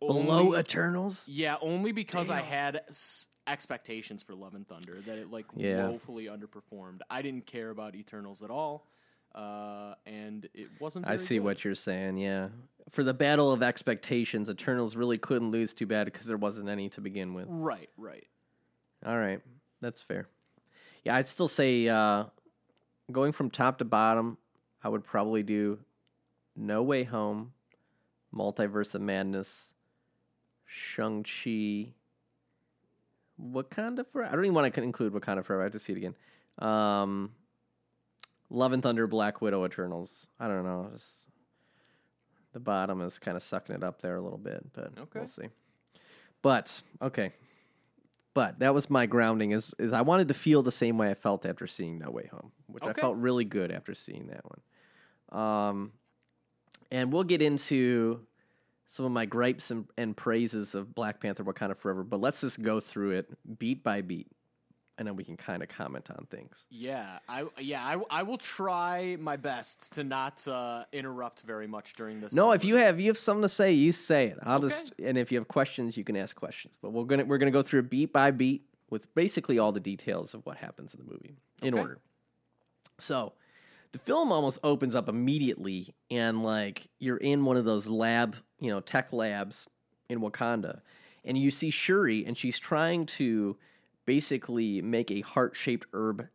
Below 0.00 0.38
Only- 0.40 0.58
Eternals. 0.58 1.26
yeah, 1.28 1.56
only 1.60 1.92
because 1.92 2.28
I 2.30 2.40
had 2.40 2.82
s- 2.88 3.28
expectations 3.46 4.22
for 4.22 4.34
Love 4.34 4.54
and 4.54 4.66
Thunder 4.66 5.00
that 5.06 5.18
it 5.18 5.30
like 5.30 5.44
Yeah. 5.54 5.88
woefully 5.88 6.24
underperformed. 6.26 7.00
I 7.10 7.22
didn't 7.22 7.46
care 7.46 7.70
about 7.70 7.94
Eternals 7.94 8.42
at 8.42 8.50
all, 8.50 8.86
uh, 9.34 9.94
and 10.06 10.48
it 10.54 10.68
wasn't. 10.80 11.06
I 11.06 11.16
see 11.16 11.36
good. 11.36 11.44
what 11.44 11.64
you're 11.64 11.74
saying. 11.74 12.18
Yeah, 12.18 12.48
for 12.90 13.04
the 13.04 13.14
battle 13.14 13.52
of 13.52 13.62
expectations, 13.62 14.48
Eternals 14.50 14.96
really 14.96 15.18
couldn't 15.18 15.50
lose 15.50 15.72
too 15.74 15.86
bad 15.86 16.04
because 16.06 16.26
there 16.26 16.36
wasn't 16.38 16.68
any 16.68 16.88
to 16.90 17.00
begin 17.00 17.32
with. 17.34 17.46
Right, 17.48 17.88
right. 17.96 18.26
All 19.04 19.18
right, 19.18 19.40
that's 19.80 20.00
fair. 20.02 20.28
Yeah, 21.04 21.16
I'd 21.16 21.28
still 21.28 21.48
say 21.48 21.88
uh, 21.88 22.24
going 23.12 23.32
from 23.32 23.48
top 23.50 23.78
to 23.78 23.84
bottom, 23.86 24.36
I 24.82 24.88
would 24.88 25.04
probably 25.04 25.42
do 25.42 25.78
No 26.54 26.82
Way 26.82 27.04
Home, 27.04 27.52
Multiverse 28.34 28.94
of 28.94 29.00
Madness, 29.02 29.72
Shang 30.64 31.22
Chi, 31.24 31.92
Wakanda 33.40 34.04
Forever. 34.10 34.30
I 34.30 34.34
don't 34.36 34.44
even 34.44 34.54
want 34.54 34.72
to 34.74 34.82
include 34.82 35.12
Wakanda 35.12 35.44
Forever. 35.44 35.62
I 35.62 35.64
have 35.64 35.72
to 35.72 35.78
see 35.78 35.92
it 35.92 35.96
again. 35.96 36.14
Um, 36.58 37.32
Love 38.50 38.72
and 38.72 38.82
Thunder, 38.82 39.06
Black 39.06 39.40
Widow, 39.42 39.64
Eternals. 39.64 40.26
I 40.38 40.46
don't 40.48 40.64
know. 40.64 40.88
Just, 40.92 41.26
the 42.52 42.60
bottom 42.60 43.00
is 43.02 43.18
kind 43.18 43.36
of 43.36 43.42
sucking 43.42 43.74
it 43.74 43.82
up 43.82 44.00
there 44.00 44.16
a 44.16 44.22
little 44.22 44.38
bit, 44.38 44.64
but 44.72 44.92
Okay. 44.98 45.20
we'll 45.20 45.26
see. 45.26 45.48
But 46.42 46.80
okay, 47.02 47.32
but 48.36 48.58
that 48.58 48.74
was 48.74 48.90
my 48.90 49.06
grounding. 49.06 49.52
Is 49.52 49.74
is 49.78 49.94
I 49.94 50.02
wanted 50.02 50.28
to 50.28 50.34
feel 50.34 50.62
the 50.62 50.70
same 50.70 50.98
way 50.98 51.10
I 51.10 51.14
felt 51.14 51.46
after 51.46 51.66
seeing 51.66 51.98
No 51.98 52.10
Way 52.10 52.28
Home, 52.30 52.52
which 52.66 52.84
I 52.84 52.92
felt 52.92 53.16
really 53.16 53.46
good 53.46 53.72
after 53.72 53.94
seeing 53.94 54.26
that 54.26 54.44
one. 54.44 55.42
Um, 55.42 55.92
and 56.90 57.10
we'll 57.10 57.24
get 57.24 57.40
into 57.40 58.20
some 58.88 59.06
of 59.06 59.12
my 59.12 59.24
gripes 59.24 59.70
and, 59.70 59.86
and 59.96 60.14
praises 60.14 60.74
of 60.74 60.94
Black 60.94 61.18
Panther: 61.18 61.44
Wakanda 61.44 61.78
Forever. 61.78 62.04
But 62.04 62.20
let's 62.20 62.42
just 62.42 62.60
go 62.60 62.78
through 62.78 63.12
it 63.12 63.58
beat 63.58 63.82
by 63.82 64.02
beat, 64.02 64.28
and 64.98 65.06
then 65.06 65.16
we 65.16 65.24
can 65.24 65.36
kind 65.36 65.62
of 65.62 65.68
comment 65.68 66.10
on 66.10 66.26
things. 66.30 66.64
Yeah, 66.70 67.18
I 67.28 67.44
yeah 67.58 67.84
I, 67.84 68.20
I 68.20 68.22
will 68.22 68.38
try 68.38 69.16
my 69.20 69.36
best 69.36 69.92
to 69.94 70.04
not 70.04 70.46
uh, 70.48 70.84
interrupt 70.92 71.42
very 71.42 71.66
much 71.66 71.94
during 71.94 72.20
this. 72.20 72.32
No, 72.32 72.52
if 72.52 72.64
you 72.64 72.76
have 72.76 72.98
you 73.00 73.08
have 73.08 73.18
something 73.18 73.42
to 73.42 73.48
say, 73.48 73.72
you 73.72 73.92
say 73.92 74.28
it. 74.28 74.38
I'll 74.42 74.58
Okay. 74.58 74.68
just 74.68 74.92
and 75.02 75.18
if 75.18 75.30
you 75.30 75.38
have 75.38 75.48
questions, 75.48 75.96
you 75.96 76.04
can 76.04 76.16
ask 76.16 76.34
questions. 76.36 76.76
But 76.80 76.92
we're 76.92 77.04
gonna 77.04 77.24
we're 77.24 77.38
gonna 77.38 77.50
go 77.50 77.62
through 77.62 77.84
beat 77.84 78.12
by 78.12 78.30
beat 78.30 78.62
with 78.90 79.12
basically 79.14 79.58
all 79.58 79.72
the 79.72 79.80
details 79.80 80.32
of 80.34 80.44
what 80.46 80.56
happens 80.56 80.94
in 80.94 81.00
the 81.04 81.10
movie 81.10 81.36
in 81.62 81.74
Okay. 81.74 81.82
order. 81.82 81.98
So, 82.98 83.32
the 83.92 83.98
film 83.98 84.32
almost 84.32 84.58
opens 84.64 84.94
up 84.94 85.08
immediately, 85.08 85.94
and 86.10 86.42
like 86.42 86.88
you're 86.98 87.18
in 87.18 87.44
one 87.44 87.56
of 87.56 87.64
those 87.64 87.86
lab, 87.88 88.36
you 88.60 88.70
know, 88.70 88.80
tech 88.80 89.12
labs 89.12 89.68
in 90.08 90.20
Wakanda, 90.20 90.80
and 91.24 91.36
you 91.36 91.50
see 91.50 91.70
Shuri, 91.70 92.24
and 92.24 92.38
she's 92.38 92.58
trying 92.58 93.04
to 93.06 93.56
basically 94.06 94.80
make 94.80 95.10
a 95.10 95.20
heart 95.20 95.54
shaped 95.54 95.86
herb 95.92 96.26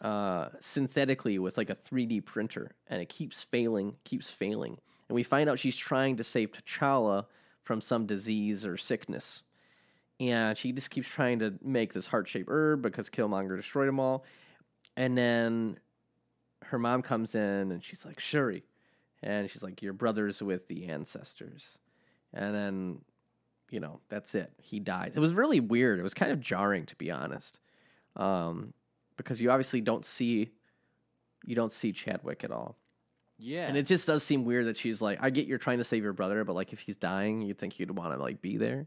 uh, 0.00 0.48
synthetically 0.60 1.38
with 1.38 1.56
like 1.56 1.70
a 1.70 1.76
3D 1.76 2.24
printer, 2.24 2.72
and 2.88 3.00
it 3.00 3.08
keeps 3.08 3.42
failing, 3.42 3.94
keeps 4.04 4.28
failing. 4.28 4.78
And 5.08 5.14
we 5.14 5.22
find 5.22 5.48
out 5.48 5.58
she's 5.58 5.76
trying 5.76 6.16
to 6.16 6.24
save 6.24 6.50
T'Challa 6.52 7.26
from 7.62 7.80
some 7.80 8.06
disease 8.06 8.64
or 8.64 8.76
sickness. 8.76 9.42
And 10.18 10.56
she 10.56 10.72
just 10.72 10.90
keeps 10.90 11.08
trying 11.08 11.38
to 11.40 11.54
make 11.62 11.92
this 11.92 12.06
heart 12.06 12.28
shaped 12.28 12.48
herb 12.50 12.82
because 12.82 13.10
Killmonger 13.10 13.56
destroyed 13.56 13.88
them 13.88 14.00
all. 14.00 14.24
And 14.96 15.16
then 15.16 15.78
her 16.64 16.78
mom 16.78 17.02
comes 17.02 17.34
in 17.34 17.70
and 17.70 17.84
she's 17.84 18.04
like, 18.04 18.18
Shuri. 18.18 18.64
And 19.22 19.50
she's 19.50 19.62
like, 19.62 19.82
Your 19.82 19.92
brother's 19.92 20.42
with 20.42 20.66
the 20.68 20.86
ancestors. 20.86 21.78
And 22.32 22.54
then, 22.54 22.98
you 23.70 23.80
know, 23.80 24.00
that's 24.08 24.34
it. 24.34 24.52
He 24.58 24.80
dies. 24.80 25.12
It 25.16 25.20
was 25.20 25.34
really 25.34 25.60
weird. 25.60 25.98
It 25.98 26.02
was 26.02 26.14
kind 26.14 26.32
of 26.32 26.40
jarring, 26.40 26.86
to 26.86 26.96
be 26.96 27.10
honest. 27.10 27.58
Um, 28.16 28.72
because 29.16 29.40
you 29.40 29.50
obviously 29.50 29.80
don't 29.80 30.04
see 30.04 30.50
you 31.46 31.54
don't 31.54 31.72
see 31.72 31.92
Chadwick 31.92 32.42
at 32.44 32.50
all. 32.50 32.76
yeah, 33.38 33.66
And 33.68 33.76
it 33.76 33.86
just 33.86 34.06
does 34.06 34.24
seem 34.24 34.44
weird 34.44 34.66
that 34.66 34.76
she's 34.76 35.00
like, 35.00 35.18
I 35.22 35.30
get 35.30 35.46
you're 35.46 35.58
trying 35.58 35.78
to 35.78 35.84
save 35.84 36.02
your 36.02 36.12
brother, 36.12 36.42
but 36.44 36.54
like 36.54 36.72
if 36.72 36.80
he's 36.80 36.96
dying, 36.96 37.40
you'd 37.40 37.58
think 37.58 37.78
you'd 37.78 37.96
want 37.96 38.12
to 38.14 38.20
like 38.20 38.42
be 38.42 38.56
there. 38.56 38.86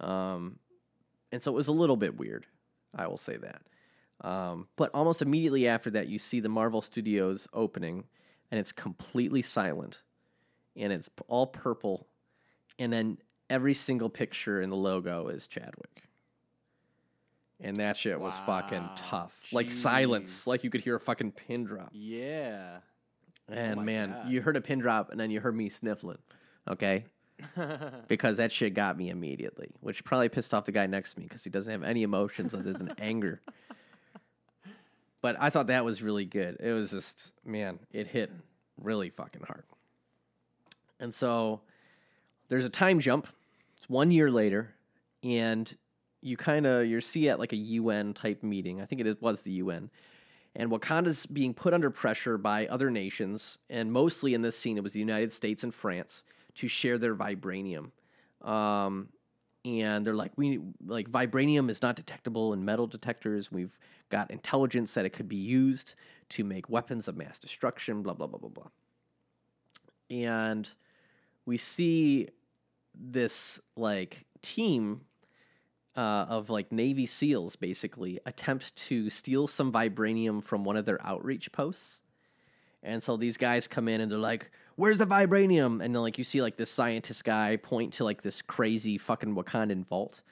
Um, 0.00 0.58
and 1.30 1.42
so 1.42 1.52
it 1.52 1.54
was 1.54 1.68
a 1.68 1.72
little 1.72 1.96
bit 1.96 2.16
weird. 2.16 2.46
I 2.94 3.06
will 3.06 3.18
say 3.18 3.36
that. 3.36 3.62
Um, 4.26 4.66
but 4.76 4.90
almost 4.94 5.22
immediately 5.22 5.68
after 5.68 5.90
that, 5.90 6.08
you 6.08 6.18
see 6.18 6.40
the 6.40 6.48
Marvel 6.48 6.82
Studios 6.82 7.46
opening, 7.52 8.04
and 8.50 8.58
it's 8.58 8.72
completely 8.72 9.42
silent, 9.42 10.02
and 10.76 10.92
it's 10.92 11.08
all 11.28 11.46
purple, 11.46 12.06
and 12.78 12.92
then 12.92 13.18
every 13.50 13.74
single 13.74 14.08
picture 14.08 14.62
in 14.62 14.70
the 14.70 14.76
logo 14.76 15.28
is 15.28 15.46
Chadwick. 15.46 16.04
And 17.62 17.76
that 17.76 17.96
shit 17.98 18.18
was 18.18 18.38
fucking 18.46 18.80
Wow. 18.80 18.94
tough. 18.96 19.32
Like 19.52 19.70
silence, 19.70 20.46
like 20.46 20.64
you 20.64 20.70
could 20.70 20.80
hear 20.80 20.96
a 20.96 21.00
fucking 21.00 21.32
pin 21.32 21.64
drop. 21.64 21.90
yeah. 21.92 22.78
And 23.52 23.72
oh 23.72 23.76
my 23.76 23.82
man, 23.84 24.10
God. 24.10 24.28
you 24.30 24.40
heard 24.42 24.56
a 24.56 24.60
pin 24.60 24.78
drop 24.78 25.10
and 25.10 25.18
then 25.18 25.30
you 25.32 25.40
heard 25.40 25.56
me 25.56 25.68
sniffling. 25.68 26.18
Okay? 26.68 27.04
Because 28.08 28.36
that 28.36 28.52
shit 28.52 28.74
got 28.74 28.96
me 28.96 29.08
immediately, 29.10 29.70
which 29.80 30.04
probably 30.04 30.28
pissed 30.28 30.52
off 30.54 30.64
the 30.66 30.72
guy 30.72 30.86
next 30.86 31.14
to 31.14 31.20
me 31.20 31.26
because 31.26 31.42
he 31.42 31.50
doesn't 31.50 31.70
have 31.72 31.82
any 31.82 32.02
emotions 32.04 32.54
other 32.54 32.72
than 32.72 32.92
anger. 32.98 33.40
But 35.22 35.36
I 35.40 35.50
thought 35.50 35.66
that 35.68 35.84
was 35.84 36.00
really 36.02 36.24
good. 36.24 36.56
It 36.60 36.72
was 36.72 36.90
just, 36.90 37.32
man, 37.44 37.78
it 37.92 38.06
hit 38.06 38.30
really 38.80 39.10
fucking 39.10 39.42
hard. 39.46 39.64
And 41.00 41.12
so 41.12 41.60
there's 42.48 42.64
a 42.64 42.70
time 42.70 43.00
jump. 43.00 43.26
One 43.90 44.12
year 44.12 44.30
later, 44.30 44.72
and 45.24 45.76
you 46.22 46.36
kind 46.36 46.64
of 46.64 46.86
you 46.86 47.00
see 47.00 47.28
at 47.28 47.40
like 47.40 47.52
a 47.52 47.56
UN 47.56 48.14
type 48.14 48.44
meeting. 48.44 48.80
I 48.80 48.86
think 48.86 49.00
it 49.00 49.20
was 49.20 49.42
the 49.42 49.50
UN, 49.50 49.90
and 50.54 50.70
Wakanda's 50.70 51.26
being 51.26 51.52
put 51.52 51.74
under 51.74 51.90
pressure 51.90 52.38
by 52.38 52.68
other 52.68 52.88
nations, 52.88 53.58
and 53.68 53.92
mostly 53.92 54.32
in 54.34 54.42
this 54.42 54.56
scene 54.56 54.76
it 54.76 54.84
was 54.84 54.92
the 54.92 55.00
United 55.00 55.32
States 55.32 55.64
and 55.64 55.74
France 55.74 56.22
to 56.54 56.68
share 56.68 56.98
their 56.98 57.16
vibranium. 57.16 57.90
Um, 58.42 59.08
and 59.64 60.06
they're 60.06 60.14
like, 60.14 60.30
we 60.36 60.60
like 60.86 61.10
vibranium 61.10 61.68
is 61.68 61.82
not 61.82 61.96
detectable 61.96 62.52
in 62.52 62.64
metal 62.64 62.86
detectors. 62.86 63.50
We've 63.50 63.76
got 64.08 64.30
intelligence 64.30 64.94
that 64.94 65.04
it 65.04 65.10
could 65.10 65.28
be 65.28 65.34
used 65.34 65.96
to 66.28 66.44
make 66.44 66.70
weapons 66.70 67.08
of 67.08 67.16
mass 67.16 67.40
destruction. 67.40 68.02
Blah 68.02 68.14
blah 68.14 68.28
blah 68.28 68.38
blah 68.38 68.50
blah. 68.50 68.68
And 70.10 70.68
we 71.44 71.56
see 71.56 72.28
this 72.94 73.60
like 73.76 74.24
team 74.42 75.02
uh, 75.96 76.26
of 76.28 76.50
like 76.50 76.70
Navy 76.72 77.06
SEALs 77.06 77.56
basically 77.56 78.20
attempt 78.26 78.74
to 78.76 79.10
steal 79.10 79.46
some 79.46 79.72
vibranium 79.72 80.42
from 80.42 80.64
one 80.64 80.76
of 80.76 80.84
their 80.84 81.04
outreach 81.04 81.50
posts. 81.52 82.00
And 82.82 83.02
so 83.02 83.16
these 83.16 83.36
guys 83.36 83.66
come 83.66 83.88
in 83.88 84.00
and 84.00 84.10
they're 84.10 84.18
like, 84.18 84.50
"Where's 84.76 84.98
the 84.98 85.06
vibranium?" 85.06 85.84
And 85.84 85.94
then 85.94 86.00
like 86.02 86.16
you 86.16 86.24
see 86.24 86.40
like 86.40 86.56
this 86.56 86.70
scientist 86.70 87.24
guy 87.24 87.56
point 87.56 87.92
to 87.94 88.04
like 88.04 88.22
this 88.22 88.40
crazy 88.40 88.96
fucking 88.96 89.34
Wakandan 89.34 89.86
vault. 89.86 90.22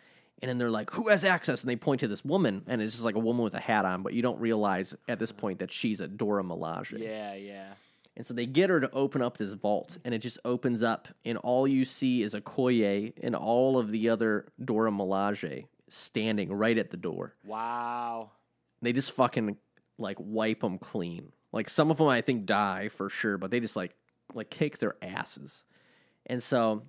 And 0.40 0.48
then 0.48 0.56
they're 0.56 0.70
like, 0.70 0.90
"Who 0.92 1.08
has 1.08 1.24
access?" 1.24 1.60
And 1.62 1.68
they 1.68 1.76
point 1.76 2.00
to 2.00 2.08
this 2.08 2.24
woman, 2.24 2.62
and 2.66 2.80
it's 2.80 2.94
just 2.94 3.04
like 3.04 3.16
a 3.16 3.20
woman 3.20 3.42
with 3.42 3.54
a 3.54 3.60
hat 3.60 3.84
on, 3.84 4.02
but 4.02 4.14
you 4.14 4.22
don't 4.22 4.40
realize 4.40 4.94
at 5.08 5.18
this 5.18 5.32
point 5.32 5.58
that 5.58 5.72
she's 5.72 6.00
a 6.00 6.08
Dora 6.08 6.42
Milaje. 6.42 6.98
yeah, 6.98 7.34
yeah. 7.34 7.74
And 8.18 8.26
so 8.26 8.34
they 8.34 8.46
get 8.46 8.68
her 8.68 8.80
to 8.80 8.90
open 8.90 9.22
up 9.22 9.38
this 9.38 9.52
vault, 9.52 9.96
and 10.04 10.12
it 10.12 10.18
just 10.18 10.40
opens 10.44 10.82
up, 10.82 11.06
and 11.24 11.38
all 11.38 11.68
you 11.68 11.84
see 11.84 12.22
is 12.22 12.34
Okoye 12.34 13.12
and 13.22 13.36
all 13.36 13.78
of 13.78 13.92
the 13.92 14.08
other 14.08 14.46
Dora 14.62 14.90
Milaje 14.90 15.66
standing 15.88 16.52
right 16.52 16.76
at 16.76 16.90
the 16.90 16.96
door. 16.96 17.36
Wow. 17.46 18.30
They 18.82 18.92
just 18.92 19.12
fucking 19.12 19.56
like 19.98 20.16
wipe 20.18 20.60
them 20.60 20.78
clean. 20.78 21.30
Like 21.52 21.70
some 21.70 21.92
of 21.92 21.98
them, 21.98 22.08
I 22.08 22.20
think 22.20 22.44
die 22.44 22.88
for 22.88 23.08
sure, 23.08 23.38
but 23.38 23.52
they 23.52 23.60
just 23.60 23.76
like 23.76 23.94
like 24.34 24.50
kick 24.50 24.78
their 24.78 24.96
asses. 25.00 25.62
And 26.26 26.42
so 26.42 26.82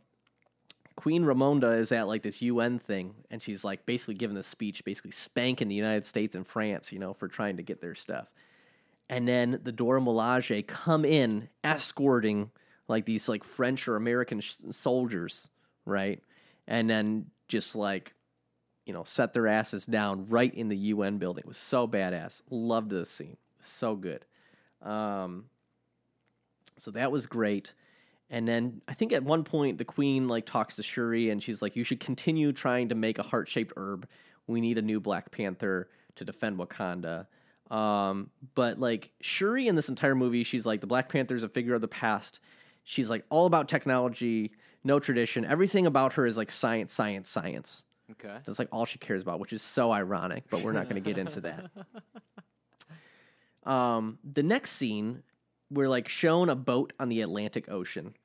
Queen 0.96 1.24
Ramonda 1.24 1.80
is 1.80 1.92
at 1.92 2.08
like 2.08 2.24
this 2.24 2.42
UN 2.42 2.80
thing, 2.80 3.14
and 3.30 3.40
she's 3.40 3.64
like 3.64 3.86
basically 3.86 4.16
giving 4.16 4.36
this 4.36 4.48
speech, 4.48 4.84
basically 4.84 5.12
spanking 5.12 5.68
the 5.68 5.76
United 5.76 6.06
States 6.06 6.34
and 6.34 6.46
France, 6.46 6.92
you 6.92 6.98
know, 6.98 7.14
for 7.14 7.28
trying 7.28 7.58
to 7.58 7.64
get 7.64 7.82
their 7.82 7.94
stuff. 7.94 8.28
And 9.10 9.28
then 9.28 9.60
the 9.64 9.72
Dora 9.72 10.00
Milaje 10.00 10.66
come 10.68 11.04
in 11.04 11.50
escorting 11.64 12.52
like 12.88 13.06
these 13.06 13.28
like 13.28 13.44
French 13.44 13.88
or 13.88 13.96
American 13.96 14.40
sh- 14.40 14.56
soldiers, 14.72 15.50
right? 15.86 16.22
And 16.68 16.90
then 16.90 17.28
just 17.48 17.76
like 17.76 18.14
you 18.86 18.94
know 18.94 19.04
set 19.04 19.34
their 19.34 19.48
asses 19.48 19.86
down 19.86 20.26
right 20.28 20.54
in 20.54 20.70
the 20.70 20.78
UN 20.78 21.18
building. 21.18 21.44
It 21.44 21.48
was 21.48 21.58
so 21.58 21.88
badass. 21.88 22.42
Loved 22.50 22.90
this 22.92 23.10
scene. 23.10 23.38
So 23.64 23.96
good. 23.96 24.26
Um, 24.82 25.46
so 26.78 26.92
that 26.92 27.12
was 27.12 27.26
great. 27.26 27.74
And 28.30 28.48
then 28.48 28.82
I 28.88 28.94
think 28.94 29.12
at 29.12 29.24
one 29.24 29.44
point 29.44 29.80
the 29.80 29.86
queen 29.86 30.28
like 30.28 30.46
talks 30.46 30.76
to 30.76 30.84
Shuri 30.84 31.30
and 31.30 31.42
she's 31.42 31.62
like, 31.62 31.76
"You 31.76 31.84
should 31.84 32.00
continue 32.00 32.52
trying 32.52 32.90
to 32.90 32.96
make 32.96 33.18
a 33.18 33.24
heart 33.24 33.48
shaped 33.48 33.74
herb. 33.76 34.08
We 34.48 34.62
need 34.62 34.78
a 34.78 34.84
new 34.84 35.00
Black 35.00 35.32
Panther 35.32 35.90
to 36.16 36.26
defend 36.26 36.58
Wakanda." 36.58 37.28
Um, 37.70 38.30
but 38.56 38.80
like 38.80 39.12
Shuri 39.22 39.68
in 39.68 39.76
this 39.76 39.90
entire 39.90 40.16
movie, 40.16 40.44
she's 40.44 40.66
like 40.66 40.82
the 40.82 40.88
Black 40.88 41.10
Panther 41.10 41.36
is 41.36 41.44
a 41.44 41.50
figure 41.50 41.76
of 41.76 41.82
the 41.82 41.88
past. 41.88 42.40
She's 42.84 43.10
like 43.10 43.24
all 43.30 43.46
about 43.46 43.68
technology, 43.70 44.52
no 44.84 45.00
tradition. 45.00 45.46
Everything 45.46 45.86
about 45.86 46.14
her 46.14 46.26
is 46.26 46.38
like 46.38 46.52
science, 46.52 46.94
science, 46.94 47.30
science. 47.30 47.84
Okay. 48.12 48.36
That's 48.46 48.58
like 48.58 48.70
all 48.72 48.86
she 48.86 48.98
cares 48.98 49.22
about, 49.22 49.40
which 49.40 49.54
is 49.54 49.62
so 49.62 49.92
ironic, 49.92 50.46
but 50.50 50.64
we're 50.64 50.72
not 50.72 50.90
going 50.90 51.02
to 51.02 51.08
get 51.08 51.20
into 51.20 51.42
that. 51.42 51.70
Um, 53.66 54.18
the 54.24 54.42
next 54.42 54.72
scene, 54.72 55.22
we're 55.70 55.90
like 55.90 56.08
shown 56.08 56.50
a 56.50 56.56
boat 56.56 56.94
on 57.00 57.10
the 57.10 57.22
Atlantic 57.22 57.70
Ocean, 57.70 58.16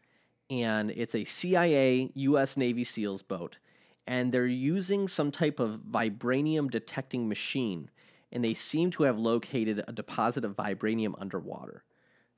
and 0.48 0.90
it's 0.90 1.14
a 1.14 1.24
CIA 1.24 2.10
U.S. 2.14 2.56
Navy 2.56 2.84
SEALs 2.84 3.22
boat, 3.22 3.58
and 4.06 4.32
they're 4.32 4.46
using 4.46 5.08
some 5.08 5.30
type 5.30 5.60
of 5.60 5.80
vibranium 5.90 6.70
detecting 6.70 7.28
machine, 7.28 7.90
and 8.34 8.44
they 8.44 8.52
seem 8.54 8.90
to 8.92 9.04
have 9.04 9.18
located 9.18 9.82
a 9.88 9.92
deposit 9.92 10.44
of 10.44 10.56
vibranium 10.56 11.14
underwater. 11.18 11.84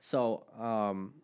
So, 0.01 0.45
um, 0.61 1.15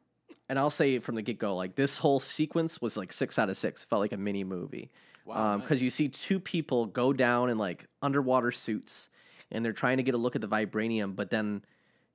and 0.49 0.59
I'll 0.59 0.71
say 0.71 0.99
from 0.99 1.15
the 1.15 1.23
get 1.23 1.39
go, 1.39 1.55
like 1.55 1.77
this 1.77 1.97
whole 1.97 2.19
sequence 2.19 2.81
was 2.81 2.97
like 2.97 3.13
six 3.13 3.39
out 3.39 3.49
of 3.51 3.57
six. 3.57 3.85
Felt 3.85 4.01
like 4.01 4.13
a 4.13 4.17
mini 4.17 4.45
movie 4.45 4.91
Wow. 5.25 5.59
because 5.59 5.77
nice. 5.79 5.83
you 5.83 5.91
see 5.91 6.09
two 6.09 6.41
people 6.41 6.87
go 6.87 7.13
down 7.13 7.49
in 7.51 7.57
like 7.59 7.87
underwater 8.03 8.51
suits 8.51 9.09
and 9.53 9.65
they're 9.65 9.73
trying 9.73 9.99
to 9.99 10.03
get 10.03 10.15
a 10.15 10.19
look 10.19 10.35
at 10.35 10.41
the 10.41 10.49
vibranium 10.49 11.15
but 11.15 11.31
then 11.31 11.63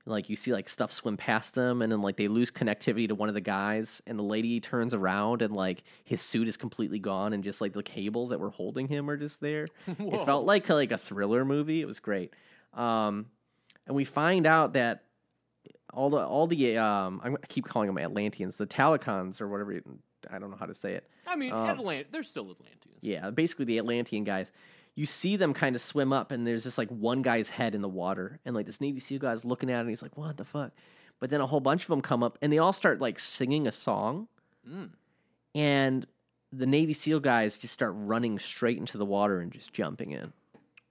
like 0.04 0.28
you 0.28 0.36
see 0.36 0.52
like 0.52 0.68
stuff 0.68 0.92
swim 0.92 1.16
past 1.16 1.54
them 1.54 1.80
and 1.80 1.90
then 1.90 2.02
like 2.02 2.16
they 2.18 2.28
lose 2.28 2.50
connectivity 2.50 3.08
to 3.08 3.14
one 3.14 3.30
of 3.30 3.34
the 3.34 3.40
guys 3.40 4.02
and 4.06 4.18
the 4.18 4.22
lady 4.22 4.60
turns 4.60 4.92
around 4.92 5.40
and 5.40 5.54
like 5.54 5.84
his 6.04 6.20
suit 6.20 6.48
is 6.48 6.58
completely 6.58 6.98
gone 6.98 7.32
and 7.32 7.42
just 7.44 7.62
like 7.62 7.72
the 7.72 7.82
cables 7.82 8.28
that 8.28 8.40
were 8.40 8.50
holding 8.50 8.86
him 8.86 9.08
are 9.08 9.16
just 9.16 9.40
there 9.40 9.66
it 9.86 10.24
felt 10.26 10.44
like 10.44 10.68
like 10.68 10.92
a 10.92 10.98
thriller 10.98 11.46
movie 11.46 11.80
it 11.80 11.86
was 11.86 12.00
great 12.00 12.34
um 12.74 13.26
and 13.86 13.96
we 13.96 14.04
find 14.04 14.46
out 14.46 14.74
that 14.74 15.04
all 15.92 16.10
the 16.10 16.18
all 16.18 16.46
the 16.46 16.76
um 16.78 17.20
I'm- 17.24 17.36
keep 17.48 17.64
calling 17.64 17.86
them 17.86 17.98
atlanteans 17.98 18.56
the 18.56 18.66
talicons 18.66 19.40
or 19.40 19.48
whatever 19.48 19.80
i 20.30 20.38
don't 20.38 20.50
know 20.50 20.56
how 20.56 20.66
to 20.66 20.74
say 20.74 20.94
it 20.94 21.08
I 21.30 21.36
mean, 21.36 21.52
Um, 21.52 21.66
Atlant- 21.78 22.06
they're 22.10 22.22
still 22.22 22.50
Atlanteans. 22.50 23.00
yeah, 23.02 23.28
basically 23.28 23.66
the 23.66 23.76
Atlantean 23.76 24.24
guys. 24.24 24.50
You 24.94 25.04
see 25.04 25.36
them 25.36 25.52
kind 25.52 25.76
of 25.76 25.82
swim 25.82 26.10
up, 26.10 26.32
and 26.32 26.46
there's 26.46 26.64
just 26.64 26.78
like 26.78 26.88
one 26.88 27.20
guy's 27.20 27.50
head 27.50 27.74
in 27.74 27.82
the 27.82 27.88
water, 27.88 28.40
and 28.46 28.54
like 28.56 28.64
this 28.64 28.80
Navy 28.80 28.98
SEAL 28.98 29.18
guy's 29.18 29.44
looking 29.44 29.70
at 29.70 29.76
it, 29.76 29.80
and 29.80 29.88
he's 29.90 30.00
like, 30.02 30.16
"What 30.16 30.38
the 30.38 30.46
fuck?" 30.46 30.72
But 31.20 31.28
then 31.28 31.42
a 31.42 31.46
whole 31.46 31.60
bunch 31.60 31.82
of 31.82 31.88
them 31.88 32.00
come 32.00 32.22
up, 32.22 32.38
and 32.40 32.50
they 32.50 32.56
all 32.56 32.72
start 32.72 32.98
like 33.02 33.18
singing 33.20 33.66
a 33.66 33.72
song, 33.72 34.26
Mm. 34.66 34.88
and 35.54 36.06
the 36.50 36.64
Navy 36.66 36.94
SEAL 36.94 37.20
guys 37.20 37.58
just 37.58 37.74
start 37.74 37.92
running 37.94 38.38
straight 38.38 38.78
into 38.78 38.96
the 38.96 39.04
water 39.04 39.40
and 39.40 39.52
just 39.52 39.74
jumping 39.74 40.12
in. 40.12 40.32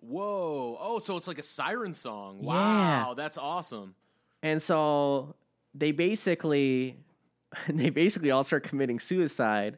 Whoa! 0.08 0.78
Oh, 0.80 1.02
so 1.04 1.18
it's 1.18 1.28
like 1.28 1.40
a 1.40 1.44
siren 1.44 1.94
song. 1.94 2.40
Yeah. 2.42 2.48
Wow, 2.48 3.14
that's 3.16 3.38
awesome. 3.38 3.96
And 4.42 4.62
so 4.62 5.36
they 5.74 5.92
basically 5.92 6.98
they 7.70 7.90
basically 7.90 8.32
all 8.32 8.44
start 8.44 8.64
committing 8.64 9.00
suicide. 9.00 9.78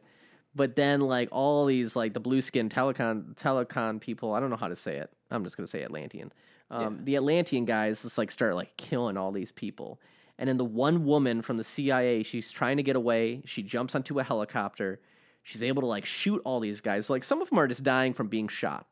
But 0.54 0.74
then 0.74 1.00
like 1.00 1.28
all 1.30 1.66
these 1.66 1.94
like 1.94 2.12
the 2.12 2.20
blue 2.20 2.42
skin 2.42 2.68
telecon 2.68 3.34
telecon 3.36 4.00
people, 4.00 4.34
I 4.34 4.40
don't 4.40 4.50
know 4.50 4.56
how 4.56 4.68
to 4.68 4.76
say 4.76 4.96
it. 4.96 5.10
I'm 5.30 5.44
just 5.44 5.56
gonna 5.56 5.66
say 5.66 5.82
Atlantean. 5.84 6.32
Um, 6.72 7.04
The 7.04 7.16
Atlantean 7.16 7.64
guys 7.64 8.02
just 8.02 8.16
like 8.16 8.30
start 8.30 8.54
like 8.54 8.76
killing 8.76 9.16
all 9.16 9.32
these 9.32 9.50
people. 9.50 10.00
And 10.38 10.48
then 10.48 10.56
the 10.56 10.64
one 10.64 11.04
woman 11.04 11.42
from 11.42 11.56
the 11.56 11.64
CIA, 11.64 12.22
she's 12.22 12.50
trying 12.50 12.76
to 12.78 12.82
get 12.82 12.96
away. 12.96 13.42
She 13.44 13.62
jumps 13.62 13.94
onto 13.94 14.18
a 14.20 14.24
helicopter. 14.24 15.00
She's 15.42 15.62
able 15.62 15.82
to 15.82 15.86
like 15.86 16.04
shoot 16.04 16.40
all 16.44 16.60
these 16.60 16.80
guys. 16.80 17.10
Like 17.10 17.24
some 17.24 17.42
of 17.42 17.50
them 17.50 17.58
are 17.58 17.66
just 17.68 17.82
dying 17.82 18.14
from 18.14 18.28
being 18.28 18.48
shot. 18.48 18.86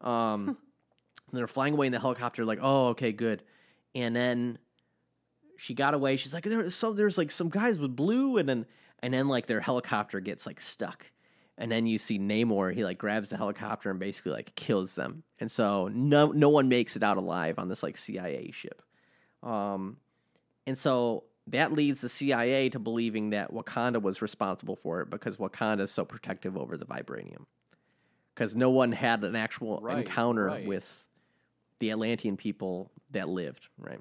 Um, 0.00 0.56
they're 1.32 1.46
flying 1.46 1.74
away 1.74 1.86
in 1.86 1.92
the 1.92 2.00
helicopter. 2.00 2.44
Like, 2.44 2.58
oh, 2.62 2.88
okay, 2.88 3.12
good. 3.12 3.42
And 3.94 4.14
then 4.14 4.58
she 5.56 5.74
got 5.74 5.94
away. 5.94 6.16
She's 6.16 6.32
like, 6.32 6.44
there's 6.44 6.74
some, 6.74 6.96
there's 6.96 7.18
like 7.18 7.30
some 7.30 7.48
guys 7.48 7.78
with 7.78 7.94
blue, 7.96 8.38
and 8.38 8.48
then 8.48 8.66
and 9.00 9.12
then 9.14 9.28
like 9.28 9.46
their 9.46 9.60
helicopter 9.60 10.20
gets 10.20 10.46
like 10.46 10.60
stuck, 10.60 11.04
and 11.56 11.70
then 11.70 11.86
you 11.86 11.98
see 11.98 12.18
Namor. 12.18 12.72
He 12.74 12.84
like 12.84 12.98
grabs 12.98 13.28
the 13.28 13.36
helicopter 13.36 13.90
and 13.90 13.98
basically 13.98 14.32
like 14.32 14.54
kills 14.54 14.94
them, 14.94 15.22
and 15.40 15.50
so 15.50 15.88
no 15.92 16.28
no 16.32 16.48
one 16.48 16.68
makes 16.68 16.96
it 16.96 17.02
out 17.02 17.16
alive 17.16 17.58
on 17.58 17.68
this 17.68 17.82
like 17.82 17.96
CIA 17.98 18.50
ship, 18.52 18.82
um, 19.42 19.96
and 20.66 20.76
so 20.78 21.24
that 21.48 21.72
leads 21.72 22.02
the 22.02 22.08
CIA 22.08 22.68
to 22.68 22.78
believing 22.78 23.30
that 23.30 23.52
Wakanda 23.52 24.00
was 24.02 24.20
responsible 24.20 24.76
for 24.76 25.00
it 25.00 25.10
because 25.10 25.38
Wakanda 25.38 25.80
is 25.80 25.90
so 25.90 26.04
protective 26.04 26.56
over 26.56 26.76
the 26.76 26.84
vibranium, 26.84 27.46
because 28.34 28.54
no 28.54 28.70
one 28.70 28.92
had 28.92 29.24
an 29.24 29.34
actual 29.34 29.80
Right, 29.80 29.98
encounter 29.98 30.46
right. 30.46 30.66
with 30.66 31.04
the 31.78 31.90
Atlantean 31.90 32.36
people 32.36 32.90
that 33.10 33.28
lived 33.28 33.68
right. 33.78 34.00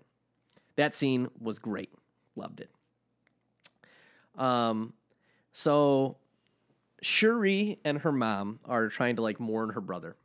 That 0.76 0.94
scene 0.94 1.28
was 1.40 1.60
great. 1.60 1.92
Loved 2.36 2.62
it. 2.62 2.70
Um, 4.40 4.94
so 5.54 6.18
Shuri 7.02 7.80
and 7.84 8.00
her 8.00 8.12
mom 8.12 8.60
are 8.66 8.90
trying 8.90 9.16
to 9.16 9.22
like 9.22 9.40
mourn 9.40 9.70
her 9.70 9.82
brother. 9.82 10.16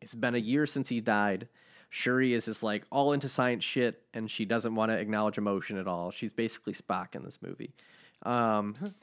It's 0.00 0.14
been 0.14 0.34
a 0.34 0.38
year 0.38 0.66
since 0.66 0.88
he 0.88 1.00
died. 1.00 1.48
Shuri 1.90 2.34
is 2.34 2.44
just 2.46 2.62
like 2.62 2.84
all 2.90 3.12
into 3.12 3.28
science 3.28 3.64
shit, 3.64 4.02
and 4.14 4.30
she 4.30 4.44
doesn't 4.44 4.74
want 4.74 4.90
to 4.90 4.98
acknowledge 4.98 5.38
emotion 5.38 5.78
at 5.78 5.86
all. 5.86 6.10
She's 6.10 6.32
basically 6.32 6.72
Spock 6.72 7.14
in 7.14 7.24
this 7.24 7.38
movie. 7.40 7.72
Um, 8.24 8.74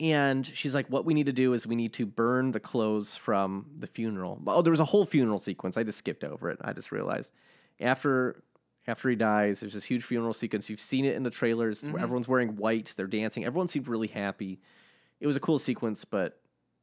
and 0.00 0.46
she's 0.54 0.74
like, 0.74 0.88
"What 0.88 1.04
we 1.04 1.14
need 1.14 1.26
to 1.26 1.32
do 1.32 1.52
is 1.52 1.66
we 1.66 1.76
need 1.76 1.92
to 1.94 2.06
burn 2.06 2.50
the 2.52 2.60
clothes 2.60 3.16
from 3.16 3.66
the 3.78 3.86
funeral." 3.86 4.40
Oh, 4.46 4.62
there 4.62 4.70
was 4.70 4.80
a 4.80 4.84
whole 4.84 5.04
funeral 5.04 5.38
sequence. 5.38 5.76
I 5.76 5.82
just 5.82 5.98
skipped 5.98 6.24
over 6.24 6.50
it. 6.50 6.58
I 6.62 6.72
just 6.72 6.92
realized 6.92 7.30
after 7.80 8.42
after 8.86 9.08
he 9.08 9.16
dies, 9.16 9.60
there's 9.60 9.72
this 9.72 9.84
huge 9.84 10.04
funeral 10.04 10.34
sequence. 10.34 10.68
You've 10.68 10.80
seen 10.80 11.04
it 11.04 11.16
in 11.16 11.22
the 11.22 11.30
trailers. 11.30 11.82
where 11.82 12.02
Everyone's 12.02 12.28
wearing 12.28 12.56
white. 12.56 12.92
They're 12.96 13.06
dancing. 13.06 13.44
Everyone 13.44 13.68
seemed 13.68 13.88
really 13.88 14.08
happy. 14.08 14.60
It 15.20 15.26
was 15.26 15.36
a 15.36 15.40
cool 15.40 15.58
sequence, 15.58 16.04
but 16.04 16.38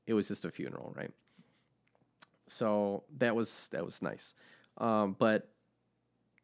it 0.08 0.13
was 0.13 0.28
just 0.28 0.45
a 0.45 0.52
funeral, 0.52 0.93
right? 0.95 1.12
So 2.47 3.04
that 3.19 3.36
was 3.36 3.69
that 3.71 3.86
was 3.86 4.02
nice. 4.02 4.34
Um, 4.78 5.15
but 5.19 5.50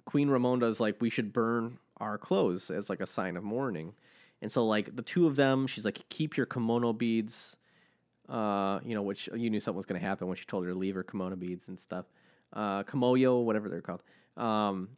Queen 0.05 0.29
Ramonda's 0.29 0.79
like, 0.79 1.01
we 1.01 1.09
should 1.09 1.33
burn 1.33 1.77
our 1.97 2.17
clothes 2.17 2.69
as 2.69 2.89
like 2.89 3.01
a 3.01 3.07
sign 3.07 3.35
of 3.35 3.43
mourning. 3.43 3.93
And 4.41 4.51
so 4.51 4.65
like 4.65 4.95
the 4.95 5.01
two 5.01 5.27
of 5.27 5.35
them, 5.35 5.67
she's 5.67 5.85
like, 5.85 6.07
keep 6.09 6.37
your 6.37 6.45
kimono 6.45 6.93
beads. 6.93 7.55
Uh, 8.29 8.79
you 8.83 8.93
know, 8.93 9.01
which 9.01 9.29
you 9.33 9.49
knew 9.49 9.59
something 9.59 9.77
was 9.77 9.85
going 9.85 9.99
to 9.99 10.05
happen 10.05 10.27
when 10.27 10.35
she 10.35 10.43
told 10.45 10.65
her 10.65 10.71
to 10.71 10.77
leave 10.77 10.95
her 10.95 11.03
kimono 11.03 11.35
beads 11.35 11.69
and 11.69 11.79
stuff. 11.79 12.05
Uh, 12.51 12.83
kimoyo, 12.83 13.43
whatever 13.43 13.69
they're 13.69 13.81
called. 13.81 14.03
Um, 14.35 14.89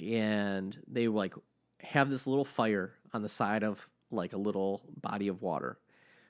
and 0.00 0.76
they 0.88 1.08
like 1.08 1.34
have 1.80 2.10
this 2.10 2.26
little 2.26 2.44
fire 2.44 2.94
on 3.12 3.22
the 3.22 3.28
side 3.28 3.62
of 3.62 3.86
like 4.10 4.32
a 4.32 4.38
little 4.38 4.82
body 5.00 5.28
of 5.28 5.42
water. 5.42 5.78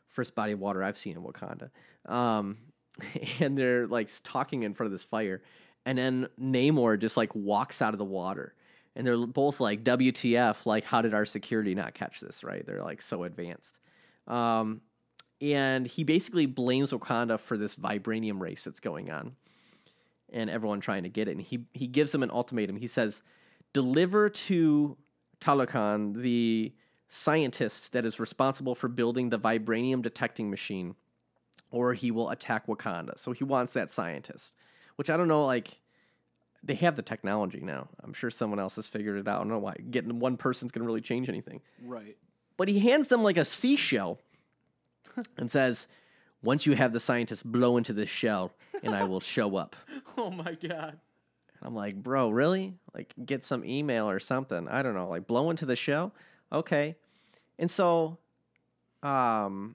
First 0.09 0.35
body 0.35 0.53
of 0.53 0.59
water 0.59 0.83
I've 0.83 0.99
seen 0.99 1.17
in 1.17 1.23
Wakanda. 1.23 1.71
Um, 2.07 2.59
and 3.41 3.57
they're 3.57 3.87
like 3.87 4.11
talking 4.23 4.63
in 4.63 4.75
front 4.75 4.89
of 4.89 4.93
this 4.93 5.05
fire, 5.05 5.43
and 5.87 5.99
then 5.99 6.29
Namor 6.41 7.01
just 7.01 7.17
like 7.17 7.35
walks 7.35 7.83
out 7.83 7.95
of 7.95 7.99
the 7.99 8.05
water, 8.05 8.55
and 8.95 9.07
they're 9.07 9.27
both 9.27 9.61
like, 9.61 9.85
"WTF? 9.85 10.67
Like, 10.67 10.85
how 10.85 11.03
did 11.03 11.15
our 11.15 11.27
security 11.27 11.75
not 11.75 11.95
catch 11.95 12.21
this? 12.21 12.45
Right? 12.45 12.65
They're 12.65 12.83
like 12.83 13.03
so 13.03 13.25
advanced." 13.25 13.77
Um, 14.27 14.81
and 15.41 15.87
he 15.87 16.05
basically 16.05 16.47
blames 16.47 16.93
Wakanda 16.93 17.41
for 17.41 17.57
this 17.57 17.77
vibranium 17.77 18.41
race 18.41 18.65
that's 18.65 18.81
going 18.81 19.11
on, 19.11 19.35
and 20.33 20.49
everyone 20.51 20.81
trying 20.81 21.03
to 21.03 21.09
get 21.09 21.29
it. 21.29 21.33
And 21.33 21.41
he 21.41 21.67
he 21.73 21.87
gives 21.87 22.13
them 22.13 22.23
an 22.23 22.31
ultimatum. 22.31 22.77
He 22.77 22.87
says, 22.87 23.23
"Deliver 23.73 24.29
to 24.29 24.97
Talokan 25.41 26.21
the." 26.21 26.73
Scientist 27.15 27.93
that 27.93 28.07
is 28.07 28.19
responsible 28.19 28.75
for 28.75 28.89
building 28.89 29.29
the 29.29 29.39
vibranium 29.39 30.01
detecting 30.01 30.49
machine 30.49 30.95
or 31.73 31.95
he 31.95 32.11
will 32.11 32.31
attack 32.31 32.67
Wakanda. 32.69 33.19
So 33.19 33.33
he 33.33 33.43
wants 33.43 33.73
that 33.73 33.91
scientist, 33.91 34.53
which 34.97 35.11
I 35.11 35.17
don't 35.17 35.27
know. 35.27 35.45
Like 35.45 35.81
they 36.63 36.75
have 36.75 36.97
the 36.97 37.03
technology 37.03 37.61
now. 37.61 37.89
I'm 38.03 38.13
sure 38.13 38.31
someone 38.31 38.61
else 38.61 38.77
has 38.77 38.87
figured 38.87 39.19
it 39.19 39.29
out. 39.29 39.37
I 39.37 39.39
don't 39.39 39.49
know 39.49 39.59
why 39.59 39.77
getting 39.91 40.19
one 40.19 40.37
person's 40.37 40.71
going 40.71 40.83
to 40.83 40.87
really 40.87 41.01
change 41.01 41.29
anything. 41.29 41.61
Right. 41.85 42.17
But 42.57 42.69
he 42.69 42.79
hands 42.79 43.09
them 43.09 43.23
like 43.23 43.37
a 43.37 43.45
seashell 43.45 44.19
and 45.37 45.51
says, 45.51 45.87
"Once 46.43 46.67
you 46.67 46.75
have 46.75 46.93
the 46.93 47.01
scientist, 47.01 47.51
blow 47.51 47.77
into 47.77 47.93
this 47.93 48.09
shell, 48.09 48.53
and 48.83 48.95
I 48.95 49.05
will 49.05 49.21
show 49.35 49.57
up." 49.57 49.75
Oh 50.17 50.31
my 50.31 50.55
god. 50.55 50.99
And 51.63 51.69
I'm 51.69 51.75
like, 51.75 51.97
bro, 52.01 52.31
really? 52.31 52.75
Like, 52.95 53.13
get 53.25 53.45
some 53.45 53.65
email 53.65 54.09
or 54.09 54.21
something. 54.21 54.69
I 54.69 54.83
don't 54.83 54.95
know. 54.95 55.09
Like, 55.09 55.27
blow 55.27 55.51
into 55.51 55.67
the 55.67 55.77
shell? 55.77 56.13
Okay. 56.53 56.97
And 57.59 57.71
so, 57.71 58.19
um, 59.03 59.75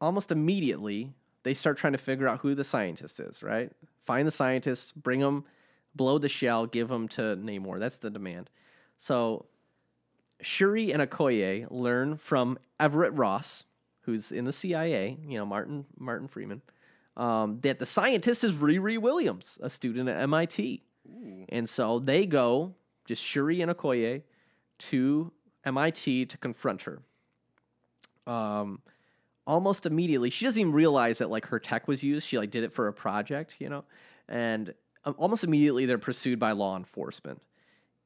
almost 0.00 0.30
immediately, 0.32 1.12
they 1.44 1.54
start 1.54 1.78
trying 1.78 1.92
to 1.92 1.98
figure 1.98 2.28
out 2.28 2.40
who 2.40 2.54
the 2.54 2.64
scientist 2.64 3.20
is, 3.20 3.42
right? 3.42 3.72
Find 4.04 4.26
the 4.26 4.32
scientist, 4.32 4.94
bring 5.00 5.20
him, 5.20 5.44
blow 5.94 6.18
the 6.18 6.28
shell, 6.28 6.66
give 6.66 6.90
him 6.90 7.08
to 7.08 7.22
Namor. 7.36 7.78
That's 7.78 7.96
the 7.96 8.10
demand. 8.10 8.50
So, 8.98 9.46
Shuri 10.40 10.92
and 10.92 11.02
Okoye 11.02 11.66
learn 11.70 12.16
from 12.16 12.58
Everett 12.78 13.14
Ross, 13.14 13.64
who's 14.02 14.32
in 14.32 14.44
the 14.44 14.52
CIA, 14.52 15.16
you 15.26 15.38
know, 15.38 15.46
Martin 15.46 15.86
Martin 15.98 16.28
Freeman, 16.28 16.60
um, 17.16 17.60
that 17.62 17.78
the 17.78 17.86
scientist 17.86 18.44
is 18.44 18.54
Riri 18.54 18.98
Williams, 18.98 19.58
a 19.62 19.70
student 19.70 20.08
at 20.08 20.20
MIT. 20.20 20.82
And 21.48 21.68
so 21.68 21.98
they 21.98 22.26
go, 22.26 22.74
just 23.06 23.22
Shuri 23.22 23.60
and 23.60 23.70
Okoye, 23.70 24.22
to 24.78 25.32
MIT 25.64 26.26
to 26.26 26.38
confront 26.38 26.82
her. 26.82 27.02
Um, 28.26 28.80
almost 29.46 29.86
immediately, 29.86 30.30
she 30.30 30.44
doesn't 30.44 30.60
even 30.60 30.72
realize 30.72 31.18
that 31.18 31.30
like 31.30 31.46
her 31.46 31.58
tech 31.58 31.88
was 31.88 32.02
used. 32.02 32.26
She 32.26 32.38
like 32.38 32.50
did 32.50 32.64
it 32.64 32.72
for 32.72 32.88
a 32.88 32.92
project, 32.92 33.54
you 33.58 33.68
know, 33.68 33.84
and 34.28 34.74
um, 35.04 35.14
almost 35.18 35.44
immediately 35.44 35.86
they're 35.86 35.98
pursued 35.98 36.38
by 36.38 36.52
law 36.52 36.76
enforcement, 36.76 37.40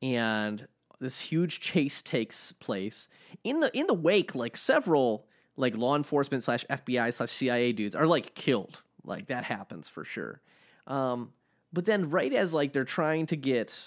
and 0.03 0.67
this 1.01 1.21
huge 1.21 1.61
chase 1.61 2.03
takes 2.03 2.53
place 2.53 3.09
in 3.45 3.61
the 3.61 3.77
in 3.77 3.87
the 3.87 3.95
wake. 3.95 4.35
Like 4.35 4.57
several 4.57 5.27
like 5.57 5.77
law 5.77 5.97
enforcement 5.97 6.45
slash 6.45 6.65
FBI 6.71 7.13
slash 7.13 7.33
CIA 7.33 7.73
dudes 7.73 7.95
are 7.95 8.07
like 8.07 8.35
killed. 8.35 8.83
Like 9.05 9.27
that 9.27 9.45
happens 9.45 9.89
for 9.89 10.05
sure. 10.05 10.41
Um, 10.87 11.33
but 11.73 11.85
then 11.85 12.11
right 12.11 12.33
as 12.33 12.53
like 12.55 12.73
they're 12.73 12.85
trying 12.85 13.27
to 13.27 13.37
get 13.37 13.79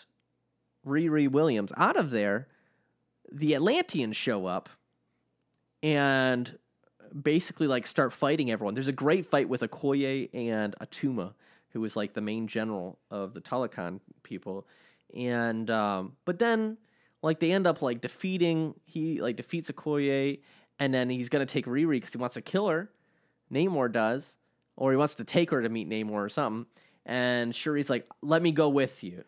Riri 0.86 1.30
Williams 1.30 1.72
out 1.78 1.98
of 1.98 2.12
there, 2.12 2.48
the 3.32 3.56
Atlanteans 3.56 4.18
show 4.18 4.46
up 4.46 4.70
and 5.84 6.58
basically 7.20 7.68
like 7.68 7.88
start 7.88 8.14
fighting 8.14 8.52
everyone. 8.52 8.74
There's 8.74 8.88
a 8.88 8.94
great 8.94 9.26
fight 9.26 9.50
with 9.50 9.62
Okoye 9.62 10.30
and 10.34 10.76
Attuma, 10.82 11.34
who 11.70 11.82
was 11.82 11.96
like 11.96 12.14
the 12.14 12.22
main 12.22 12.48
general 12.48 13.00
of 13.10 13.34
the 13.34 13.42
Talokan 13.42 14.00
people. 14.24 14.68
and 15.16 15.70
um, 15.70 16.14
but 16.26 16.40
then 16.40 16.78
like 17.22 17.40
they 17.40 17.52
end 17.52 17.68
up 17.68 17.82
like 17.82 18.02
defeating 18.02 18.74
he 18.86 19.22
like 19.22 19.36
defeats 19.36 19.70
Okoye, 19.70 20.40
and 20.80 20.94
then 20.94 21.10
he's 21.10 21.30
gonna 21.30 21.46
take 21.46 21.66
Riri 21.66 21.92
because 21.92 22.14
he 22.14 22.18
wants 22.18 22.36
to 22.36 22.42
kill 22.42 22.68
her. 22.68 22.90
Namor 23.52 23.92
does, 23.92 24.36
or 24.78 24.92
he 24.92 24.98
wants 24.98 25.16
to 25.16 25.24
take 25.24 25.52
her 25.52 25.62
to 25.62 25.70
meet 25.70 25.90
Namor 25.90 26.12
or 26.12 26.30
something. 26.30 26.66
And 27.06 27.54
Shuri's 27.54 27.90
like, 27.90 28.08
"Let 28.22 28.42
me 28.42 28.52
go 28.52 28.70
with 28.70 29.04
you." 29.04 29.24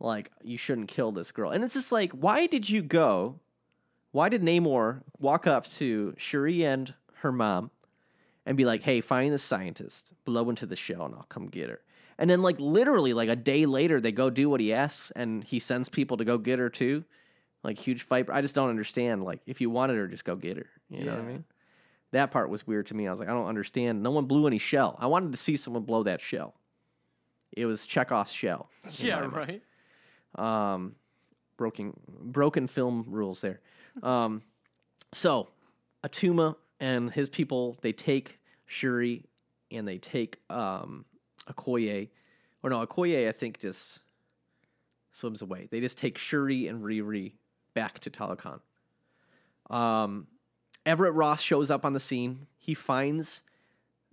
Like 0.00 0.30
you 0.42 0.58
shouldn't 0.58 0.88
kill 0.88 1.12
this 1.12 1.30
girl, 1.30 1.50
and 1.50 1.62
it's 1.62 1.74
just 1.74 1.92
like, 1.92 2.10
why 2.12 2.46
did 2.46 2.68
you 2.68 2.82
go? 2.82 3.38
Why 4.12 4.28
did 4.28 4.42
Namor 4.42 5.02
walk 5.18 5.46
up 5.46 5.68
to 5.72 6.14
Shuri 6.18 6.64
and 6.64 6.92
her 7.16 7.32
mom 7.32 7.70
and 8.46 8.56
be 8.56 8.64
like, 8.64 8.82
"Hey, 8.82 9.00
find 9.00 9.32
the 9.32 9.38
scientist, 9.38 10.12
blow 10.24 10.48
into 10.50 10.66
the 10.66 10.76
shell, 10.76 11.06
and 11.06 11.14
I'll 11.14 11.24
come 11.24 11.46
get 11.46 11.68
her." 11.70 11.80
And 12.18 12.28
then, 12.28 12.42
like 12.42 12.56
literally, 12.60 13.14
like 13.14 13.28
a 13.28 13.36
day 13.36 13.66
later, 13.66 14.00
they 14.00 14.12
go 14.12 14.30
do 14.30 14.48
what 14.50 14.60
he 14.60 14.72
asks, 14.72 15.10
and 15.12 15.42
he 15.42 15.58
sends 15.58 15.88
people 15.88 16.18
to 16.18 16.24
go 16.24 16.38
get 16.38 16.58
her 16.58 16.68
too. 16.68 17.04
Like 17.64 17.78
huge 17.78 18.02
fight. 18.02 18.28
I 18.30 18.42
just 18.42 18.54
don't 18.54 18.70
understand. 18.70 19.24
Like, 19.24 19.40
if 19.46 19.60
you 19.60 19.70
wanted 19.70 19.96
her, 19.96 20.06
just 20.08 20.24
go 20.24 20.36
get 20.36 20.56
her. 20.56 20.66
You 20.90 21.04
know 21.04 21.12
what 21.12 21.20
I 21.20 21.24
mean? 21.26 21.44
That 22.10 22.30
part 22.30 22.50
was 22.50 22.66
weird 22.66 22.86
to 22.88 22.94
me. 22.94 23.06
I 23.08 23.10
was 23.10 23.20
like, 23.20 23.28
I 23.28 23.32
don't 23.32 23.46
understand. 23.46 24.02
No 24.02 24.10
one 24.10 24.26
blew 24.26 24.46
any 24.46 24.58
shell. 24.58 24.96
I 25.00 25.06
wanted 25.06 25.32
to 25.32 25.38
see 25.38 25.56
someone 25.56 25.84
blow 25.84 26.02
that 26.02 26.20
shell. 26.20 26.54
It 27.52 27.66
was 27.66 27.86
Chekhov's 27.86 28.32
shell. 28.32 28.68
Yeah, 28.98 29.26
right. 29.32 29.62
Um, 30.34 30.96
broken 31.56 31.94
broken 32.20 32.66
film 32.66 33.04
rules 33.08 33.40
there. 33.40 33.60
Um, 34.02 34.42
so 35.12 35.48
Attuma 36.04 36.56
and 36.80 37.10
his 37.10 37.28
people 37.28 37.76
they 37.82 37.92
take 37.92 38.38
Shuri 38.66 39.24
and 39.70 39.86
they 39.86 39.98
take 39.98 40.38
um 40.50 41.04
Okoye, 41.50 42.08
or 42.62 42.70
no 42.70 42.84
Okoye 42.86 43.28
I 43.28 43.32
think 43.32 43.60
just 43.60 44.00
swims 45.12 45.42
away. 45.42 45.68
They 45.70 45.80
just 45.80 45.98
take 45.98 46.18
Shuri 46.18 46.68
and 46.68 46.82
Riri 46.82 47.32
back 47.74 47.98
to 48.00 48.10
Talokan. 48.10 48.60
Um, 49.70 50.26
Everett 50.84 51.14
Ross 51.14 51.40
shows 51.40 51.70
up 51.70 51.84
on 51.84 51.92
the 51.92 52.00
scene. 52.00 52.46
He 52.58 52.74
finds 52.74 53.42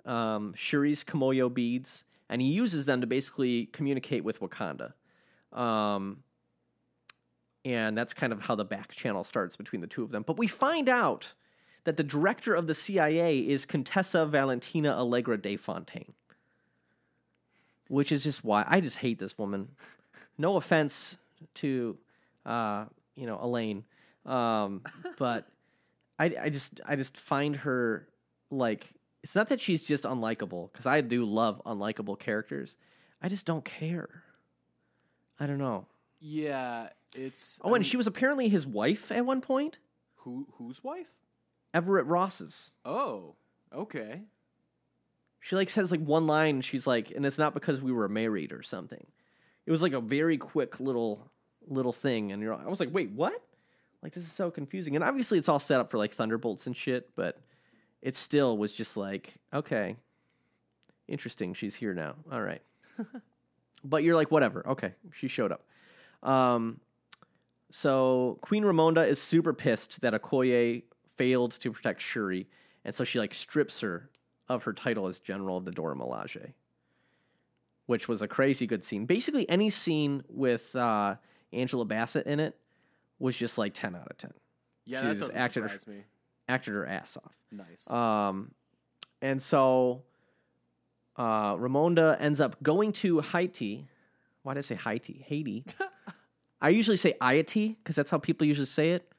um, 0.05 0.53
Shuri's 0.55 1.03
Kimoyo 1.03 1.53
beads 1.53 2.03
and 2.29 2.41
he 2.41 2.47
uses 2.49 2.85
them 2.85 3.01
to 3.01 3.07
basically 3.07 3.65
communicate 3.67 4.23
with 4.23 4.39
Wakanda. 4.39 4.93
Um, 5.51 6.23
and 7.65 7.97
that's 7.97 8.13
kind 8.13 8.33
of 8.33 8.41
how 8.41 8.55
the 8.55 8.65
back 8.65 8.91
channel 8.91 9.23
starts 9.23 9.55
between 9.55 9.81
the 9.81 9.87
two 9.87 10.03
of 10.03 10.11
them. 10.11 10.23
But 10.23 10.37
we 10.37 10.47
find 10.47 10.89
out 10.89 11.33
that 11.83 11.97
the 11.97 12.03
director 12.03 12.53
of 12.53 12.67
the 12.67 12.73
CIA 12.73 13.39
is 13.39 13.65
Contessa 13.65 14.25
Valentina 14.25 14.95
Allegra 14.95 15.37
de 15.37 15.57
Fontaine, 15.57 16.13
which 17.87 18.11
is 18.11 18.23
just 18.23 18.43
why 18.43 18.63
I 18.67 18.79
just 18.81 18.97
hate 18.97 19.19
this 19.19 19.37
woman. 19.37 19.69
No 20.37 20.55
offense 20.55 21.17
to, 21.55 21.97
uh, 22.45 22.85
you 23.15 23.25
know, 23.25 23.37
Elaine, 23.41 23.83
um, 24.25 24.81
but 25.17 25.49
I, 26.17 26.33
I 26.41 26.49
just 26.49 26.79
I 26.85 26.95
just 26.95 27.17
find 27.17 27.55
her 27.57 28.07
like 28.51 28.87
it's 29.23 29.35
not 29.35 29.49
that 29.49 29.61
she's 29.61 29.83
just 29.83 30.03
unlikable 30.03 30.71
because 30.71 30.85
I 30.85 31.01
do 31.01 31.25
love 31.25 31.61
unlikable 31.65 32.17
characters. 32.17 32.77
I 33.21 33.27
just 33.29 33.45
don't 33.45 33.65
care. 33.65 34.23
I 35.39 35.47
don't 35.47 35.57
know. 35.57 35.85
Yeah, 36.21 36.89
it's. 37.15 37.59
Oh, 37.63 37.73
and 37.73 37.85
she 37.85 37.97
was 37.97 38.07
apparently 38.07 38.49
his 38.49 38.65
wife 38.67 39.11
at 39.11 39.25
one 39.25 39.41
point. 39.41 39.79
who 40.17 40.47
whose 40.57 40.83
wife? 40.83 41.07
Everett 41.73 42.05
Ross's. 42.05 42.71
Oh, 42.85 43.35
okay. 43.73 44.21
She 45.41 45.55
like 45.55 45.69
says 45.69 45.91
like 45.91 46.01
one 46.01 46.27
line. 46.27 46.61
She's 46.61 46.85
like, 46.85 47.11
and 47.11 47.25
it's 47.25 47.37
not 47.37 47.53
because 47.53 47.81
we 47.81 47.91
were 47.91 48.09
married 48.09 48.51
or 48.51 48.63
something. 48.63 49.05
It 49.65 49.71
was 49.71 49.81
like 49.81 49.93
a 49.93 50.01
very 50.01 50.37
quick 50.37 50.79
little 50.79 51.29
little 51.67 51.93
thing, 51.93 52.31
and 52.31 52.41
you're. 52.41 52.53
I 52.53 52.67
was 52.67 52.79
like, 52.79 52.93
wait, 52.93 53.11
what? 53.11 53.41
Like 54.01 54.13
this 54.13 54.23
is 54.23 54.31
so 54.31 54.49
confusing. 54.49 54.95
And 54.95 55.03
obviously, 55.03 55.37
it's 55.37 55.49
all 55.49 55.59
set 55.59 55.79
up 55.79 55.91
for 55.91 55.97
like 55.97 56.13
thunderbolts 56.13 56.67
and 56.67 56.75
shit, 56.75 57.09
but 57.15 57.39
it 58.01 58.15
still 58.15 58.57
was 58.57 58.73
just 58.73 58.97
like, 58.97 59.35
okay, 59.53 59.95
interesting. 61.07 61.53
She's 61.53 61.75
here 61.75 61.93
now. 61.93 62.15
All 62.31 62.41
right. 62.41 62.61
but 63.83 64.03
you're 64.03 64.15
like, 64.15 64.31
whatever. 64.31 64.65
Okay, 64.69 64.93
she 65.13 65.27
showed 65.27 65.51
up. 65.51 65.63
Um, 66.27 66.79
so 67.71 68.37
Queen 68.41 68.63
Ramonda 68.63 69.07
is 69.07 69.21
super 69.21 69.53
pissed 69.53 70.01
that 70.01 70.13
Okoye 70.13 70.83
failed 71.17 71.51
to 71.59 71.71
protect 71.71 72.01
Shuri, 72.01 72.47
and 72.85 72.93
so 72.95 73.03
she 73.03 73.19
like 73.19 73.33
strips 73.33 73.79
her 73.81 74.09
of 74.47 74.63
her 74.63 74.73
title 74.73 75.07
as 75.07 75.19
General 75.19 75.57
of 75.57 75.65
the 75.65 75.71
Dora 75.71 75.95
Milaje, 75.95 76.53
which 77.85 78.07
was 78.07 78.21
a 78.21 78.27
crazy 78.27 78.65
good 78.67 78.83
scene. 78.83 79.05
Basically, 79.05 79.47
any 79.49 79.69
scene 79.69 80.23
with 80.29 80.75
uh, 80.75 81.15
Angela 81.53 81.85
Bassett 81.85 82.25
in 82.25 82.39
it 82.39 82.55
was 83.19 83.35
just 83.37 83.57
like 83.57 83.73
ten 83.73 83.95
out 83.95 84.09
of 84.09 84.17
ten. 84.17 84.33
Yeah, 84.85 85.01
She 85.01 85.07
that 85.09 85.17
just 85.19 85.33
acted 85.33 85.63
her- 85.69 85.91
me. 85.91 86.03
Acted 86.47 86.71
her 86.73 86.87
ass 86.87 87.15
off. 87.15 87.33
Nice. 87.51 87.87
Um, 87.91 88.51
and 89.21 89.39
so 89.39 90.01
uh, 91.15 91.53
Ramonda 91.55 92.17
ends 92.19 92.39
up 92.39 92.61
going 92.63 92.91
to 92.93 93.19
Haiti. 93.21 93.85
Why 94.41 94.55
did 94.55 94.59
I 94.59 94.61
say 94.63 94.75
Haiti? 94.75 95.23
Haiti. 95.27 95.63
I 96.61 96.69
usually 96.69 96.97
say 96.97 97.13
Haiti 97.21 97.69
because 97.81 97.95
that's 97.95 98.11
how 98.11 98.17
people 98.17 98.45
usually 98.45 98.65
say 98.65 98.91
it. 98.91 99.11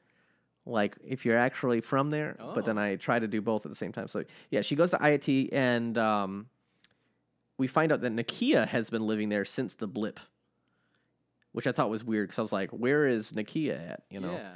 Like 0.65 0.95
if 1.03 1.25
you're 1.25 1.37
actually 1.37 1.81
from 1.81 2.11
there, 2.11 2.35
but 2.37 2.65
then 2.65 2.77
Oh. 2.77 2.83
I 2.83 2.95
try 2.95 3.17
to 3.17 3.27
do 3.27 3.41
both 3.41 3.65
at 3.65 3.71
the 3.71 3.75
same 3.75 3.91
time. 3.91 4.07
So 4.07 4.23
yeah, 4.51 4.61
she 4.61 4.75
goes 4.75 4.91
to 4.91 4.97
Haiti, 5.01 5.51
and 5.51 5.97
um, 5.97 6.45
we 7.57 7.65
find 7.67 7.91
out 7.91 8.01
that 8.01 8.13
Nakia 8.15 8.67
has 8.67 8.89
been 8.91 9.05
living 9.07 9.29
there 9.29 9.43
since 9.43 9.73
the 9.73 9.87
blip, 9.87 10.19
which 11.51 11.65
I 11.65 11.71
thought 11.71 11.89
was 11.89 12.03
weird 12.03 12.27
because 12.29 12.37
I 12.37 12.41
was 12.43 12.51
like, 12.51 12.69
"Where 12.69 13.07
is 13.07 13.31
Nakia 13.31 13.91
at?" 13.93 14.03
You 14.11 14.19
know. 14.19 14.33
yeah. 14.33 14.51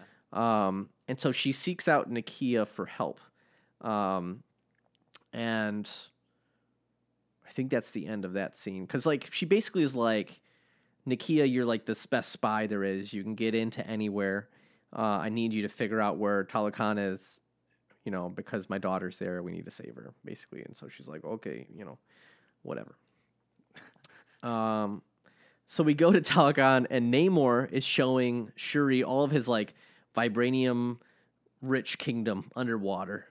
Um, 0.68 0.90
and 1.08 1.20
so 1.20 1.32
she 1.32 1.52
seeks 1.54 1.88
out 1.88 2.12
Nakia 2.12 2.68
for 2.68 2.86
help. 2.86 3.20
Um, 3.82 4.44
and 5.34 5.90
I 7.48 7.52
think 7.52 7.72
that's 7.72 7.92
the 7.92 8.06
end 8.06 8.26
of 8.26 8.34
that 8.34 8.56
scene. 8.58 8.86
Because, 8.86 9.06
like, 9.06 9.30
she 9.32 9.46
basically 9.46 9.84
is 9.84 9.96
like, 9.96 10.40
Nakia, 11.08 11.52
you're 11.52 11.66
like 11.66 11.86
the 11.86 11.98
best 12.10 12.32
spy 12.32 12.68
there 12.68 12.84
is. 12.84 13.14
You 13.14 13.24
can 13.24 13.36
get 13.36 13.56
into 13.56 13.86
anywhere. 13.88 14.50
Uh, 14.96 15.20
I 15.22 15.30
need 15.30 15.54
you 15.54 15.62
to 15.64 15.70
figure 15.70 16.02
out 16.02 16.18
where 16.18 16.46
Talokan 16.46 17.14
is, 17.14 17.40
you 18.06 18.12
know, 18.12 18.30
because 18.30 18.70
my 18.70 18.78
daughter's 18.78 19.20
there. 19.20 19.44
We 19.44 19.52
need 19.52 19.66
to 19.66 19.72
save 19.72 19.96
her, 19.96 20.14
basically. 20.24 20.64
And 20.64 20.76
so 20.76 20.88
she's 20.88 21.08
like, 21.08 21.24
okay, 21.24 21.68
you 21.76 21.86
know, 21.86 21.98
whatever. 22.64 22.96
Um, 24.44 25.02
so 25.68 25.84
we 25.84 25.96
go 25.96 26.12
to 26.12 26.22
Talokan, 26.22 26.86
and 26.92 27.12
Namor 27.12 27.72
is 27.72 27.84
showing 27.84 28.52
Shuri 28.56 29.04
all 29.04 29.24
of 29.24 29.32
his 29.32 29.48
like 29.48 29.74
vibranium 30.16 30.98
rich 31.62 31.98
kingdom 31.98 32.52
underwater. 32.56 33.28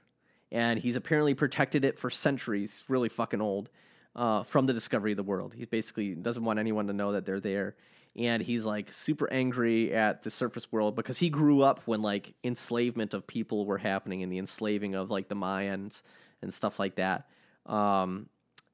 And 0.51 0.79
he's 0.79 0.97
apparently 0.97 1.35
protected 1.35 1.85
it 1.85 1.99
for 1.99 2.11
centuries, 2.11 2.83
really 2.89 3.09
fucking 3.09 3.41
old, 3.41 3.71
uh, 4.17 4.43
from 4.43 4.67
the 4.67 4.73
discovery 4.73 5.13
of 5.13 5.17
the 5.17 5.23
world. 5.23 5.55
He 5.55 5.65
basically 5.65 6.15
doesn't 6.15 6.45
want 6.45 6.59
anyone 6.59 6.87
to 6.87 6.93
know 6.93 7.13
that 7.13 7.25
they're 7.27 7.41
there. 7.41 7.75
And 8.17 8.41
he's 8.43 8.65
like 8.65 8.93
super 8.93 9.29
angry 9.33 9.93
at 9.93 10.23
the 10.23 10.31
surface 10.31 10.71
world 10.71 10.95
because 10.95 11.19
he 11.19 11.29
grew 11.31 11.63
up 11.63 11.81
when 11.87 12.01
like 12.01 12.33
enslavement 12.45 13.13
of 13.13 13.27
people 13.27 13.67
were 13.67 13.79
happening 13.79 14.23
and 14.23 14.31
the 14.31 14.39
enslaving 14.39 14.95
of 14.95 15.11
like 15.11 15.29
the 15.29 15.35
Mayans 15.35 16.03
and 16.41 16.55
stuff 16.55 16.79
like 16.79 16.95
that. 16.95 17.27
Um, 17.67 18.29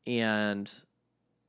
and 0.06 0.70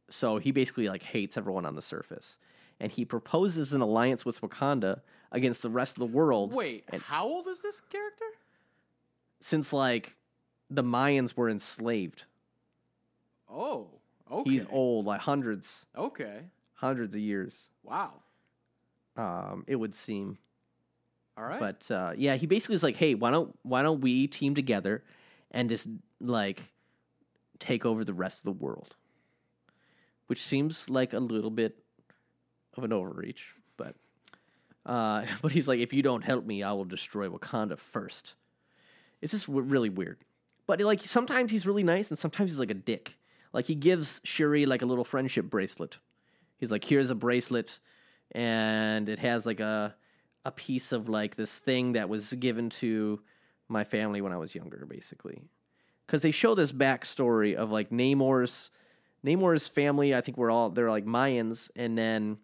so 0.09 0.37
he 0.37 0.51
basically 0.51 0.87
like 0.87 1.03
hates 1.03 1.35
everyone 1.35 1.65
on 1.65 1.75
the 1.75 1.81
surface. 1.81 2.37
And 2.79 2.91
he 2.91 3.03
proposes 3.03 3.73
an 3.73 3.81
alliance 3.81 4.23
with 4.25 4.39
Wakanda 4.39 5.01
against 5.33 5.61
the 5.61 5.69
rest 5.69 5.93
of 5.95 5.99
the 5.99 6.05
world 6.17 6.53
Wait, 6.53 6.85
and- 6.91 7.01
how 7.01 7.25
old 7.27 7.47
is 7.47 7.61
this 7.61 7.81
character? 7.81 8.25
since 9.41 9.73
like 9.73 10.15
the 10.69 10.83
Mayans 10.83 11.35
were 11.35 11.49
enslaved. 11.49 12.25
Oh, 13.53 13.89
okay. 14.31 14.49
He's 14.49 14.65
old, 14.69 15.05
like 15.05 15.19
hundreds, 15.21 15.85
Okay. 15.97 16.39
hundreds 16.73 17.15
of 17.15 17.21
years. 17.21 17.69
Wow. 17.83 18.13
Um, 19.17 19.65
it 19.67 19.75
would 19.75 19.93
seem. 19.93 20.37
All 21.37 21.43
right. 21.43 21.59
But 21.59 21.89
uh, 21.91 22.13
yeah, 22.17 22.35
he 22.35 22.45
basically 22.45 22.75
is 22.75 22.83
like, 22.83 22.95
"Hey, 22.95 23.13
why 23.15 23.31
don't 23.31 23.57
why 23.63 23.83
don't 23.83 24.01
we 24.01 24.27
team 24.27 24.55
together 24.55 25.03
and 25.51 25.69
just 25.69 25.87
like 26.19 26.61
take 27.59 27.85
over 27.85 28.03
the 28.05 28.13
rest 28.13 28.39
of 28.39 28.43
the 28.45 28.51
world?" 28.65 28.95
Which 30.27 30.41
seems 30.43 30.89
like 30.89 31.13
a 31.13 31.19
little 31.19 31.49
bit 31.51 31.77
of 32.77 32.83
an 32.85 32.93
overreach, 32.93 33.41
but 33.75 33.95
uh, 34.85 35.25
but 35.41 35.51
he's 35.51 35.67
like, 35.67 35.79
"If 35.79 35.91
you 35.93 36.01
don't 36.03 36.21
help 36.23 36.45
me, 36.45 36.63
I 36.63 36.71
will 36.71 36.85
destroy 36.85 37.27
Wakanda 37.27 37.77
first. 37.77 38.35
It's 39.21 39.31
just 39.31 39.47
w- 39.47 39.65
really 39.65 39.89
weird. 39.89 40.19
But 40.67 40.79
like 40.81 41.01
sometimes 41.05 41.51
he's 41.51 41.65
really 41.65 41.83
nice, 41.83 42.09
and 42.11 42.19
sometimes 42.19 42.51
he's 42.51 42.59
like 42.59 42.71
a 42.71 42.75
dick. 42.75 43.15
Like 43.53 43.65
he 43.65 43.75
gives 43.75 44.21
Shuri 44.23 44.65
like 44.65 44.81
a 44.81 44.85
little 44.85 45.05
friendship 45.05 45.49
bracelet. 45.49 45.97
He's 46.57 46.71
like, 46.71 46.83
"Here's 46.83 47.09
a 47.09 47.15
bracelet, 47.15 47.79
and 48.31 49.09
it 49.09 49.19
has 49.19 49.45
like 49.45 49.59
a." 49.59 49.95
a 50.45 50.51
piece 50.51 50.91
of 50.91 51.07
like 51.07 51.35
this 51.35 51.59
thing 51.59 51.93
that 51.93 52.09
was 52.09 52.33
given 52.33 52.69
to 52.69 53.19
my 53.67 53.83
family 53.83 54.21
when 54.21 54.33
I 54.33 54.37
was 54.37 54.55
younger, 54.55 54.85
basically. 54.85 55.41
Because 56.05 56.21
they 56.21 56.31
show 56.31 56.55
this 56.55 56.71
backstory 56.71 57.55
of 57.55 57.71
like 57.71 57.89
Namor's 57.89 58.69
Namor's 59.23 59.67
family. 59.67 60.15
I 60.15 60.21
think 60.21 60.37
we're 60.37 60.51
all 60.51 60.69
they're 60.69 60.89
like 60.89 61.05
Mayans, 61.05 61.69
and 61.75 61.97
then 61.97 62.37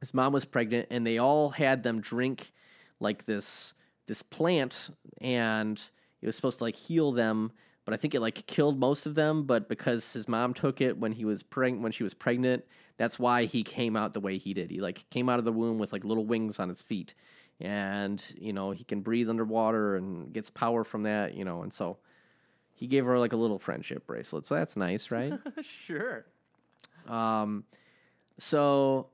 his 0.00 0.14
mom 0.14 0.32
was 0.32 0.44
pregnant, 0.44 0.88
and 0.90 1.06
they 1.06 1.18
all 1.18 1.50
had 1.50 1.82
them 1.82 2.00
drink 2.00 2.52
like 3.00 3.26
this 3.26 3.74
this 4.06 4.22
plant, 4.22 4.90
and 5.20 5.80
it 6.20 6.26
was 6.26 6.36
supposed 6.36 6.58
to 6.58 6.64
like 6.64 6.76
heal 6.76 7.12
them. 7.12 7.52
But 7.84 7.94
I 7.94 7.96
think 7.96 8.14
it 8.14 8.20
like 8.20 8.46
killed 8.46 8.78
most 8.78 9.06
of 9.06 9.14
them. 9.14 9.44
But 9.44 9.68
because 9.68 10.12
his 10.12 10.28
mom 10.28 10.54
took 10.54 10.80
it 10.80 10.98
when 10.98 11.12
he 11.12 11.24
was 11.24 11.42
preg- 11.42 11.80
when 11.80 11.92
she 11.92 12.02
was 12.02 12.14
pregnant, 12.14 12.64
that's 12.96 13.18
why 13.18 13.44
he 13.44 13.62
came 13.62 13.96
out 13.96 14.14
the 14.14 14.20
way 14.20 14.38
he 14.38 14.54
did. 14.54 14.70
He 14.70 14.80
like 14.80 15.04
came 15.10 15.28
out 15.28 15.38
of 15.38 15.44
the 15.44 15.52
womb 15.52 15.78
with 15.78 15.92
like 15.92 16.04
little 16.04 16.24
wings 16.24 16.58
on 16.58 16.68
his 16.68 16.82
feet, 16.82 17.14
and 17.60 18.22
you 18.36 18.52
know 18.52 18.70
he 18.70 18.84
can 18.84 19.00
breathe 19.00 19.28
underwater 19.28 19.96
and 19.96 20.32
gets 20.32 20.50
power 20.50 20.84
from 20.84 21.02
that. 21.04 21.34
You 21.34 21.44
know, 21.44 21.62
and 21.62 21.72
so 21.72 21.98
he 22.74 22.86
gave 22.86 23.04
her 23.04 23.18
like 23.18 23.32
a 23.32 23.36
little 23.36 23.58
friendship 23.58 24.06
bracelet. 24.06 24.46
So 24.46 24.54
that's 24.54 24.76
nice, 24.76 25.10
right? 25.10 25.32
sure. 25.62 26.26
Um, 27.06 27.64
so 28.38 29.08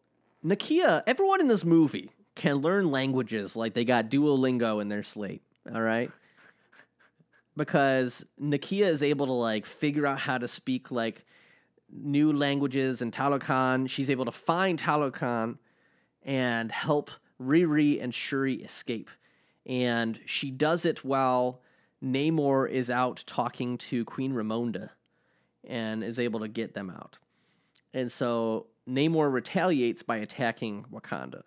Nakia, 0.44 1.02
everyone 1.06 1.40
in 1.40 1.48
this 1.48 1.64
movie 1.64 2.10
can 2.34 2.56
learn 2.56 2.90
languages 2.90 3.56
like 3.56 3.74
they 3.74 3.84
got 3.84 4.10
Duolingo 4.10 4.80
in 4.80 4.88
their 4.88 5.02
slate. 5.02 5.42
All 5.72 5.82
right. 5.82 6.10
Because 7.60 8.24
Nakia 8.40 8.86
is 8.86 9.02
able 9.02 9.26
to 9.26 9.32
like 9.32 9.66
figure 9.66 10.06
out 10.06 10.18
how 10.18 10.38
to 10.38 10.48
speak 10.48 10.90
like 10.90 11.26
new 11.92 12.32
languages 12.32 13.02
and 13.02 13.12
Talokan. 13.12 13.86
She's 13.86 14.08
able 14.08 14.24
to 14.24 14.32
find 14.32 14.80
Talokan 14.80 15.58
and 16.22 16.72
help 16.72 17.10
Riri 17.38 18.02
and 18.02 18.14
Shuri 18.14 18.54
escape. 18.62 19.10
And 19.66 20.18
she 20.24 20.50
does 20.50 20.86
it 20.86 21.04
while 21.04 21.60
Namor 22.02 22.66
is 22.66 22.88
out 22.88 23.22
talking 23.26 23.76
to 23.76 24.06
Queen 24.06 24.32
Ramonda 24.32 24.88
and 25.68 26.02
is 26.02 26.18
able 26.18 26.40
to 26.40 26.48
get 26.48 26.72
them 26.72 26.88
out. 26.88 27.18
And 27.92 28.10
so 28.10 28.68
Namor 28.88 29.30
retaliates 29.30 30.02
by 30.02 30.16
attacking 30.16 30.86
Wakanda, 30.90 31.42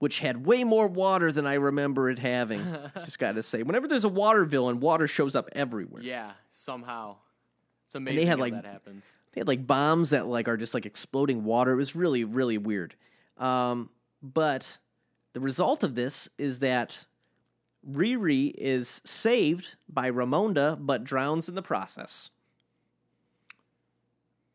which 0.00 0.18
had 0.18 0.44
way 0.44 0.64
more 0.64 0.88
water 0.88 1.30
than 1.30 1.46
I 1.46 1.54
remember 1.54 2.10
it 2.10 2.18
having. 2.18 2.64
Just 3.04 3.18
got 3.18 3.36
to 3.36 3.42
say, 3.42 3.62
whenever 3.62 3.86
there's 3.86 4.04
a 4.04 4.08
water 4.08 4.44
villain, 4.44 4.80
water 4.80 5.06
shows 5.06 5.36
up 5.36 5.48
everywhere. 5.52 6.02
Yeah, 6.02 6.32
somehow. 6.50 7.16
It's 7.86 7.94
amazing 7.94 8.18
they 8.18 8.24
had, 8.24 8.40
like- 8.40 8.54
that 8.54 8.64
happens. 8.64 9.16
They 9.32 9.40
had 9.40 9.48
like 9.48 9.66
bombs 9.66 10.10
that 10.10 10.26
like 10.26 10.48
are 10.48 10.56
just 10.56 10.74
like 10.74 10.86
exploding 10.86 11.44
water. 11.44 11.72
It 11.72 11.76
was 11.76 11.94
really 11.94 12.24
really 12.24 12.58
weird. 12.58 12.96
Um, 13.38 13.90
but 14.22 14.78
the 15.32 15.40
result 15.40 15.84
of 15.84 15.94
this 15.94 16.28
is 16.36 16.58
that 16.60 16.98
Riri 17.88 18.52
is 18.56 19.00
saved 19.04 19.76
by 19.88 20.10
Ramonda, 20.10 20.76
but 20.80 21.04
drowns 21.04 21.48
in 21.48 21.54
the 21.54 21.62
process. 21.62 22.30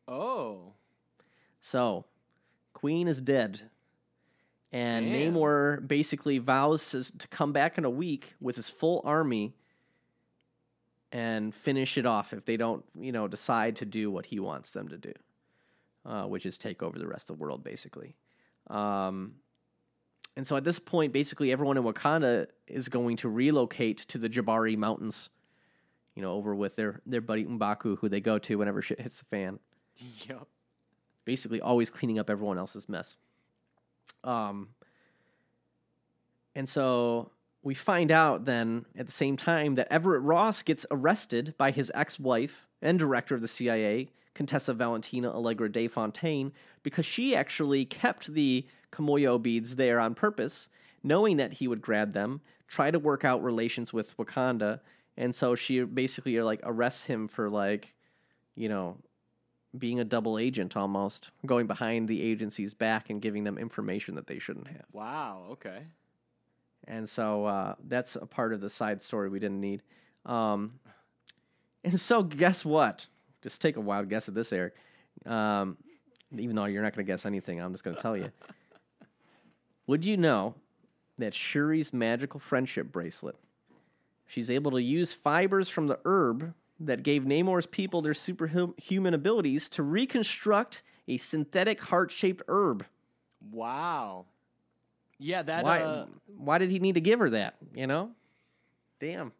Oh. 0.08 0.74
So, 1.62 2.06
Queen 2.74 3.08
is 3.08 3.20
dead. 3.22 3.62
And 4.76 5.09
Damn. 5.09 5.34
Namor 5.34 5.88
basically 5.88 6.38
vows 6.38 6.89
to, 6.91 7.28
come 7.30 7.53
back 7.53 7.78
in 7.78 7.86
a 7.86 7.89
week 7.89 8.34
with 8.41 8.57
his 8.57 8.69
full 8.69 9.01
army 9.05 9.55
and 11.13 11.55
finish 11.55 11.97
it 11.97 12.05
off 12.05 12.34
if 12.34 12.43
they 12.43 12.57
don't, 12.57 12.84
you 12.99 13.13
know, 13.13 13.26
decide 13.30 13.78
to 13.78 13.86
do 13.86 14.11
what 14.11 14.26
he 14.26 14.41
wants 14.41 14.71
them 14.71 14.89
to 14.89 14.97
do, 14.97 15.13
uh, 16.05 16.23
which 16.23 16.45
is 16.45 16.57
take 16.57 16.84
over 16.84 16.99
the 16.99 17.07
rest 17.07 17.30
of 17.30 17.38
the 17.38 17.41
world, 17.41 17.63
basically. 17.63 18.17
Um, 18.69 19.36
and 20.36 20.45
so 20.45 20.57
at 20.57 20.65
this 20.65 20.78
point, 20.78 21.13
basically 21.13 21.53
everyone 21.53 21.78
in 21.78 21.84
Wakanda 21.86 22.47
is 22.67 22.89
going 22.89 23.15
to 23.17 23.30
relocate 23.30 23.99
to 24.09 24.17
the 24.17 24.28
Jabari 24.28 24.76
Mountains, 24.78 25.30
you 26.15 26.21
know, 26.21 26.34
over 26.34 26.53
with 26.53 26.76
their, 26.76 26.99
their 27.05 27.21
buddy 27.21 27.45
M'Baku, 27.45 27.97
who 27.99 28.09
they 28.09 28.19
go 28.19 28.38
to 28.39 28.57
whenever 28.57 28.82
shit 28.82 28.99
hits 28.99 29.19
the 29.19 29.26
fan 29.26 29.57
Yep. 30.28 30.47
basically 31.23 31.61
always 31.61 31.89
cleaning 31.89 32.19
up 32.19 32.30
everyone 32.30 32.57
else's 32.57 32.89
mess. 32.89 33.15
Um, 34.24 34.70
and 36.56 36.68
so 36.68 37.32
we 37.64 37.74
find 37.74 38.12
out 38.12 38.45
then 38.45 38.86
at 38.97 39.08
the 39.08 39.12
same 39.12 39.38
time 39.38 39.76
that 39.76 39.91
Everett 39.91 40.22
Ross 40.22 40.62
gets 40.62 40.86
arrested 40.91 41.53
by 41.58 41.72
his 41.72 41.91
ex-wife 41.93 42.68
and 42.82 42.99
director 42.99 43.36
of 43.36 43.41
the 43.41 43.47
CIA, 43.47 44.10
Contessa 44.34 44.74
Valentina 44.74 45.32
Allegra 45.32 45.72
de 45.72 45.88
Fontaine, 45.88 46.51
because 46.84 47.06
she 47.06 47.36
actually 47.36 47.86
kept 47.86 48.32
the 48.34 48.66
Kimoyo 48.91 49.41
beads 49.41 49.76
there 49.76 49.99
on 49.99 50.14
purpose, 50.14 50.70
knowing 51.03 51.38
that 51.38 51.53
he 51.53 51.68
would 51.68 51.82
grab 51.82 52.14
them, 52.14 52.41
try 52.68 52.91
to 52.91 52.99
work 52.99 53.26
out 53.26 53.43
relations 53.43 53.91
with 53.91 54.16
Wakanda, 54.18 54.80
and 55.18 55.36
so 55.36 55.56
she 55.56 55.82
basically 55.82 56.39
like 56.41 56.60
arrests 56.64 57.06
him 57.06 57.28
for 57.28 57.49
like, 57.49 57.93
you 58.56 58.70
know, 58.70 58.97
being 59.78 59.99
a 59.99 60.03
double 60.03 60.38
agent 60.38 60.78
almost, 60.78 61.32
going 61.45 61.67
behind 61.67 62.07
the 62.07 62.21
agency's 62.21 62.73
back 62.73 63.09
and 63.09 63.21
giving 63.21 63.43
them 63.43 63.57
information 63.57 64.15
that 64.15 64.28
they 64.28 64.39
shouldn't 64.39 64.67
have. 64.67 64.86
Wow, 64.91 65.47
okay. 65.51 65.84
And 66.88 67.09
so 67.09 67.45
uh, 67.45 67.76
that's 67.88 68.15
a 68.15 68.26
part 68.26 68.53
of 68.53 68.61
the 68.61 68.69
side 68.69 69.01
story 69.01 69.30
we 69.30 69.39
didn't 69.39 69.61
need. 69.61 69.82
Um, 70.26 70.80
and 71.84 71.99
so, 71.99 72.23
guess 72.23 72.63
what? 72.63 73.05
Just 73.41 73.61
take 73.61 73.78
a 73.78 73.82
wild 73.82 74.09
guess 74.09 74.28
at 74.28 74.34
this, 74.34 74.51
Erik. 74.51 74.73
Um, 75.26 75.78
even 76.38 76.55
though 76.55 76.65
you're 76.65 76.82
not 76.82 76.95
going 76.95 77.05
to 77.05 77.11
guess 77.11 77.26
anything, 77.26 77.61
I'm 77.61 77.71
just 77.71 77.84
going 77.84 77.95
to 77.95 78.01
tell 78.01 78.17
you. 78.17 78.32
Would 79.88 80.03
you 80.03 80.17
know 80.17 80.55
that 81.17 81.34
Shuri's 81.34 81.93
magical 81.93 82.39
friendship 82.39 82.91
bracelet, 82.91 83.36
she's 84.26 84.49
able 84.49 84.71
to 84.71 84.82
use 84.82 85.13
fibers 85.13 85.69
from 85.69 85.88
the 85.88 85.99
herb 86.05 86.53
that 86.80 87.03
gave 87.03 87.23
Namor's 87.23 87.65
people 87.65 88.01
their 88.01 88.13
superhuman 88.13 89.13
abilities 89.13 89.69
to 89.69 89.84
reconstruct 89.84 90.84
a 91.07 91.17
synthetic 91.17 91.80
heart 91.82 92.11
shaped 92.11 92.43
herb? 92.47 92.86
Wow. 93.51 94.26
Yeah, 95.17 95.43
that 95.43 95.63
why, 95.63 95.80
uh 95.82 96.05
why 96.36 96.57
did 96.57 96.71
he 96.71 96.80
need 96.80 96.95
to 96.95 97.01
give 97.01 97.19
her 97.19 97.30
that? 97.30 97.55
You 97.73 97.88
know? 97.88 98.11
Damn. 98.99 99.32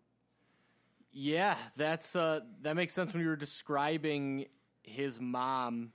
yeah, 1.12 1.56
that's 1.76 2.16
uh 2.16 2.42
that 2.62 2.76
makes 2.76 2.94
sense 2.94 3.14
when 3.14 3.22
you 3.24 3.30
were 3.30 3.36
describing 3.36 4.46
his 4.84 5.20
mom 5.20 5.92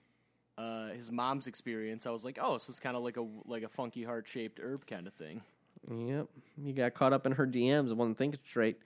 uh 0.59 0.89
his 0.89 1.11
mom's 1.11 1.47
experience. 1.47 2.05
I 2.07 2.11
was 2.11 2.25
like, 2.25 2.39
"Oh, 2.43 2.59
so 2.59 2.71
it's 2.71 2.81
kind 2.81 2.97
of 2.97 3.03
like 3.03 3.17
a 3.17 3.27
like 3.47 3.63
a 3.63 3.69
funky 3.69 4.05
heart-shaped 4.05 4.61
herb 4.63 4.87
kind 4.87 5.07
of 5.07 5.15
thing." 5.15 5.43
Yep. 5.91 6.27
You 6.63 6.73
got 6.75 6.93
caught 6.95 7.13
up 7.15 7.25
in 7.25 7.33
her 7.33 7.47
DMs 7.47 7.89
and 7.89 7.97
wasn't 7.97 8.19
thinking 8.19 8.41
straight. 8.45 8.79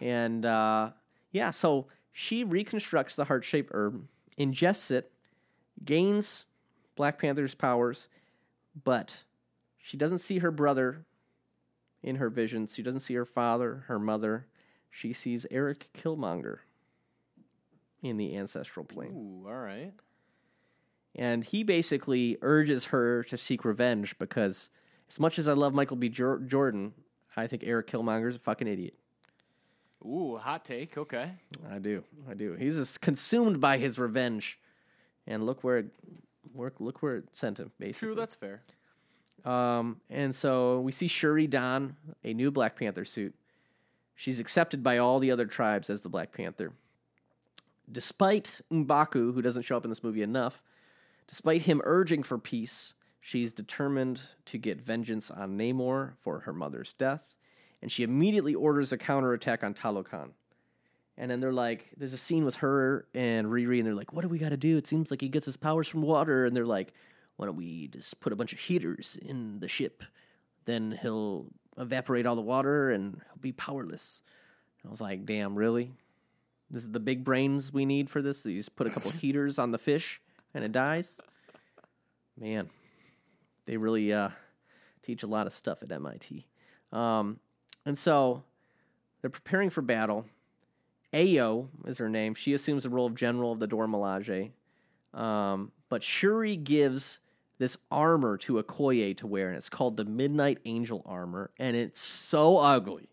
And 0.00 0.44
uh, 0.44 0.90
yeah, 1.30 1.50
so 1.52 1.86
she 2.12 2.44
reconstructs 2.44 3.16
the 3.16 3.24
heart 3.24 3.44
shaped 3.44 3.70
herb, 3.72 4.06
ingests 4.38 4.90
it, 4.90 5.10
gains 5.84 6.44
Black 6.96 7.18
Panther's 7.18 7.54
powers, 7.54 8.08
but 8.84 9.16
she 9.78 9.96
doesn't 9.96 10.18
see 10.18 10.38
her 10.38 10.50
brother 10.50 11.04
in 12.02 12.16
her 12.16 12.30
visions. 12.30 12.74
She 12.74 12.82
doesn't 12.82 13.00
see 13.00 13.14
her 13.14 13.24
father, 13.24 13.84
her 13.88 13.98
mother. 13.98 14.46
She 14.90 15.12
sees 15.12 15.46
Erik 15.50 15.88
Killmonger 15.94 16.58
in 18.02 18.16
the 18.16 18.36
ancestral 18.36 18.84
plane. 18.84 19.12
Ooh, 19.12 19.48
all 19.48 19.58
right. 19.58 19.92
And 21.14 21.44
he 21.44 21.62
basically 21.64 22.38
urges 22.40 22.86
her 22.86 23.24
to 23.24 23.36
seek 23.36 23.64
revenge 23.64 24.16
because, 24.18 24.70
as 25.08 25.18
much 25.18 25.38
as 25.38 25.48
I 25.48 25.52
love 25.54 25.74
Michael 25.74 25.96
B. 25.96 26.08
Jor- 26.08 26.38
Jordan, 26.38 26.92
I 27.36 27.46
think 27.46 27.64
Erik 27.64 27.88
Killmonger's 27.88 28.36
a 28.36 28.40
fucking 28.40 28.68
idiot. 28.68 28.94
Ooh, 30.04 30.36
hot 30.36 30.64
take. 30.64 30.96
Okay. 30.96 31.30
I 31.70 31.78
do, 31.78 32.02
I 32.28 32.34
do. 32.34 32.54
He's 32.54 32.76
just 32.76 33.00
consumed 33.00 33.60
by 33.60 33.78
his 33.78 33.98
revenge, 33.98 34.58
and 35.26 35.44
look 35.44 35.62
where 35.62 35.78
it, 35.78 35.86
work, 36.54 36.76
look 36.80 37.02
where 37.02 37.16
it 37.16 37.24
sent 37.32 37.58
him. 37.58 37.70
Basically, 37.78 38.08
True, 38.08 38.14
that's 38.14 38.34
fair. 38.34 38.62
Um, 39.44 40.00
and 40.10 40.34
so 40.34 40.80
we 40.80 40.92
see 40.92 41.08
Shuri 41.08 41.46
don 41.46 41.96
a 42.24 42.34
new 42.34 42.50
Black 42.50 42.76
Panther 42.76 43.04
suit. 43.04 43.34
She's 44.14 44.38
accepted 44.38 44.82
by 44.82 44.98
all 44.98 45.18
the 45.18 45.30
other 45.30 45.46
tribes 45.46 45.88
as 45.88 46.02
the 46.02 46.10
Black 46.10 46.32
Panther. 46.32 46.72
Despite 47.90 48.60
M'Baku, 48.70 49.34
who 49.34 49.42
doesn't 49.42 49.62
show 49.62 49.76
up 49.76 49.84
in 49.84 49.90
this 49.90 50.04
movie 50.04 50.22
enough, 50.22 50.62
despite 51.26 51.62
him 51.62 51.80
urging 51.84 52.22
for 52.22 52.38
peace, 52.38 52.94
she's 53.20 53.52
determined 53.52 54.20
to 54.46 54.58
get 54.58 54.80
vengeance 54.80 55.30
on 55.30 55.56
Namor 55.56 56.12
for 56.20 56.40
her 56.40 56.52
mother's 56.52 56.92
death, 56.98 57.22
and 57.82 57.90
she 57.90 58.02
immediately 58.02 58.54
orders 58.54 58.92
a 58.92 58.98
counterattack 58.98 59.64
on 59.64 59.74
Talokan. 59.74 60.30
And 61.16 61.30
then 61.30 61.40
they're 61.40 61.52
like, 61.52 61.90
there's 61.96 62.12
a 62.12 62.18
scene 62.18 62.44
with 62.44 62.56
her 62.56 63.06
and 63.14 63.46
Riri, 63.48 63.78
and 63.78 63.86
they're 63.86 63.94
like, 63.94 64.12
what 64.12 64.22
do 64.22 64.28
we 64.28 64.38
got 64.38 64.50
to 64.50 64.56
do? 64.56 64.78
It 64.78 64.86
seems 64.86 65.10
like 65.10 65.20
he 65.20 65.28
gets 65.28 65.46
his 65.46 65.56
powers 65.56 65.88
from 65.88 66.02
water. 66.02 66.46
And 66.46 66.56
they're 66.56 66.64
like, 66.64 66.94
why 67.36 67.46
don't 67.46 67.56
we 67.56 67.88
just 67.88 68.20
put 68.20 68.32
a 68.32 68.36
bunch 68.36 68.52
of 68.52 68.58
heaters 68.58 69.18
in 69.20 69.60
the 69.60 69.68
ship? 69.68 70.02
Then 70.64 70.98
he'll 71.02 71.46
evaporate 71.78 72.26
all 72.26 72.36
the 72.36 72.42
water 72.42 72.90
and 72.90 73.14
he'll 73.14 73.40
be 73.40 73.52
powerless. 73.52 74.22
And 74.82 74.88
I 74.88 74.90
was 74.90 75.00
like, 75.00 75.26
damn, 75.26 75.54
really? 75.54 75.92
This 76.70 76.82
is 76.82 76.90
the 76.90 77.00
big 77.00 77.24
brains 77.24 77.72
we 77.72 77.84
need 77.84 78.08
for 78.08 78.22
this? 78.22 78.46
You 78.46 78.56
just 78.56 78.76
put 78.76 78.86
a 78.86 78.90
couple 78.90 79.10
heaters 79.10 79.58
on 79.58 79.72
the 79.72 79.78
fish 79.78 80.20
and 80.54 80.64
it 80.64 80.72
dies? 80.72 81.20
Man, 82.38 82.70
they 83.66 83.76
really 83.76 84.12
uh, 84.12 84.30
teach 85.02 85.22
a 85.22 85.26
lot 85.26 85.46
of 85.46 85.52
stuff 85.52 85.82
at 85.82 85.92
MIT. 85.92 86.46
Um, 86.92 87.38
and 87.86 87.96
so 87.96 88.42
they're 89.20 89.30
preparing 89.30 89.70
for 89.70 89.82
battle. 89.82 90.26
Ayo 91.12 91.68
is 91.86 91.98
her 91.98 92.08
name. 92.08 92.34
She 92.34 92.54
assumes 92.54 92.84
the 92.84 92.90
role 92.90 93.06
of 93.06 93.14
general 93.14 93.52
of 93.52 93.58
the 93.58 93.66
Dora 93.66 93.88
Milaje. 93.88 94.50
Um, 95.12 95.72
but 95.88 96.02
Shuri 96.02 96.56
gives 96.56 97.18
this 97.58 97.76
armor 97.90 98.38
to 98.38 98.62
Okoye 98.62 99.16
to 99.18 99.26
wear, 99.26 99.48
and 99.48 99.56
it's 99.56 99.68
called 99.68 99.96
the 99.96 100.04
Midnight 100.04 100.58
Angel 100.64 101.02
armor, 101.04 101.50
and 101.58 101.76
it's 101.76 102.00
so 102.00 102.58
ugly. 102.58 103.08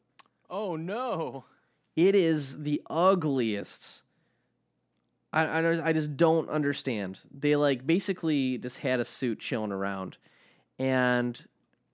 Oh 0.49 0.75
no. 0.75 1.45
It 1.95 2.13
is 2.13 2.59
the 2.61 2.81
ugliest. 2.89 4.03
I, 5.33 5.45
I 5.45 5.87
I 5.89 5.93
just 5.93 6.15
don't 6.15 6.47
understand. 6.49 7.19
They 7.35 7.55
like 7.55 7.85
basically 7.85 8.59
just 8.59 8.77
had 8.77 8.99
a 8.99 9.05
suit 9.05 9.39
chilling 9.39 9.71
around, 9.71 10.17
and 10.77 11.43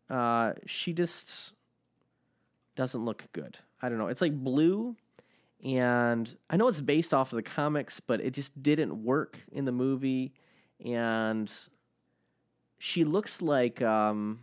uh, 0.10 0.54
she 0.66 0.92
just 0.92 1.54
doesn't 2.76 3.04
look 3.04 3.26
good. 3.34 3.58
I 3.82 3.90
don't 3.90 3.98
know. 3.98 4.08
It's 4.08 4.22
like 4.22 4.34
blue, 4.34 4.96
and 5.64 6.36
I 6.50 6.58
know 6.58 6.68
it's 6.68 6.82
based 6.82 7.14
off 7.14 7.32
of 7.32 7.38
the 7.38 7.44
comics, 7.44 8.00
but 8.00 8.22
it 8.22 8.32
just 8.32 8.62
didn't 8.62 9.04
work 9.04 9.38
in 9.52 9.66
the 9.66 9.72
movie. 9.72 10.34
And 10.84 11.52
she 12.80 13.04
looks 13.04 13.42
like 13.42 13.82
um, 13.82 14.40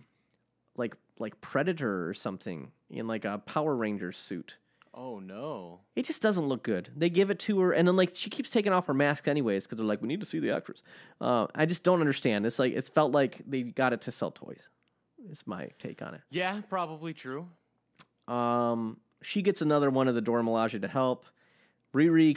like 0.76 0.94
like 1.18 1.40
Predator 1.40 2.08
or 2.08 2.14
something 2.14 2.70
in 2.88 3.06
like 3.06 3.24
a 3.24 3.38
Power 3.38 3.76
Ranger 3.76 4.12
suit. 4.12 4.56
Oh 4.92 5.20
no. 5.20 5.80
It 5.94 6.04
just 6.04 6.20
doesn't 6.20 6.46
look 6.46 6.62
good. 6.62 6.90
They 6.96 7.10
give 7.10 7.30
it 7.30 7.38
to 7.40 7.60
her, 7.60 7.72
and 7.72 7.86
then 7.86 7.96
like 7.96 8.10
she 8.14 8.28
keeps 8.30 8.50
taking 8.50 8.72
off 8.72 8.86
her 8.86 8.94
mask 8.94 9.28
anyways 9.28 9.64
because 9.64 9.76
they're 9.76 9.86
like, 9.86 10.02
we 10.02 10.08
need 10.08 10.20
to 10.20 10.26
see 10.26 10.40
the 10.40 10.54
actress. 10.54 10.82
Uh, 11.20 11.46
I 11.54 11.66
just 11.66 11.84
don't 11.84 12.00
understand. 12.00 12.44
It's 12.46 12.58
like 12.58 12.72
it's 12.72 12.88
felt 12.88 13.12
like 13.12 13.40
they 13.46 13.62
got 13.62 13.92
it 13.92 14.00
to 14.02 14.12
sell 14.12 14.30
toys. 14.30 14.68
It's 15.28 15.46
my 15.46 15.68
take 15.78 16.02
on 16.02 16.14
it. 16.14 16.22
Yeah, 16.30 16.60
probably 16.68 17.12
true. 17.12 17.46
Um, 18.28 18.98
she 19.22 19.42
gets 19.42 19.62
another 19.62 19.90
one 19.90 20.08
of 20.08 20.14
the 20.14 20.20
Dora 20.20 20.42
Milaje 20.42 20.80
to 20.80 20.88
help. 20.88 21.26
Riri, 21.94 22.36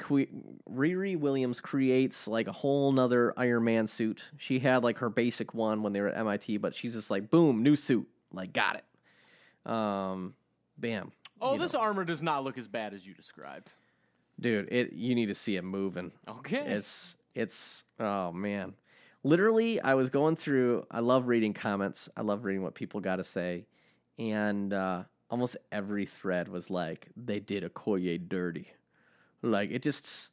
Riri 0.68 1.18
Williams 1.18 1.62
creates 1.62 2.28
like 2.28 2.48
a 2.48 2.52
whole 2.52 2.92
nother 2.92 3.34
Iron 3.38 3.64
Man 3.64 3.88
suit. 3.88 4.24
She 4.38 4.60
had 4.60 4.84
like 4.84 4.98
her 4.98 5.10
basic 5.10 5.54
one 5.54 5.84
when 5.84 5.94
they 5.94 6.02
were 6.02 6.10
at 6.10 6.18
MIT, 6.18 6.58
but 6.58 6.74
she's 6.74 6.94
just 6.94 7.12
like, 7.12 7.30
boom, 7.30 7.62
new 7.62 7.76
suit. 7.76 8.08
Like, 8.32 8.52
got 8.52 8.78
it. 8.78 9.72
Um, 9.72 10.34
bam. 10.78 11.12
Oh, 11.40 11.58
this 11.58 11.74
know. 11.74 11.82
armor 11.82 12.04
does 12.04 12.24
not 12.24 12.44
look 12.44 12.58
as 12.58 12.68
bad 12.68 12.94
as 12.94 13.06
you 13.06 13.14
described. 13.14 13.74
Dude, 14.40 14.72
it 14.72 14.94
you 14.94 15.14
need 15.14 15.28
to 15.28 15.36
see 15.36 15.56
it 15.56 15.64
moving. 15.64 16.12
Okay. 16.28 16.64
It's 16.66 17.16
it's 17.36 17.84
oh 18.00 18.32
man. 18.32 18.74
Literally, 19.24 19.80
I 19.80 19.94
was 19.94 20.10
going 20.10 20.36
through 20.36 20.86
I 20.90 21.00
love 21.00 21.28
reading 21.28 21.54
comments. 21.54 22.10
I 22.18 22.22
love 22.22 22.44
reading 22.44 22.64
what 22.64 22.74
people 22.74 23.00
got 23.00 23.18
to 23.18 23.24
say. 23.24 23.66
And 24.18 24.74
uh 24.74 25.04
almost 25.34 25.58
every 25.72 26.06
thread 26.06 26.48
was 26.48 26.70
like 26.70 27.08
they 27.18 27.40
did 27.40 27.64
Okoye 27.64 28.30
dirty. 28.30 28.68
Like 29.42 29.72
it 29.72 29.82
just 29.82 30.30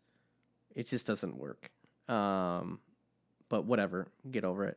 it 0.76 0.88
just 0.88 1.06
doesn't 1.06 1.38
work. 1.38 1.70
Um 2.06 2.80
but 3.48 3.64
whatever, 3.64 4.08
get 4.30 4.44
over 4.44 4.66
it. 4.66 4.76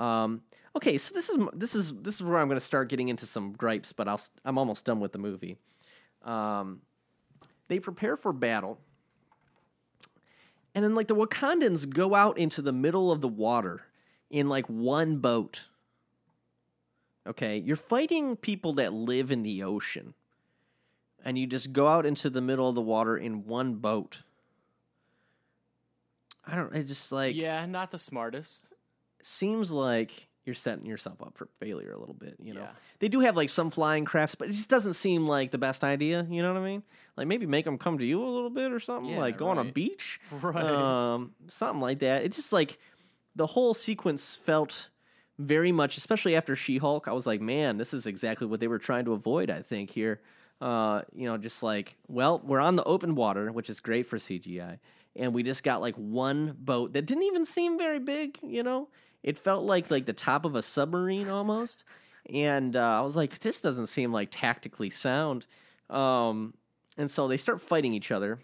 Um 0.00 0.42
okay, 0.76 0.96
so 0.96 1.12
this 1.12 1.28
is 1.28 1.38
this 1.52 1.74
is 1.74 1.92
this 1.92 2.14
is 2.14 2.22
where 2.22 2.38
I'm 2.38 2.46
going 2.46 2.56
to 2.56 2.64
start 2.64 2.88
getting 2.88 3.08
into 3.08 3.26
some 3.26 3.52
gripes, 3.52 3.92
but 3.92 4.06
I'll 4.06 4.20
I'm 4.44 4.58
almost 4.58 4.84
done 4.84 5.00
with 5.00 5.10
the 5.10 5.18
movie. 5.18 5.56
Um 6.22 6.80
they 7.66 7.80
prepare 7.80 8.16
for 8.16 8.32
battle 8.32 8.78
and 10.72 10.84
then 10.84 10.94
like 10.94 11.08
the 11.08 11.16
Wakandans 11.16 11.90
go 11.90 12.14
out 12.14 12.38
into 12.38 12.62
the 12.62 12.72
middle 12.72 13.10
of 13.10 13.20
the 13.20 13.26
water 13.26 13.82
in 14.30 14.48
like 14.48 14.68
one 14.68 15.16
boat. 15.16 15.66
Okay, 17.26 17.58
you're 17.58 17.76
fighting 17.76 18.36
people 18.36 18.74
that 18.74 18.92
live 18.92 19.30
in 19.30 19.42
the 19.42 19.62
ocean. 19.62 20.14
And 21.24 21.38
you 21.38 21.46
just 21.46 21.72
go 21.72 21.88
out 21.88 22.04
into 22.04 22.28
the 22.28 22.42
middle 22.42 22.68
of 22.68 22.74
the 22.74 22.82
water 22.82 23.16
in 23.16 23.46
one 23.46 23.76
boat. 23.76 24.22
I 26.46 26.56
don't 26.56 26.74
it's 26.74 26.88
just 26.88 27.10
like 27.12 27.34
yeah, 27.34 27.64
not 27.66 27.90
the 27.90 27.98
smartest. 27.98 28.68
seems 29.22 29.70
like 29.70 30.28
you're 30.44 30.54
setting 30.54 30.84
yourself 30.84 31.22
up 31.22 31.32
for 31.38 31.46
failure 31.58 31.92
a 31.92 31.98
little 31.98 32.14
bit, 32.14 32.36
you 32.38 32.52
know. 32.52 32.60
Yeah. 32.60 32.70
They 32.98 33.08
do 33.08 33.20
have 33.20 33.34
like 33.34 33.48
some 33.48 33.70
flying 33.70 34.04
crafts, 34.04 34.34
but 34.34 34.48
it 34.50 34.52
just 34.52 34.68
doesn't 34.68 34.92
seem 34.92 35.26
like 35.26 35.50
the 35.50 35.56
best 35.58 35.82
idea, 35.82 36.26
you 36.30 36.42
know 36.42 36.52
what 36.52 36.60
I 36.60 36.64
mean? 36.66 36.82
Like 37.16 37.26
maybe 37.26 37.46
make 37.46 37.64
them 37.64 37.78
come 37.78 37.96
to 37.96 38.04
you 38.04 38.22
a 38.22 38.28
little 38.28 38.50
bit 38.50 38.70
or 38.70 38.80
something, 38.80 39.12
Yeah, 39.14 39.20
like 39.20 39.38
go 39.38 39.48
on 39.48 39.56
a 39.56 39.64
beach 39.64 40.20
Right. 40.30 40.62
um, 40.62 41.32
something 41.48 41.80
like 41.80 42.00
that. 42.00 42.24
It 42.24 42.32
just 42.32 42.52
like 42.52 42.78
the 43.34 43.46
whole 43.46 43.72
sequence 43.72 44.36
felt 44.36 44.90
very 45.38 45.72
much, 45.72 45.96
especially 45.96 46.36
after 46.36 46.54
She 46.56 46.78
Hulk. 46.78 47.08
I 47.08 47.12
was 47.12 47.26
like, 47.26 47.40
man, 47.40 47.76
this 47.76 47.92
is 47.92 48.06
exactly 48.06 48.46
what 48.46 48.60
they 48.60 48.68
were 48.68 48.78
trying 48.78 49.04
to 49.06 49.12
avoid. 49.12 49.50
I 49.50 49.62
think 49.62 49.90
here, 49.90 50.20
uh, 50.60 51.02
you 51.14 51.26
know, 51.26 51.36
just 51.36 51.62
like, 51.62 51.96
well, 52.08 52.40
we're 52.44 52.60
on 52.60 52.76
the 52.76 52.84
open 52.84 53.14
water, 53.14 53.50
which 53.52 53.68
is 53.68 53.80
great 53.80 54.06
for 54.06 54.18
CGI, 54.18 54.78
and 55.16 55.34
we 55.34 55.42
just 55.42 55.62
got 55.62 55.80
like 55.80 55.96
one 55.96 56.56
boat 56.58 56.92
that 56.92 57.06
didn't 57.06 57.24
even 57.24 57.44
seem 57.44 57.78
very 57.78 57.98
big. 57.98 58.38
You 58.42 58.62
know, 58.62 58.88
it 59.22 59.38
felt 59.38 59.64
like 59.64 59.90
like 59.90 60.06
the 60.06 60.12
top 60.12 60.44
of 60.44 60.54
a 60.54 60.62
submarine 60.62 61.28
almost. 61.28 61.84
And 62.32 62.74
uh, 62.76 62.80
I 62.80 63.00
was 63.02 63.16
like, 63.16 63.38
this 63.40 63.60
doesn't 63.60 63.88
seem 63.88 64.12
like 64.12 64.28
tactically 64.30 64.90
sound. 64.90 65.46
Um, 65.90 66.54
and 66.96 67.10
so 67.10 67.28
they 67.28 67.36
start 67.36 67.60
fighting 67.60 67.92
each 67.92 68.10
other. 68.10 68.38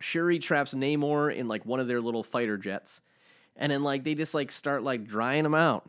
Shuri 0.00 0.38
traps 0.38 0.74
Namor 0.74 1.34
in 1.34 1.48
like 1.48 1.66
one 1.66 1.80
of 1.80 1.88
their 1.88 2.00
little 2.00 2.22
fighter 2.22 2.56
jets, 2.56 3.00
and 3.58 3.72
then 3.72 3.82
like 3.82 4.04
they 4.04 4.14
just 4.14 4.32
like 4.32 4.50
start 4.50 4.82
like 4.82 5.06
drying 5.06 5.44
him 5.44 5.54
out 5.54 5.88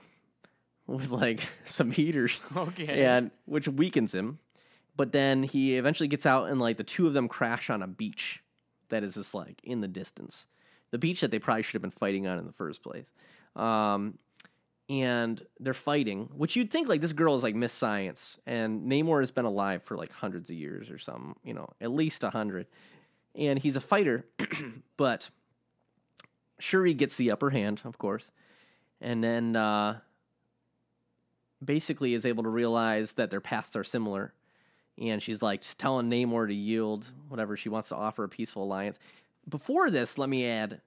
with 0.87 1.09
like 1.11 1.47
some 1.65 1.91
heaters, 1.91 2.43
okay. 2.55 3.05
and 3.05 3.31
which 3.45 3.67
weakens 3.67 4.13
him. 4.13 4.39
But 4.97 5.13
then 5.13 5.43
he 5.43 5.77
eventually 5.77 6.09
gets 6.09 6.25
out, 6.25 6.49
and 6.49 6.59
like 6.59 6.75
the 6.75 6.83
two 6.83 7.07
of 7.07 7.13
them 7.13 7.29
crash 7.29 7.69
on 7.69 7.81
a 7.81 7.87
beach 7.87 8.43
that 8.89 9.03
is 9.03 9.13
just 9.13 9.33
like 9.33 9.61
in 9.63 9.79
the 9.79 9.87
distance, 9.87 10.45
the 10.91 10.97
beach 10.97 11.21
that 11.21 11.31
they 11.31 11.39
probably 11.39 11.63
should 11.63 11.75
have 11.75 11.81
been 11.81 11.91
fighting 11.91 12.27
on 12.27 12.37
in 12.37 12.45
the 12.45 12.51
first 12.51 12.83
place. 12.83 13.05
Um, 13.55 14.17
and 14.89 15.41
they're 15.59 15.75
fighting, 15.75 16.29
which 16.35 16.55
you'd 16.55 16.71
think 16.71 16.89
like 16.89 16.99
this 16.99 17.13
girl 17.13 17.35
is 17.35 17.43
like 17.43 17.55
Miss 17.55 17.71
Science, 17.71 18.39
and 18.45 18.91
Namor 18.91 19.21
has 19.21 19.31
been 19.31 19.45
alive 19.45 19.83
for 19.83 19.95
like 19.95 20.11
hundreds 20.11 20.49
of 20.49 20.55
years 20.57 20.89
or 20.89 20.97
something, 20.97 21.35
you 21.43 21.53
know, 21.53 21.69
at 21.79 21.91
least 21.91 22.23
a 22.23 22.31
hundred 22.31 22.65
and 23.35 23.59
he's 23.59 23.75
a 23.75 23.81
fighter, 23.81 24.25
but 24.97 25.29
Shuri 26.59 26.93
gets 26.93 27.15
the 27.15 27.31
upper 27.31 27.49
hand, 27.49 27.81
of 27.85 27.97
course, 27.97 28.31
and 29.01 29.23
then 29.23 29.55
uh, 29.55 29.99
basically 31.63 32.13
is 32.13 32.25
able 32.25 32.43
to 32.43 32.49
realize 32.49 33.13
that 33.13 33.31
their 33.31 33.41
paths 33.41 33.75
are 33.75 33.83
similar, 33.83 34.33
and 34.97 35.21
she's 35.23 35.41
like 35.41 35.61
just 35.61 35.79
telling 35.79 36.09
Namor 36.09 36.47
to 36.47 36.53
yield 36.53 37.09
whatever 37.29 37.57
she 37.57 37.69
wants 37.69 37.89
to 37.89 37.95
offer 37.95 38.23
a 38.23 38.29
peaceful 38.29 38.63
alliance. 38.63 38.99
Before 39.47 39.89
this, 39.89 40.17
let 40.17 40.29
me 40.29 40.45
add, 40.45 40.81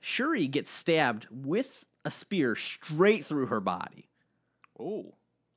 Shuri 0.00 0.46
gets 0.48 0.70
stabbed 0.70 1.26
with 1.30 1.84
a 2.04 2.10
spear 2.10 2.56
straight 2.56 3.26
through 3.26 3.46
her 3.46 3.60
body 3.60 4.08
oh. 4.78 5.14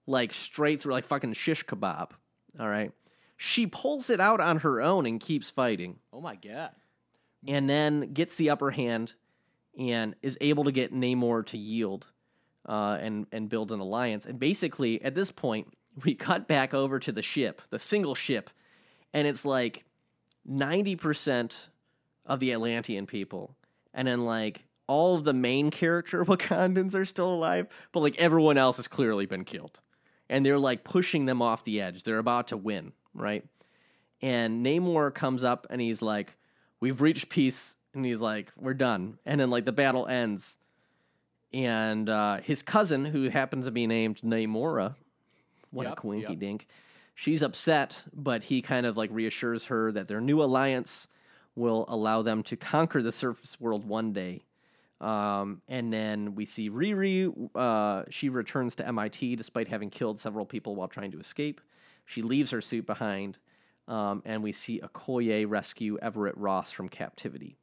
like 0.07 0.34
straight 0.34 0.82
through, 0.82 0.93
like 0.93 1.05
fucking 1.05 1.34
shish 1.34 1.65
kebab. 1.65 2.11
All 2.59 2.67
right. 2.67 2.91
She 3.38 3.65
pulls 3.65 4.09
it 4.09 4.19
out 4.19 4.39
on 4.39 4.57
her 4.59 4.82
own 4.82 5.05
and 5.05 5.19
keeps 5.19 5.49
fighting, 5.49 5.97
Oh 6.13 6.22
my 6.22 6.36
god. 6.36 6.72
and 7.47 7.69
then 7.69 8.13
gets 8.13 8.36
the 8.36 8.49
upper 8.49 8.72
hand 8.72 9.13
and 9.78 10.15
is 10.22 10.38
able 10.41 10.65
to 10.65 10.72
get 10.72 10.93
Namor 10.93 11.45
to 11.47 11.57
yield 11.57 12.07
uh, 12.67 12.97
and 13.01 13.28
and 13.32 13.49
build 13.49 13.72
an 13.72 13.80
alliance. 13.80 14.26
And 14.26 14.39
basically, 14.39 15.01
at 15.01 15.15
this 15.15 15.32
point, 15.32 15.74
we 16.03 16.15
cut 16.15 16.47
back 16.47 16.74
over 16.74 16.99
to 16.99 17.11
the 17.11 17.22
ship, 17.22 17.61
the 17.69 17.80
single 17.80 18.15
ship, 18.15 18.49
and 19.13 19.28
it's 19.28 19.45
like 19.45 19.86
ninety 20.45 20.95
percent 20.95 21.69
of 22.26 22.39
the 22.39 22.53
Atlantean 22.53 23.07
people, 23.07 23.55
and 23.93 24.07
then 24.07 24.26
like 24.26 24.63
all 24.88 25.15
of 25.15 25.24
the 25.24 25.34
main 25.34 25.72
character 25.72 26.24
Wakandans 26.26 26.95
are 26.95 27.05
still 27.05 27.34
alive, 27.34 27.67
but 27.91 28.01
like 28.01 28.17
everyone 28.17 28.57
else 28.57 28.78
has 28.78 28.88
clearly 28.88 29.26
been 29.26 29.45
killed, 29.45 29.80
and 30.30 30.45
they're 30.45 30.59
like 30.59 30.84
pushing 30.84 31.26
them 31.26 31.41
off 31.41 31.63
the 31.63 31.82
edge. 31.82 32.03
They're 32.03 32.19
about 32.19 32.49
to 32.49 32.57
win, 32.57 32.93
right? 33.13 33.45
And 34.22 34.63
Namor 34.63 35.13
comes 35.13 35.43
up 35.43 35.65
and 35.72 35.82
he's 35.82 36.01
like, 36.01 36.36
"We've 36.80 37.01
reached 37.01 37.30
peace," 37.30 37.76
and 37.94 38.06
he's 38.06 38.22
like, 38.22 38.52
"We're 38.58 38.74
done." 38.74 39.18
And 39.26 39.39
then 39.39 39.50
like 39.50 39.66
the 39.66 39.72
battle 39.72 40.08
ends, 40.08 40.56
and 41.54 42.10
uh, 42.10 42.38
his 42.38 42.64
cousin, 42.64 43.06
who 43.06 43.30
happens 43.30 43.66
to 43.66 43.72
be 43.72 43.88
named 43.88 44.22
Namora, 44.22 44.96
what 45.72 45.84
Yep, 45.84 45.94
a 45.94 45.96
quinky 45.96 46.32
yep. 46.34 46.39
dink. 46.39 46.68
She's 47.16 47.42
upset, 47.42 48.02
but 48.14 48.44
he 48.44 48.62
kind 48.62 48.86
of 48.86 48.98
like 48.98 49.10
reassures 49.12 49.66
her 49.66 49.92
that 49.92 50.08
their 50.08 50.22
new 50.22 50.42
alliance 50.42 51.08
will 51.56 51.86
allow 51.89 52.22
them 52.22 52.44
to 52.44 52.56
conquer 52.56 53.02
the 53.02 53.12
surface 53.12 53.60
world 53.60 53.86
one 53.86 54.14
day. 54.14 54.42
Um, 55.02 55.62
and 55.68 55.92
then 55.92 56.36
we 56.36 56.46
see 56.46 56.70
Riri. 56.70 57.50
Uh, 57.56 58.04
she 58.10 58.30
returns 58.30 58.76
to 58.76 58.88
MIT 58.88 59.36
despite 59.36 59.68
having 59.68 59.89
killed 59.89 60.20
several 60.20 60.46
people 60.46 60.76
while 60.76 60.88
trying 60.88 61.12
to 61.12 61.20
escape. 61.20 61.60
She 62.06 62.22
leaves 62.22 62.52
her 62.52 62.62
suit 62.62 62.86
behind, 62.86 63.38
um, 63.88 64.22
and 64.26 64.44
we 64.44 64.52
see 64.52 64.80
Okoye 64.80 65.46
rescue 65.48 65.98
Everett 66.02 66.38
Ross 66.38 66.72
from 66.72 66.88
captivity. 66.88 67.58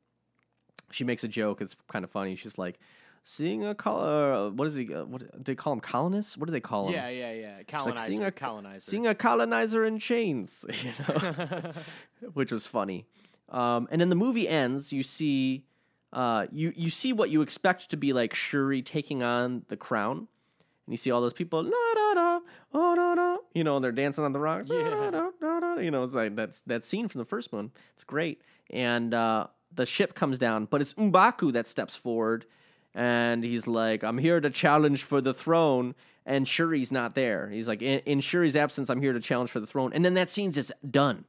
She 0.91 1.05
makes 1.05 1.25
a 1.25 1.29
joke. 1.29 1.61
It's 1.61 1.77
kind 1.89 2.05
of 2.05 2.11
funny. 2.11 2.35
She's 2.37 2.57
like, 2.59 2.79
"Seeing 3.25 3.65
a 3.67 3.75
col- 3.75 4.01
uh, 4.03 4.51
what 4.51 4.69
is 4.69 4.75
he? 4.75 4.93
Uh, 4.95 5.05
what 5.05 5.21
do 5.21 5.29
they 5.45 5.55
call 5.55 5.73
him? 5.75 5.81
Colonists? 5.81 6.37
What 6.37 6.47
do 6.47 6.53
they 6.53 6.61
call 6.61 6.89
him? 6.89 6.95
Yeah, 6.95 7.09
yeah, 7.09 7.33
yeah. 7.33 7.57
like 7.59 7.67
Colonizer. 7.69 8.07
seeing 8.07 8.25
a- 8.25 8.33
colonizer. 8.33 8.81
Seeing 8.91 9.07
a 9.07 9.15
colonizer 9.15 9.85
in 9.85 9.99
chains." 9.99 10.65
You 10.83 10.93
know, 11.09 11.73
which 12.35 12.51
was 12.53 12.67
funny. 12.67 13.07
Um, 13.51 13.89
and 13.91 14.01
then 14.01 14.09
the 14.09 14.17
movie 14.17 14.49
ends. 14.49 14.93
You 14.93 15.03
see, 15.03 15.65
uh, 16.13 16.47
you 16.53 16.73
you 16.77 16.91
see 16.91 17.13
what 17.13 17.31
you 17.31 17.43
expect 17.43 17.91
to 17.91 17.97
be 17.97 18.13
like 18.13 18.35
Shuri 18.35 18.83
taking 18.83 19.23
on 19.23 19.65
the 19.69 19.77
crown, 19.77 20.17
and 20.19 20.93
you 20.93 20.97
see 20.97 21.11
all 21.11 21.21
those 21.21 21.33
people, 21.35 21.63
la 21.63 21.71
da 21.71 22.15
da, 22.15 22.41
oh 22.75 22.95
da 22.97 23.15
da, 23.15 23.37
you 23.55 23.65
know, 23.65 23.79
they're 23.81 23.93
dancing 23.93 24.25
on 24.25 24.33
the 24.33 24.39
rocks, 24.41 24.69
Yeah. 24.71 24.89
da, 24.91 25.11
da, 25.11 25.31
da, 25.41 25.61
da, 25.61 25.75
you 25.81 25.91
know, 25.91 26.05
it's 26.05 26.15
like 26.15 26.35
that's 26.37 26.61
that 26.63 26.83
scene 26.85 27.09
from 27.09 27.19
the 27.21 27.25
first 27.27 27.53
one. 27.53 27.71
It's 27.95 28.05
great, 28.05 28.41
and 28.71 29.13
uh, 29.15 29.47
the 29.73 29.87
ship 29.87 30.15
comes 30.15 30.39
down, 30.39 30.67
but 30.67 30.81
it's 30.81 30.95
M'Baku 30.95 31.53
that 31.53 31.67
steps 31.67 31.95
forward, 31.97 32.47
and 32.95 33.45
he's 33.45 33.67
like, 33.67 34.03
"I'm 34.03 34.19
here 34.19 34.41
to 34.41 34.51
challenge 34.51 35.03
for 35.03 35.21
the 35.21 35.35
throne." 35.35 35.95
And 36.27 36.47
Shuri's 36.47 36.93
not 36.93 37.15
there. 37.15 37.49
He's 37.49 37.67
like, 37.67 37.81
in, 37.81 38.01
in 38.01 38.21
Shuri's 38.21 38.55
absence, 38.55 38.91
I'm 38.91 39.01
here 39.01 39.15
to 39.15 39.21
challenge 39.21 39.51
for 39.51 39.61
the 39.61 39.67
throne. 39.67 39.95
And 39.95 40.05
then 40.05 40.13
that 40.13 40.29
scene's 40.29 40.57
just 40.57 40.73
done. 40.91 41.25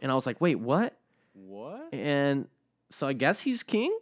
And 0.00 0.12
I 0.12 0.14
was 0.14 0.26
like, 0.26 0.38
wait, 0.38 0.56
what? 0.56 0.98
What? 1.32 1.94
and 1.94 2.46
so 2.90 3.06
I 3.06 3.12
guess 3.12 3.40
he's 3.40 3.62
king. 3.62 3.96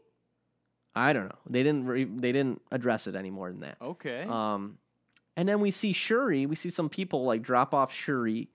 I 0.94 1.12
don't 1.12 1.26
know. 1.26 1.38
They 1.48 1.62
didn't. 1.62 1.86
Re- 1.86 2.04
they 2.04 2.32
didn't 2.32 2.60
address 2.72 3.06
it 3.06 3.14
any 3.14 3.30
more 3.30 3.50
than 3.50 3.60
that. 3.60 3.76
Okay. 3.80 4.24
Um, 4.28 4.78
and 5.36 5.48
then 5.48 5.60
we 5.60 5.70
see 5.70 5.92
Shuri. 5.92 6.46
We 6.46 6.56
see 6.56 6.70
some 6.70 6.88
people 6.88 7.24
like 7.24 7.42
drop 7.42 7.72
off 7.72 7.94
Shuri 7.94 8.48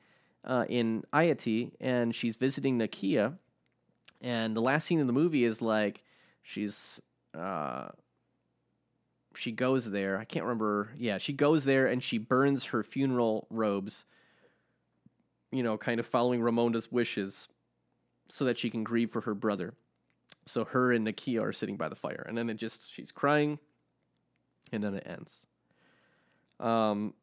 uh, 0.44 0.66
in 0.68 1.04
Ayati, 1.14 1.72
and 1.80 2.14
she's 2.14 2.36
visiting 2.36 2.78
Nakia. 2.78 3.38
And 4.22 4.56
the 4.56 4.62
last 4.62 4.86
scene 4.86 5.00
in 5.00 5.08
the 5.08 5.14
movie 5.14 5.44
is 5.44 5.62
like 5.62 6.04
she's 6.42 7.02
uh, 7.38 7.90
she 9.36 9.52
goes 9.52 9.90
there. 9.90 10.18
I 10.18 10.26
can't 10.26 10.46
remember. 10.46 10.92
Yeah, 10.98 11.18
she 11.18 11.34
goes 11.34 11.66
there 11.66 11.88
and 11.88 12.02
she 12.02 12.18
burns 12.18 12.64
her 12.66 12.84
funeral 12.84 13.48
robes. 13.50 14.06
You 15.52 15.64
know, 15.64 15.78
kind 15.78 16.00
of 16.00 16.06
following 16.06 16.42
Ramonda's 16.42 16.92
wishes, 16.92 17.48
so 18.30 18.46
that 18.46 18.58
she 18.58 18.70
can 18.70 18.84
grieve 18.84 19.12
for 19.12 19.22
her 19.22 19.34
brother. 19.36 19.74
So 20.48 20.66
her 20.66 20.92
and 20.92 21.08
Nakia 21.08 21.42
are 21.42 21.54
sitting 21.54 21.78
by 21.78 21.90
the 21.90 21.96
fire, 21.96 22.26
and 22.28 22.38
then 22.38 22.50
it 22.50 22.58
just 22.58 22.94
she's 22.94 23.12
crying, 23.12 23.58
and 24.72 24.84
then 24.84 24.96
it 24.96 25.04
ends. 25.06 25.46
Um, 26.60 27.14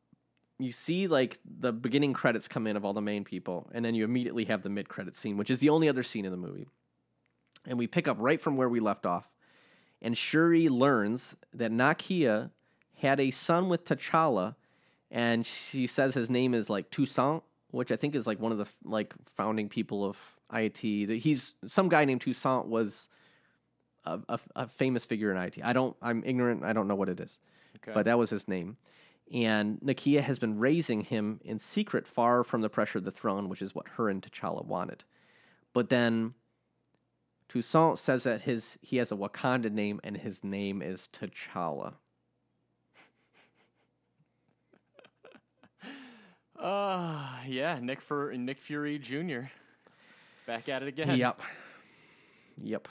you 0.59 0.73
see 0.73 1.09
like 1.09 1.39
the 1.45 1.73
beginning 1.73 2.13
credits 2.13 2.49
come 2.49 2.67
in 2.67 2.77
of 2.77 2.85
all 2.85 2.93
the 2.93 3.03
main 3.03 3.25
people, 3.25 3.69
and 3.73 3.85
then 3.85 3.95
you 3.95 4.05
immediately 4.05 4.45
have 4.47 4.63
the 4.63 4.71
mid 4.71 4.89
credit 4.89 5.17
scene, 5.17 5.37
which 5.37 5.51
is 5.51 5.61
the 5.61 5.69
only 5.69 5.89
other 5.89 6.03
scene 6.03 6.25
in 6.25 6.31
the 6.31 6.37
movie. 6.37 6.69
And 7.67 7.79
we 7.79 7.87
pick 7.87 8.09
up 8.09 8.17
right 8.19 8.41
from 8.41 8.57
where 8.57 8.69
we 8.69 8.81
left 8.81 9.07
off, 9.07 9.29
and 10.03 10.19
Shuri 10.19 10.69
learns 10.69 11.35
that 11.55 11.71
Nakia 11.71 12.51
had 12.97 13.21
a 13.21 13.31
son 13.31 13.69
with 13.69 13.85
T'Challa, 13.85 14.55
and 15.11 15.47
she 15.47 15.87
says 15.87 16.15
his 16.15 16.29
name 16.29 16.55
is 16.55 16.69
like 16.69 16.91
Toussaint, 16.91 17.43
which 17.71 17.93
I 17.93 17.97
think 17.97 18.15
is 18.15 18.27
like 18.27 18.41
one 18.41 18.53
of 18.53 18.59
the 18.59 18.67
like 18.85 19.15
founding 19.37 19.69
people 19.69 20.05
of 20.05 20.17
IT. 20.53 21.07
That 21.09 21.19
He's 21.19 21.55
some 21.65 21.89
guy 21.89 22.05
named 22.05 22.21
Toussaint 22.23 22.67
was 22.67 23.09
a, 24.05 24.19
a, 24.29 24.41
a 24.57 24.67
famous 24.67 25.05
figure 25.05 25.31
in 25.31 25.37
IT. 25.37 25.59
I 25.63 25.73
don't. 25.73 25.97
I'm 26.03 26.23
ignorant. 26.25 26.65
I 26.65 26.73
don't 26.73 26.89
know 26.89 26.97
what 26.97 27.09
it 27.09 27.21
is, 27.21 27.39
okay. 27.77 27.93
but 27.95 28.05
that 28.07 28.19
was 28.19 28.31
his 28.31 28.49
name. 28.49 28.77
And 29.33 29.81
Nakia 29.81 30.21
has 30.21 30.39
been 30.39 30.59
raising 30.59 31.01
him 31.01 31.41
in 31.45 31.59
secret, 31.59 32.07
far 32.07 32.45
from 32.45 32.61
the 32.61 32.69
pressure 32.69 32.99
of 32.99 33.05
the 33.05 33.11
throne, 33.11 33.49
which 33.49 33.63
is 33.63 33.75
what 33.75 33.89
her 33.89 34.09
and 34.09 34.21
T'Challa 34.21 34.65
wanted. 34.65 35.05
But 35.73 35.89
then 35.89 36.35
Toussaint 37.53 37.99
says 37.99 38.23
that 38.25 38.41
his 38.41 38.79
he 38.81 38.97
has 38.97 39.13
a 39.13 39.15
Wakanda 39.15 39.71
name, 39.71 40.01
and 40.05 40.17
his 40.17 40.43
name 40.43 40.81
is 40.81 41.09
T'Challa. 41.13 41.93
uh 46.59 47.29
yeah, 47.47 47.79
Nick 47.83 48.01
for 48.01 48.33
Nick 48.33 48.59
Fury 48.59 48.99
Jr. 48.99 49.51
Back 50.47 50.71
at 50.71 50.83
it 50.83 50.89
again. 50.89 51.19
Yep. 51.19 51.41
Yep. 52.63 52.89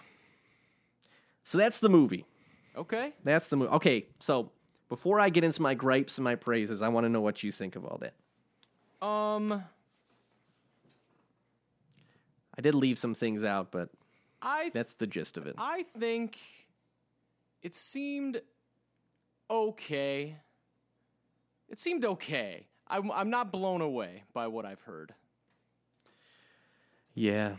So 1.44 1.58
that's 1.58 1.80
the 1.80 1.90
movie. 1.90 2.26
Okay. 2.78 3.14
That's 3.24 3.48
the 3.48 3.58
movie. 3.58 3.72
Okay, 3.72 4.06
so 4.20 4.52
before 4.90 5.20
I 5.20 5.30
get 5.30 5.44
into 5.44 5.62
my 5.62 5.74
gripes 5.74 6.20
and 6.20 6.24
my 6.24 6.36
praises, 6.36 6.84
I 6.84 6.88
want 6.90 7.06
to 7.06 7.10
know 7.10 7.22
what 7.22 7.42
you 7.42 7.52
think 7.52 7.76
of 7.76 7.84
all 7.84 8.00
that. 8.00 9.06
Um 9.06 9.64
I 12.56 12.62
did 12.62 12.76
leave 12.76 13.00
some 13.00 13.16
things 13.16 13.44
out, 13.44 13.72
but 13.72 13.90
I 14.42 14.64
th- 14.64 14.74
that's 14.74 14.94
the 14.96 15.08
gist 15.08 15.38
of 15.38 15.48
it. 15.48 15.56
I 15.58 15.84
think 15.84 16.38
it 17.62 17.76
seemed 17.76 18.42
okay. 19.50 20.38
It 21.70 21.80
seemed 21.80 22.06
okay. 22.06 22.68
I'm 22.88 23.12
I'm 23.12 23.30
not 23.30 23.52
blown 23.52 23.82
away 23.82 24.24
by 24.34 24.48
what 24.48 24.66
I've 24.66 24.82
heard. 24.82 25.14
Yeah. 27.14 27.56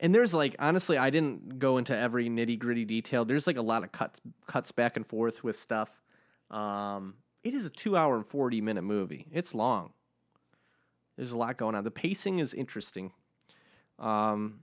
And 0.00 0.14
there's 0.14 0.34
like 0.34 0.56
honestly, 0.58 0.96
I 0.98 1.10
didn't 1.10 1.58
go 1.58 1.78
into 1.78 1.96
every 1.96 2.28
nitty 2.28 2.58
gritty 2.58 2.84
detail. 2.84 3.24
There's 3.24 3.46
like 3.46 3.56
a 3.56 3.62
lot 3.62 3.84
of 3.84 3.92
cuts 3.92 4.20
cuts 4.46 4.72
back 4.72 4.96
and 4.96 5.06
forth 5.06 5.42
with 5.42 5.58
stuff. 5.58 5.90
Um, 6.50 7.14
it 7.42 7.54
is 7.54 7.66
a 7.66 7.70
two 7.70 7.96
hour 7.96 8.16
and 8.16 8.26
forty 8.26 8.60
minute 8.60 8.82
movie. 8.82 9.26
It's 9.32 9.54
long. 9.54 9.92
There's 11.16 11.32
a 11.32 11.38
lot 11.38 11.56
going 11.56 11.74
on. 11.74 11.82
The 11.82 11.90
pacing 11.90 12.38
is 12.38 12.54
interesting. 12.54 13.12
Um, 13.98 14.60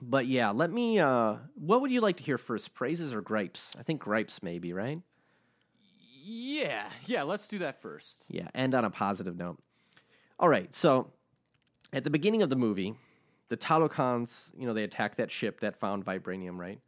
but 0.00 0.26
yeah, 0.26 0.50
let 0.50 0.70
me. 0.70 0.98
Uh, 0.98 1.36
what 1.54 1.80
would 1.80 1.90
you 1.90 2.00
like 2.00 2.16
to 2.18 2.22
hear 2.22 2.38
first, 2.38 2.74
praises 2.74 3.12
or 3.12 3.20
gripes? 3.20 3.74
I 3.78 3.82
think 3.82 4.00
gripes, 4.00 4.42
maybe, 4.42 4.72
right? 4.72 5.00
Yeah, 6.22 6.88
yeah. 7.06 7.22
Let's 7.22 7.48
do 7.48 7.58
that 7.60 7.80
first. 7.80 8.24
Yeah, 8.28 8.48
and 8.54 8.74
on 8.74 8.84
a 8.84 8.90
positive 8.90 9.36
note. 9.36 9.58
All 10.38 10.48
right, 10.48 10.74
so 10.74 11.12
at 11.92 12.04
the 12.04 12.10
beginning 12.10 12.42
of 12.42 12.50
the 12.50 12.56
movie, 12.56 12.94
the 13.48 13.56
Talokans, 13.56 14.50
you 14.56 14.66
know, 14.66 14.72
they 14.72 14.84
attack 14.84 15.16
that 15.16 15.30
ship 15.30 15.60
that 15.60 15.76
found 15.78 16.04
vibranium, 16.04 16.56
right? 16.58 16.80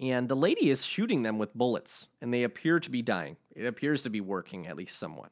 And 0.00 0.28
the 0.28 0.36
lady 0.36 0.70
is 0.70 0.84
shooting 0.84 1.22
them 1.22 1.38
with 1.38 1.54
bullets, 1.54 2.06
and 2.20 2.32
they 2.32 2.42
appear 2.42 2.78
to 2.80 2.90
be 2.90 3.02
dying. 3.02 3.36
It 3.54 3.66
appears 3.66 4.02
to 4.02 4.10
be 4.10 4.20
working, 4.20 4.66
at 4.66 4.76
least 4.76 4.98
somewhat. 4.98 5.30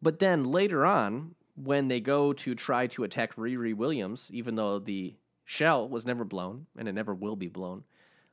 But 0.00 0.18
then 0.18 0.44
later 0.44 0.84
on, 0.84 1.34
when 1.56 1.88
they 1.88 2.00
go 2.00 2.32
to 2.32 2.54
try 2.54 2.86
to 2.88 3.04
attack 3.04 3.36
Riri 3.36 3.74
Williams, 3.74 4.28
even 4.32 4.54
though 4.54 4.78
the 4.78 5.14
shell 5.44 5.88
was 5.88 6.06
never 6.06 6.24
blown 6.24 6.66
and 6.76 6.88
it 6.88 6.92
never 6.92 7.14
will 7.14 7.36
be 7.36 7.48
blown, 7.48 7.84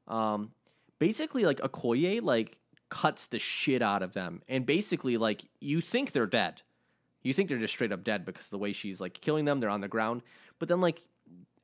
um, 0.07 0.51
basically 0.99 1.43
like 1.43 1.59
Okoye 1.59 2.21
like 2.21 2.57
cuts 2.89 3.27
the 3.27 3.39
shit 3.39 3.81
out 3.81 4.03
of 4.03 4.13
them, 4.13 4.41
and 4.49 4.65
basically 4.65 5.17
like 5.17 5.43
you 5.59 5.81
think 5.81 6.11
they're 6.11 6.25
dead, 6.25 6.61
you 7.23 7.33
think 7.33 7.49
they're 7.49 7.57
just 7.57 7.73
straight 7.73 7.91
up 7.91 8.03
dead 8.03 8.25
because 8.25 8.47
the 8.49 8.57
way 8.57 8.73
she's 8.73 8.99
like 8.99 9.13
killing 9.21 9.45
them. 9.45 9.59
They're 9.59 9.69
on 9.69 9.81
the 9.81 9.87
ground, 9.87 10.21
but 10.59 10.69
then 10.69 10.81
like 10.81 11.01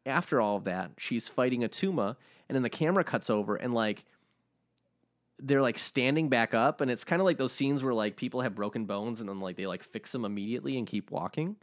after 0.05 0.39
all 0.39 0.57
of 0.57 0.63
that, 0.65 0.91
she's 0.97 1.27
fighting 1.27 1.61
Attuma, 1.61 2.15
and 2.47 2.55
then 2.55 2.63
the 2.63 2.69
camera 2.69 3.03
cuts 3.03 3.29
over 3.29 3.55
and 3.55 3.73
like 3.73 4.05
they're 5.39 5.61
like 5.61 5.77
standing 5.77 6.29
back 6.29 6.53
up, 6.53 6.81
and 6.81 6.89
it's 6.89 7.03
kind 7.03 7.21
of 7.21 7.25
like 7.25 7.37
those 7.37 7.51
scenes 7.51 7.83
where 7.83 7.93
like 7.93 8.15
people 8.15 8.41
have 8.41 8.55
broken 8.55 8.85
bones 8.85 9.19
and 9.19 9.29
then 9.29 9.39
like 9.39 9.55
they 9.55 9.67
like 9.67 9.83
fix 9.83 10.11
them 10.11 10.25
immediately 10.25 10.77
and 10.77 10.87
keep 10.87 11.11
walking. 11.11 11.55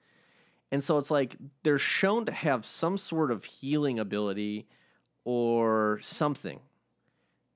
And 0.75 0.83
so 0.83 0.99
it's 0.99 1.09
like 1.09 1.37
they're 1.63 1.79
shown 1.79 2.27
to 2.27 2.33
have 2.33 2.65
some 2.65 2.99
sort 2.99 3.31
of 3.31 3.45
healing 3.45 4.01
ability 4.01 4.67
or 5.25 6.01
something. 6.03 6.59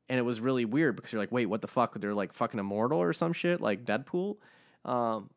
And 0.08 0.20
it 0.20 0.22
was 0.22 0.40
really 0.40 0.64
weird 0.64 0.94
because 0.94 1.12
you're 1.12 1.20
like, 1.20 1.32
wait, 1.32 1.46
what 1.46 1.60
the 1.60 1.66
fuck? 1.66 1.98
They're 1.98 2.14
like 2.14 2.32
fucking 2.32 2.60
immortal 2.60 3.00
or 3.00 3.12
some 3.12 3.32
shit, 3.32 3.60
like 3.60 3.84
Deadpool. 3.84 4.36
Um, 4.84 5.30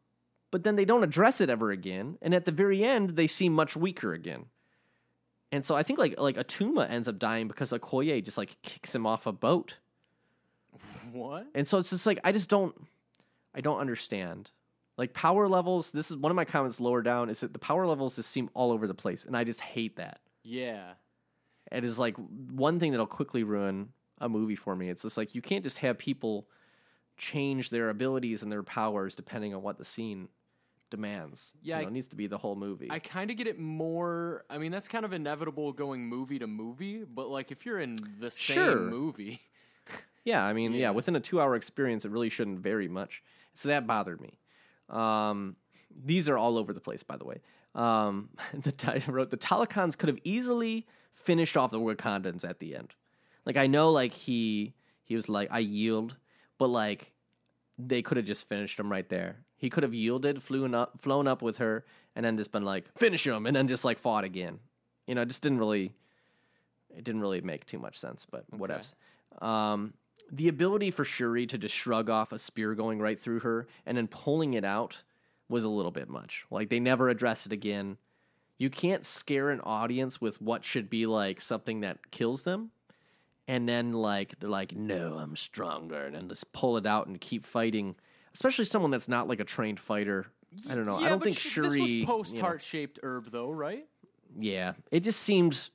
but 0.51 0.63
then 0.63 0.75
they 0.75 0.85
don't 0.85 1.03
address 1.03 1.41
it 1.41 1.49
ever 1.49 1.71
again. 1.71 2.19
And 2.21 2.35
at 2.35 2.45
the 2.45 2.51
very 2.51 2.83
end, 2.83 3.15
they 3.15 3.25
seem 3.25 3.51
much 3.51 3.75
weaker 3.75 4.13
again. 4.13 4.45
And 5.51 5.65
so 5.65 5.73
I 5.73 5.81
think 5.81 5.97
like 5.97 6.19
like 6.19 6.37
Attuma 6.37 6.87
ends 6.87 7.07
up 7.07 7.17
dying 7.17 7.47
because 7.47 7.71
Okoye 7.71 8.23
just 8.23 8.37
like 8.37 8.61
kicks 8.61 8.93
him 8.93 9.07
off 9.07 9.25
a 9.25 9.31
boat. 9.31 9.77
What? 11.11 11.47
And 11.55 11.67
so 11.67 11.79
it's 11.79 11.89
just 11.89 12.05
like 12.05 12.19
I 12.23 12.31
just 12.31 12.47
don't 12.47 12.75
I 13.55 13.61
don't 13.61 13.79
understand. 13.79 14.51
Like 15.01 15.13
power 15.13 15.47
levels, 15.47 15.89
this 15.91 16.11
is 16.11 16.17
one 16.17 16.31
of 16.31 16.35
my 16.35 16.45
comments 16.45 16.79
lower 16.79 17.01
down 17.01 17.31
is 17.31 17.39
that 17.39 17.53
the 17.53 17.57
power 17.59 17.87
levels 17.87 18.17
just 18.17 18.29
seem 18.29 18.51
all 18.53 18.71
over 18.71 18.85
the 18.85 18.93
place 18.93 19.25
and 19.25 19.35
I 19.35 19.43
just 19.43 19.59
hate 19.59 19.95
that. 19.95 20.19
Yeah. 20.43 20.91
It 21.71 21.83
is 21.83 21.97
like 21.97 22.15
one 22.17 22.79
thing 22.79 22.91
that'll 22.91 23.07
quickly 23.07 23.41
ruin 23.43 23.89
a 24.19 24.29
movie 24.29 24.55
for 24.55 24.75
me. 24.75 24.89
It's 24.91 25.01
just 25.01 25.17
like 25.17 25.33
you 25.33 25.41
can't 25.41 25.63
just 25.63 25.79
have 25.79 25.97
people 25.97 26.47
change 27.17 27.71
their 27.71 27.89
abilities 27.89 28.43
and 28.43 28.51
their 28.51 28.61
powers 28.61 29.15
depending 29.15 29.55
on 29.55 29.63
what 29.63 29.79
the 29.79 29.85
scene 29.85 30.27
demands. 30.91 31.51
Yeah, 31.63 31.77
You 31.77 31.81
know, 31.81 31.87
I- 31.87 31.89
it 31.89 31.93
needs 31.93 32.07
to 32.09 32.15
be 32.15 32.27
the 32.27 32.37
whole 32.37 32.55
movie. 32.55 32.87
I 32.91 32.99
kind 32.99 33.31
of 33.31 33.37
get 33.37 33.47
it 33.47 33.57
more. 33.57 34.45
I 34.51 34.59
mean, 34.59 34.71
that's 34.71 34.87
kind 34.87 35.03
of 35.03 35.13
inevitable 35.13 35.73
going 35.73 36.05
movie 36.05 36.37
to 36.37 36.45
movie, 36.45 37.05
but 37.05 37.27
like 37.27 37.51
if 37.51 37.65
you're 37.65 37.79
in 37.79 37.97
the 38.19 38.29
same 38.29 38.53
Sure. 38.55 38.79
movie, 38.79 39.41
Yeah, 40.25 40.45
I 40.45 40.53
mean, 40.53 40.73
yeah. 40.73 40.79
Yeah. 40.79 40.89
within 40.91 41.15
a 41.15 41.19
two-hour 41.19 41.55
experience, 41.55 42.05
it 42.05 42.11
really 42.11 42.29
shouldn't 42.29 42.59
vary 42.59 42.87
much. 42.87 43.23
So 43.55 43.69
that 43.69 43.87
bothered 43.87 44.21
me. 44.21 44.37
Um, 44.91 45.55
these 46.05 46.29
are 46.29 46.37
all 46.37 46.57
over 46.57 46.73
the 46.73 46.79
place, 46.79 47.03
by 47.03 47.17
the 47.17 47.25
way. 47.25 47.41
Um, 47.75 48.29
the 48.53 48.73
I 49.07 49.11
wrote 49.11 49.31
the 49.31 49.37
Talokans 49.37 49.97
could 49.97 50.09
have 50.09 50.19
easily 50.23 50.85
finished 51.13 51.57
off 51.57 51.71
the 51.71 51.79
Wakandans 51.79 52.47
at 52.47 52.59
the 52.59 52.75
end. 52.75 52.93
Like 53.45 53.57
I 53.57 53.67
know, 53.67 53.91
like 53.91 54.13
he 54.13 54.73
he 55.03 55.15
was 55.15 55.27
like 55.27 55.49
I 55.51 55.59
yield, 55.59 56.15
but 56.57 56.67
like 56.67 57.11
they 57.77 58.01
could 58.01 58.17
have 58.17 58.25
just 58.25 58.47
finished 58.47 58.79
him 58.79 58.91
right 58.91 59.07
there. 59.09 59.37
He 59.57 59.69
could 59.69 59.83
have 59.83 59.93
yielded, 59.93 60.41
flown 60.41 60.73
up, 60.73 60.99
flown 60.99 61.27
up 61.27 61.41
with 61.41 61.57
her, 61.57 61.85
and 62.15 62.25
then 62.25 62.37
just 62.37 62.51
been 62.51 62.65
like 62.65 62.85
finish 62.97 63.25
him, 63.25 63.45
and 63.45 63.55
then 63.55 63.67
just 63.67 63.85
like 63.85 63.99
fought 63.99 64.23
again. 64.23 64.59
You 65.07 65.15
know, 65.15 65.21
it 65.21 65.27
just 65.27 65.41
didn't 65.41 65.59
really, 65.59 65.91
it 66.95 67.03
didn't 67.03 67.21
really 67.21 67.41
make 67.41 67.65
too 67.65 67.79
much 67.79 67.99
sense. 67.99 68.25
But 68.29 68.45
Okay. 68.53 68.73
else? 68.73 68.93
Um, 69.41 69.93
the 70.31 70.47
ability 70.47 70.91
for 70.91 71.05
Shuri 71.05 71.45
to 71.47 71.57
just 71.57 71.75
shrug 71.75 72.09
off 72.09 72.31
a 72.31 72.39
spear 72.39 72.75
going 72.75 72.99
right 72.99 73.19
through 73.19 73.39
her 73.39 73.67
and 73.85 73.97
then 73.97 74.07
pulling 74.07 74.53
it 74.53 74.63
out 74.65 75.03
was 75.49 75.63
a 75.63 75.69
little 75.69 75.91
bit 75.91 76.09
much. 76.09 76.45
Like 76.49 76.69
they 76.69 76.79
never 76.79 77.09
address 77.09 77.45
it 77.45 77.51
again. 77.51 77.97
You 78.57 78.69
can't 78.69 79.05
scare 79.05 79.49
an 79.49 79.59
audience 79.61 80.21
with 80.21 80.41
what 80.41 80.63
should 80.63 80.89
be 80.89 81.05
like 81.05 81.41
something 81.41 81.81
that 81.81 82.11
kills 82.11 82.43
them. 82.43 82.71
And 83.47 83.67
then 83.67 83.91
like 83.93 84.39
they're 84.39 84.49
like, 84.49 84.75
no, 84.75 85.17
I'm 85.17 85.35
stronger, 85.35 86.05
and 86.05 86.15
then 86.15 86.29
just 86.29 86.51
pull 86.53 86.77
it 86.77 86.85
out 86.85 87.07
and 87.07 87.19
keep 87.19 87.45
fighting. 87.45 87.95
Especially 88.33 88.65
someone 88.65 88.91
that's 88.91 89.09
not 89.09 89.27
like 89.27 89.39
a 89.39 89.43
trained 89.43 89.79
fighter. 89.79 90.27
I 90.69 90.75
don't 90.75 90.85
know. 90.85 90.97
I 90.97 91.09
don't 91.09 91.21
think 91.21 91.37
sh- 91.37 91.49
Shuri. 91.49 91.69
This 91.69 91.79
was 91.79 92.05
post 92.05 92.37
heart 92.37 92.61
shaped 92.61 92.99
herb, 93.03 93.31
though, 93.31 93.49
right? 93.51 93.85
yeah, 94.39 94.73
it 94.91 95.01
just 95.01 95.21
seems. 95.21 95.71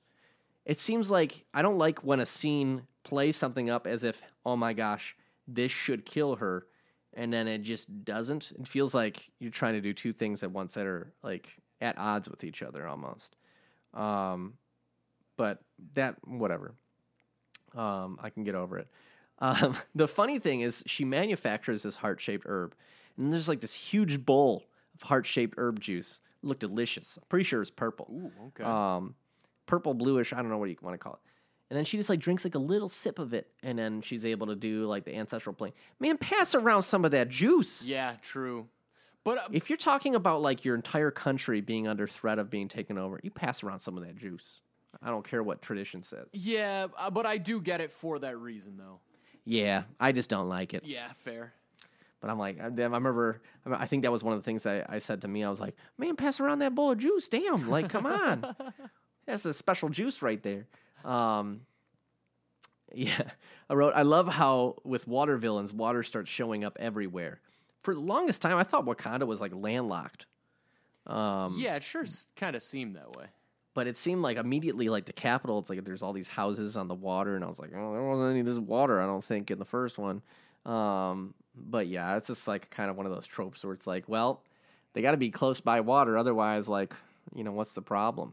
It 0.64 0.80
seems 0.80 1.10
like 1.10 1.44
I 1.52 1.62
don't 1.62 1.78
like 1.78 2.02
when 2.02 2.20
a 2.20 2.26
scene 2.26 2.82
plays 3.04 3.36
something 3.36 3.68
up 3.70 3.86
as 3.86 4.04
if, 4.04 4.20
oh 4.46 4.56
my 4.56 4.72
gosh, 4.72 5.16
this 5.48 5.72
should 5.72 6.06
kill 6.06 6.36
her, 6.36 6.66
and 7.12 7.32
then 7.32 7.48
it 7.48 7.58
just 7.58 8.04
doesn't. 8.04 8.52
It 8.58 8.68
feels 8.68 8.94
like 8.94 9.28
you're 9.40 9.50
trying 9.50 9.74
to 9.74 9.80
do 9.80 9.92
two 9.92 10.12
things 10.12 10.42
at 10.42 10.52
once 10.52 10.74
that 10.74 10.86
are 10.86 11.12
like 11.22 11.48
at 11.80 11.98
odds 11.98 12.28
with 12.28 12.44
each 12.44 12.62
other 12.62 12.86
almost. 12.86 13.34
Um, 13.92 14.54
but 15.36 15.58
that 15.94 16.16
whatever. 16.24 16.74
Um, 17.74 18.18
I 18.22 18.30
can 18.30 18.44
get 18.44 18.54
over 18.54 18.78
it. 18.78 18.88
Um, 19.40 19.76
the 19.94 20.08
funny 20.08 20.38
thing 20.38 20.60
is, 20.60 20.82
she 20.86 21.04
manufactures 21.04 21.82
this 21.82 21.96
heart 21.96 22.20
shaped 22.20 22.46
herb, 22.48 22.74
and 23.18 23.32
there's 23.32 23.48
like 23.48 23.60
this 23.60 23.74
huge 23.74 24.24
bowl 24.24 24.64
of 24.94 25.02
heart 25.02 25.26
shaped 25.26 25.56
herb 25.58 25.80
juice. 25.80 26.20
It 26.42 26.46
looked 26.46 26.60
delicious. 26.60 27.18
I'm 27.20 27.26
pretty 27.28 27.44
sure 27.44 27.60
it's 27.60 27.70
purple 27.70 28.06
Ooh, 28.10 28.32
okay. 28.48 28.62
um, 28.62 29.16
purple 29.66 29.92
bluish. 29.92 30.32
I 30.32 30.36
don't 30.36 30.50
know 30.50 30.58
what 30.58 30.70
you 30.70 30.76
want 30.80 30.94
to 30.94 30.98
call 30.98 31.14
it. 31.14 31.25
And 31.70 31.76
then 31.76 31.84
she 31.84 31.96
just 31.96 32.08
like 32.08 32.20
drinks 32.20 32.44
like 32.44 32.54
a 32.54 32.58
little 32.60 32.88
sip 32.88 33.18
of 33.18 33.34
it, 33.34 33.48
and 33.62 33.76
then 33.78 34.00
she's 34.02 34.24
able 34.24 34.46
to 34.48 34.54
do 34.54 34.86
like 34.86 35.04
the 35.04 35.14
ancestral 35.16 35.52
plane. 35.54 35.72
Man, 35.98 36.16
pass 36.16 36.54
around 36.54 36.82
some 36.82 37.04
of 37.04 37.10
that 37.10 37.28
juice. 37.28 37.84
yeah, 37.84 38.14
true. 38.22 38.66
But 39.24 39.38
uh, 39.38 39.48
If 39.50 39.68
you're 39.68 39.76
talking 39.76 40.14
about 40.14 40.42
like 40.42 40.64
your 40.64 40.76
entire 40.76 41.10
country 41.10 41.60
being 41.60 41.88
under 41.88 42.06
threat 42.06 42.38
of 42.38 42.48
being 42.50 42.68
taken 42.68 42.96
over, 42.98 43.18
you 43.24 43.30
pass 43.32 43.64
around 43.64 43.80
some 43.80 43.98
of 43.98 44.04
that 44.06 44.16
juice. 44.16 44.60
I 45.02 45.10
don't 45.10 45.28
care 45.28 45.42
what 45.42 45.60
tradition 45.60 46.02
says. 46.02 46.28
yeah, 46.32 46.86
uh, 46.96 47.10
but 47.10 47.26
I 47.26 47.36
do 47.38 47.60
get 47.60 47.80
it 47.80 47.90
for 47.90 48.18
that 48.20 48.38
reason, 48.38 48.76
though. 48.78 49.00
Yeah, 49.44 49.82
I 50.00 50.12
just 50.12 50.30
don't 50.30 50.48
like 50.48 50.72
it. 50.74 50.84
Yeah, 50.84 51.08
fair. 51.18 51.52
But 52.20 52.30
I'm 52.30 52.38
like, 52.38 52.58
I, 52.60 52.64
I 52.66 52.68
remember, 52.68 53.42
I 53.66 53.86
think 53.86 54.04
that 54.04 54.10
was 54.12 54.22
one 54.24 54.32
of 54.34 54.40
the 54.40 54.44
things 54.44 54.64
I, 54.64 54.84
I 54.88 55.00
said 55.00 55.20
to 55.22 55.28
me. 55.28 55.44
I 55.44 55.50
was 55.50 55.60
like, 55.60 55.76
man, 55.98 56.16
pass 56.16 56.40
around 56.40 56.60
that 56.60 56.74
bowl 56.74 56.92
of 56.92 56.98
juice. 56.98 57.28
Damn, 57.28 57.68
like, 57.68 57.88
come 57.90 58.06
on. 58.06 58.54
That's 59.26 59.44
a 59.44 59.52
special 59.52 59.88
juice 59.90 60.22
right 60.22 60.42
there. 60.42 60.66
Um, 61.06 61.60
yeah, 62.92 63.22
I 63.70 63.74
wrote, 63.74 63.94
I 63.94 64.02
love 64.02 64.28
how 64.28 64.76
with 64.84 65.06
water 65.06 65.36
villains, 65.36 65.72
water 65.72 66.02
starts 66.02 66.28
showing 66.30 66.64
up 66.64 66.76
everywhere. 66.80 67.40
For 67.82 67.94
the 67.94 68.00
longest 68.00 68.42
time, 68.42 68.56
I 68.56 68.64
thought 68.64 68.84
Wakanda 68.84 69.26
was 69.26 69.40
like 69.40 69.52
landlocked. 69.54 70.26
Um, 71.06 71.56
yeah, 71.58 71.76
it 71.76 71.82
sure 71.84 72.04
kind 72.34 72.56
of 72.56 72.62
seemed 72.62 72.96
that 72.96 73.16
way. 73.16 73.26
but 73.76 73.86
it 73.86 73.96
seemed 73.98 74.22
like 74.22 74.38
immediately, 74.38 74.88
like 74.88 75.04
the 75.04 75.12
capital, 75.12 75.58
it's 75.58 75.68
like 75.68 75.84
there's 75.84 76.00
all 76.00 76.14
these 76.14 76.26
houses 76.26 76.78
on 76.78 76.88
the 76.88 76.94
water, 76.94 77.36
and 77.36 77.44
I 77.44 77.46
was 77.46 77.58
like, 77.58 77.72
oh, 77.76 77.92
there 77.92 78.02
wasn't 78.02 78.30
any 78.30 78.40
of 78.40 78.46
this 78.46 78.56
water, 78.56 79.02
I 79.02 79.06
don't 79.06 79.22
think, 79.22 79.50
in 79.50 79.58
the 79.58 79.66
first 79.66 79.98
one. 79.98 80.22
Um, 80.64 81.34
but 81.54 81.86
yeah, 81.86 82.16
it's 82.16 82.26
just 82.26 82.48
like 82.48 82.70
kind 82.70 82.88
of 82.90 82.96
one 82.96 83.04
of 83.04 83.12
those 83.12 83.26
tropes 83.26 83.62
where 83.62 83.74
it's 83.74 83.86
like, 83.86 84.08
well, 84.08 84.42
they 84.94 85.02
got 85.02 85.10
to 85.10 85.18
be 85.18 85.30
close 85.30 85.60
by 85.60 85.80
water, 85.80 86.16
otherwise, 86.16 86.68
like, 86.68 86.94
you 87.34 87.44
know, 87.44 87.52
what's 87.52 87.72
the 87.72 87.82
problem? 87.82 88.32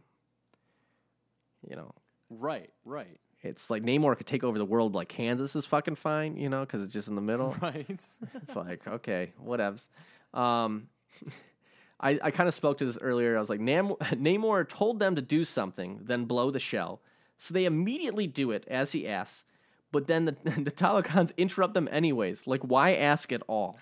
You 1.69 1.75
know, 1.75 1.91
Right, 2.39 2.71
right, 2.85 3.19
it's 3.43 3.69
like 3.69 3.83
Namor 3.83 4.17
could 4.17 4.25
take 4.25 4.43
over 4.43 4.57
the 4.57 4.65
world, 4.65 4.93
but 4.93 4.99
like 4.99 5.09
Kansas 5.09 5.55
is 5.55 5.65
fucking 5.65 5.95
fine, 5.95 6.37
you 6.37 6.49
know, 6.49 6.61
because 6.61 6.81
it's 6.81 6.93
just 6.93 7.09
in 7.09 7.15
the 7.15 7.21
middle. 7.21 7.55
right. 7.61 7.85
It's 7.89 8.55
like, 8.55 8.87
okay, 8.87 9.33
whatevs. 9.45 9.87
Um, 10.33 10.87
I, 11.99 12.19
I 12.21 12.31
kind 12.31 12.47
of 12.47 12.53
spoke 12.53 12.77
to 12.79 12.85
this 12.85 12.97
earlier. 13.01 13.35
I 13.35 13.39
was 13.39 13.49
like, 13.49 13.59
Nam- 13.59 13.95
Namor 14.01 14.67
told 14.67 14.99
them 14.99 15.15
to 15.15 15.21
do 15.21 15.43
something, 15.43 15.99
then 16.03 16.23
blow 16.25 16.51
the 16.51 16.59
shell. 16.59 17.01
So 17.37 17.53
they 17.53 17.65
immediately 17.65 18.27
do 18.27 18.51
it 18.51 18.65
as 18.69 18.93
he 18.93 19.07
asks, 19.07 19.43
but 19.91 20.07
then 20.07 20.25
the, 20.25 20.31
the 20.43 20.71
Talokans 20.71 21.35
interrupt 21.35 21.73
them 21.73 21.89
anyways. 21.91 22.47
Like, 22.47 22.61
why 22.61 22.95
ask 22.95 23.31
at 23.33 23.43
all? 23.47 23.77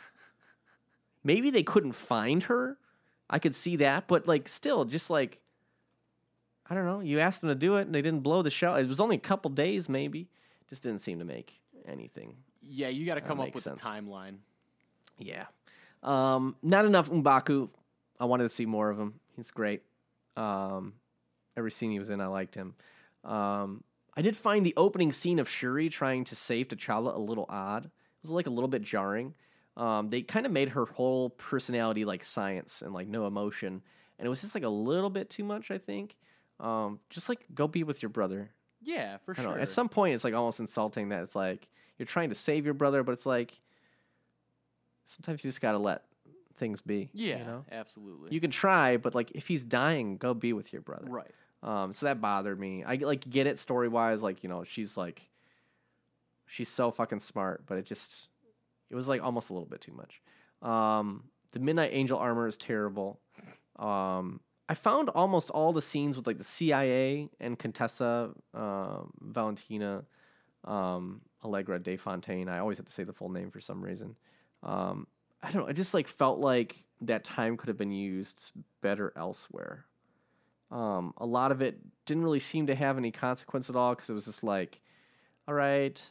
Maybe 1.23 1.51
they 1.51 1.63
couldn't 1.63 1.91
find 1.91 2.41
her. 2.43 2.77
I 3.29 3.37
could 3.37 3.53
see 3.53 3.75
that, 3.77 4.07
but 4.07 4.27
like, 4.27 4.47
still, 4.47 4.85
just 4.85 5.11
like, 5.11 5.39
I 6.69 6.75
don't 6.75 6.85
know. 6.85 7.01
You 7.01 7.19
asked 7.19 7.41
them 7.41 7.49
to 7.49 7.55
do 7.55 7.75
it, 7.75 7.81
and 7.81 7.95
they 7.95 8.01
didn't 8.01 8.21
blow 8.21 8.41
the 8.41 8.49
shell. 8.49 8.75
It 8.75 8.87
was 8.87 8.99
only 8.99 9.17
a 9.17 9.19
couple 9.19 9.51
days, 9.51 9.89
maybe. 9.89 10.29
Just 10.69 10.83
didn't 10.83 11.01
seem 11.01 11.19
to 11.19 11.25
make 11.25 11.59
anything 11.87 12.35
yeah, 12.61 12.89
you 12.89 13.05
got 13.05 13.15
to 13.15 13.21
come 13.21 13.39
up 13.39 13.53
with 13.53 13.63
sense. 13.63 13.81
a 13.81 13.85
timeline. 13.85 14.37
yeah. 15.17 15.45
Um, 16.03 16.55
not 16.63 16.85
enough 16.85 17.09
M'Baku. 17.09 17.69
I 18.19 18.25
wanted 18.25 18.43
to 18.43 18.49
see 18.49 18.65
more 18.65 18.89
of 18.89 18.99
him. 18.99 19.15
He's 19.35 19.51
great. 19.51 19.81
Um, 20.37 20.93
every 21.57 21.71
scene 21.71 21.91
he 21.91 21.99
was 21.99 22.09
in, 22.09 22.21
I 22.21 22.27
liked 22.27 22.55
him. 22.55 22.75
Um, 23.23 23.83
I 24.15 24.21
did 24.21 24.35
find 24.35 24.65
the 24.65 24.73
opening 24.77 25.11
scene 25.11 25.39
of 25.39 25.49
Shuri 25.49 25.89
trying 25.89 26.23
to 26.25 26.35
save 26.35 26.67
T'Challa 26.67 27.15
a 27.15 27.19
little 27.19 27.45
odd. 27.49 27.85
It 27.85 27.91
was 28.23 28.31
like 28.31 28.47
a 28.47 28.51
little 28.51 28.67
bit 28.67 28.81
jarring. 28.81 29.33
Um, 29.77 30.09
they 30.09 30.21
kind 30.21 30.45
of 30.45 30.51
made 30.51 30.69
her 30.69 30.85
whole 30.85 31.29
personality 31.31 32.03
like 32.03 32.25
science 32.25 32.81
and 32.81 32.93
like 32.93 33.07
no 33.07 33.25
emotion, 33.25 33.81
and 34.19 34.25
it 34.25 34.29
was 34.29 34.41
just 34.41 34.53
like 34.53 34.65
a 34.65 34.69
little 34.69 35.09
bit 35.09 35.29
too 35.29 35.43
much. 35.43 35.71
I 35.71 35.77
think. 35.77 36.15
Um, 36.61 36.99
just 37.09 37.27
like 37.27 37.45
go 37.53 37.67
be 37.67 37.83
with 37.83 38.01
your 38.01 38.09
brother. 38.09 38.51
Yeah, 38.81 39.17
for 39.25 39.35
sure. 39.35 39.55
know. 39.55 39.61
At 39.61 39.69
some 39.69 39.89
point, 39.89 40.15
it's 40.15 40.23
like 40.23 40.33
almost 40.33 40.59
insulting 40.59 41.09
that 41.09 41.23
it's 41.23 41.35
like 41.35 41.67
you're 41.97 42.05
trying 42.05 42.29
to 42.29 42.35
save 42.35 42.65
your 42.65 42.73
brother, 42.73 43.03
but 43.03 43.13
it's 43.13 43.25
like 43.25 43.59
sometimes 45.05 45.43
you 45.43 45.49
just 45.49 45.61
gotta 45.61 45.77
let 45.79 46.03
things 46.57 46.81
be. 46.81 47.09
yeah, 47.13 47.39
you 47.39 47.43
know. 47.43 47.65
absolutely. 47.71 48.31
You 48.31 48.39
can 48.39 48.51
try, 48.51 48.97
but 48.97 49.15
like 49.15 49.31
if 49.31 49.47
he's 49.47 49.63
dying, 49.63 50.17
go 50.17 50.33
be 50.33 50.53
with 50.53 50.71
your 50.71 50.81
brother. 50.81 51.07
right. 51.09 51.31
Um, 51.63 51.93
so 51.93 52.07
that 52.07 52.21
bothered 52.21 52.59
me. 52.59 52.83
I 52.83 52.95
like 52.95 53.29
get 53.29 53.45
it 53.45 53.59
story 53.59 53.87
wise, 53.87 54.21
like 54.21 54.43
you 54.43 54.49
know 54.49 54.63
she's 54.63 54.97
like 54.97 55.21
she's 56.47 56.69
so 56.69 56.91
fucking 56.91 57.19
smart, 57.19 57.63
but 57.65 57.77
it 57.77 57.85
just 57.85 58.27
it 58.89 58.95
was 58.95 59.07
like 59.07 59.23
almost 59.23 59.49
a 59.49 59.53
little 59.53 59.67
bit 59.67 59.81
too 59.81 59.93
much. 59.93 60.21
Um, 60.67 61.23
the 61.51 61.59
Midnight 61.59 61.91
Angel 61.93 62.17
armor 62.17 62.47
is 62.47 62.57
terrible. 62.57 63.19
Um, 63.77 64.39
I 64.71 64.73
found 64.73 65.09
almost 65.09 65.49
all 65.49 65.73
the 65.73 65.81
scenes 65.81 66.15
with 66.15 66.25
like 66.25 66.37
the 66.37 66.45
CIA 66.45 67.27
and 67.41 67.59
Contessa 67.59 68.29
um, 68.53 69.11
Valentina 69.19 70.05
um, 70.63 71.19
Allegra 71.43 71.77
de 71.77 71.97
Fontaine. 71.97 72.47
I 72.47 72.59
always 72.59 72.77
have 72.77 72.85
to 72.85 72.91
say 72.93 73.03
the 73.03 73.11
full 73.11 73.27
name 73.27 73.51
for 73.51 73.59
some 73.59 73.81
reason. 73.83 74.15
Um, 74.63 75.07
I 75.43 75.51
don't 75.51 75.63
know. 75.63 75.67
I 75.67 75.73
just 75.73 75.93
like 75.93 76.07
felt 76.07 76.39
like 76.39 76.85
that 77.01 77.25
time 77.25 77.57
could 77.57 77.67
have 77.67 77.75
been 77.75 77.91
used 77.91 78.53
better 78.79 79.11
elsewhere. 79.17 79.83
Um, 80.71 81.13
a 81.17 81.25
lot 81.25 81.51
of 81.51 81.61
it 81.61 81.77
didn't 82.05 82.23
really 82.23 82.39
seem 82.39 82.67
to 82.67 82.75
have 82.75 82.97
any 82.97 83.11
consequence 83.11 83.69
at 83.69 83.75
all 83.75 83.93
because 83.93 84.09
it 84.09 84.13
was 84.13 84.23
just 84.23 84.41
like, 84.41 84.79
all 85.49 85.53
right, 85.53 86.01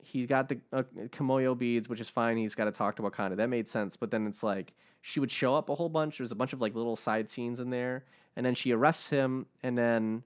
he 0.00 0.26
got 0.26 0.48
the 0.48 0.58
uh, 0.72 1.54
beads, 1.54 1.88
which 1.88 2.00
is 2.00 2.08
fine. 2.08 2.36
He's 2.36 2.54
got 2.54 2.64
to 2.64 2.72
talk 2.72 2.96
to 2.96 3.02
Wakanda. 3.02 3.36
That 3.36 3.48
made 3.48 3.66
sense. 3.66 3.96
But 3.96 4.10
then 4.10 4.26
it's 4.26 4.42
like 4.42 4.72
she 5.02 5.20
would 5.20 5.30
show 5.30 5.54
up 5.54 5.68
a 5.68 5.74
whole 5.74 5.88
bunch. 5.88 6.18
There's 6.18 6.32
a 6.32 6.36
bunch 6.36 6.52
of 6.52 6.60
like 6.60 6.74
little 6.74 6.96
side 6.96 7.28
scenes 7.28 7.60
in 7.60 7.70
there, 7.70 8.04
and 8.36 8.44
then 8.44 8.54
she 8.54 8.72
arrests 8.72 9.10
him, 9.10 9.46
and 9.62 9.76
then 9.76 10.22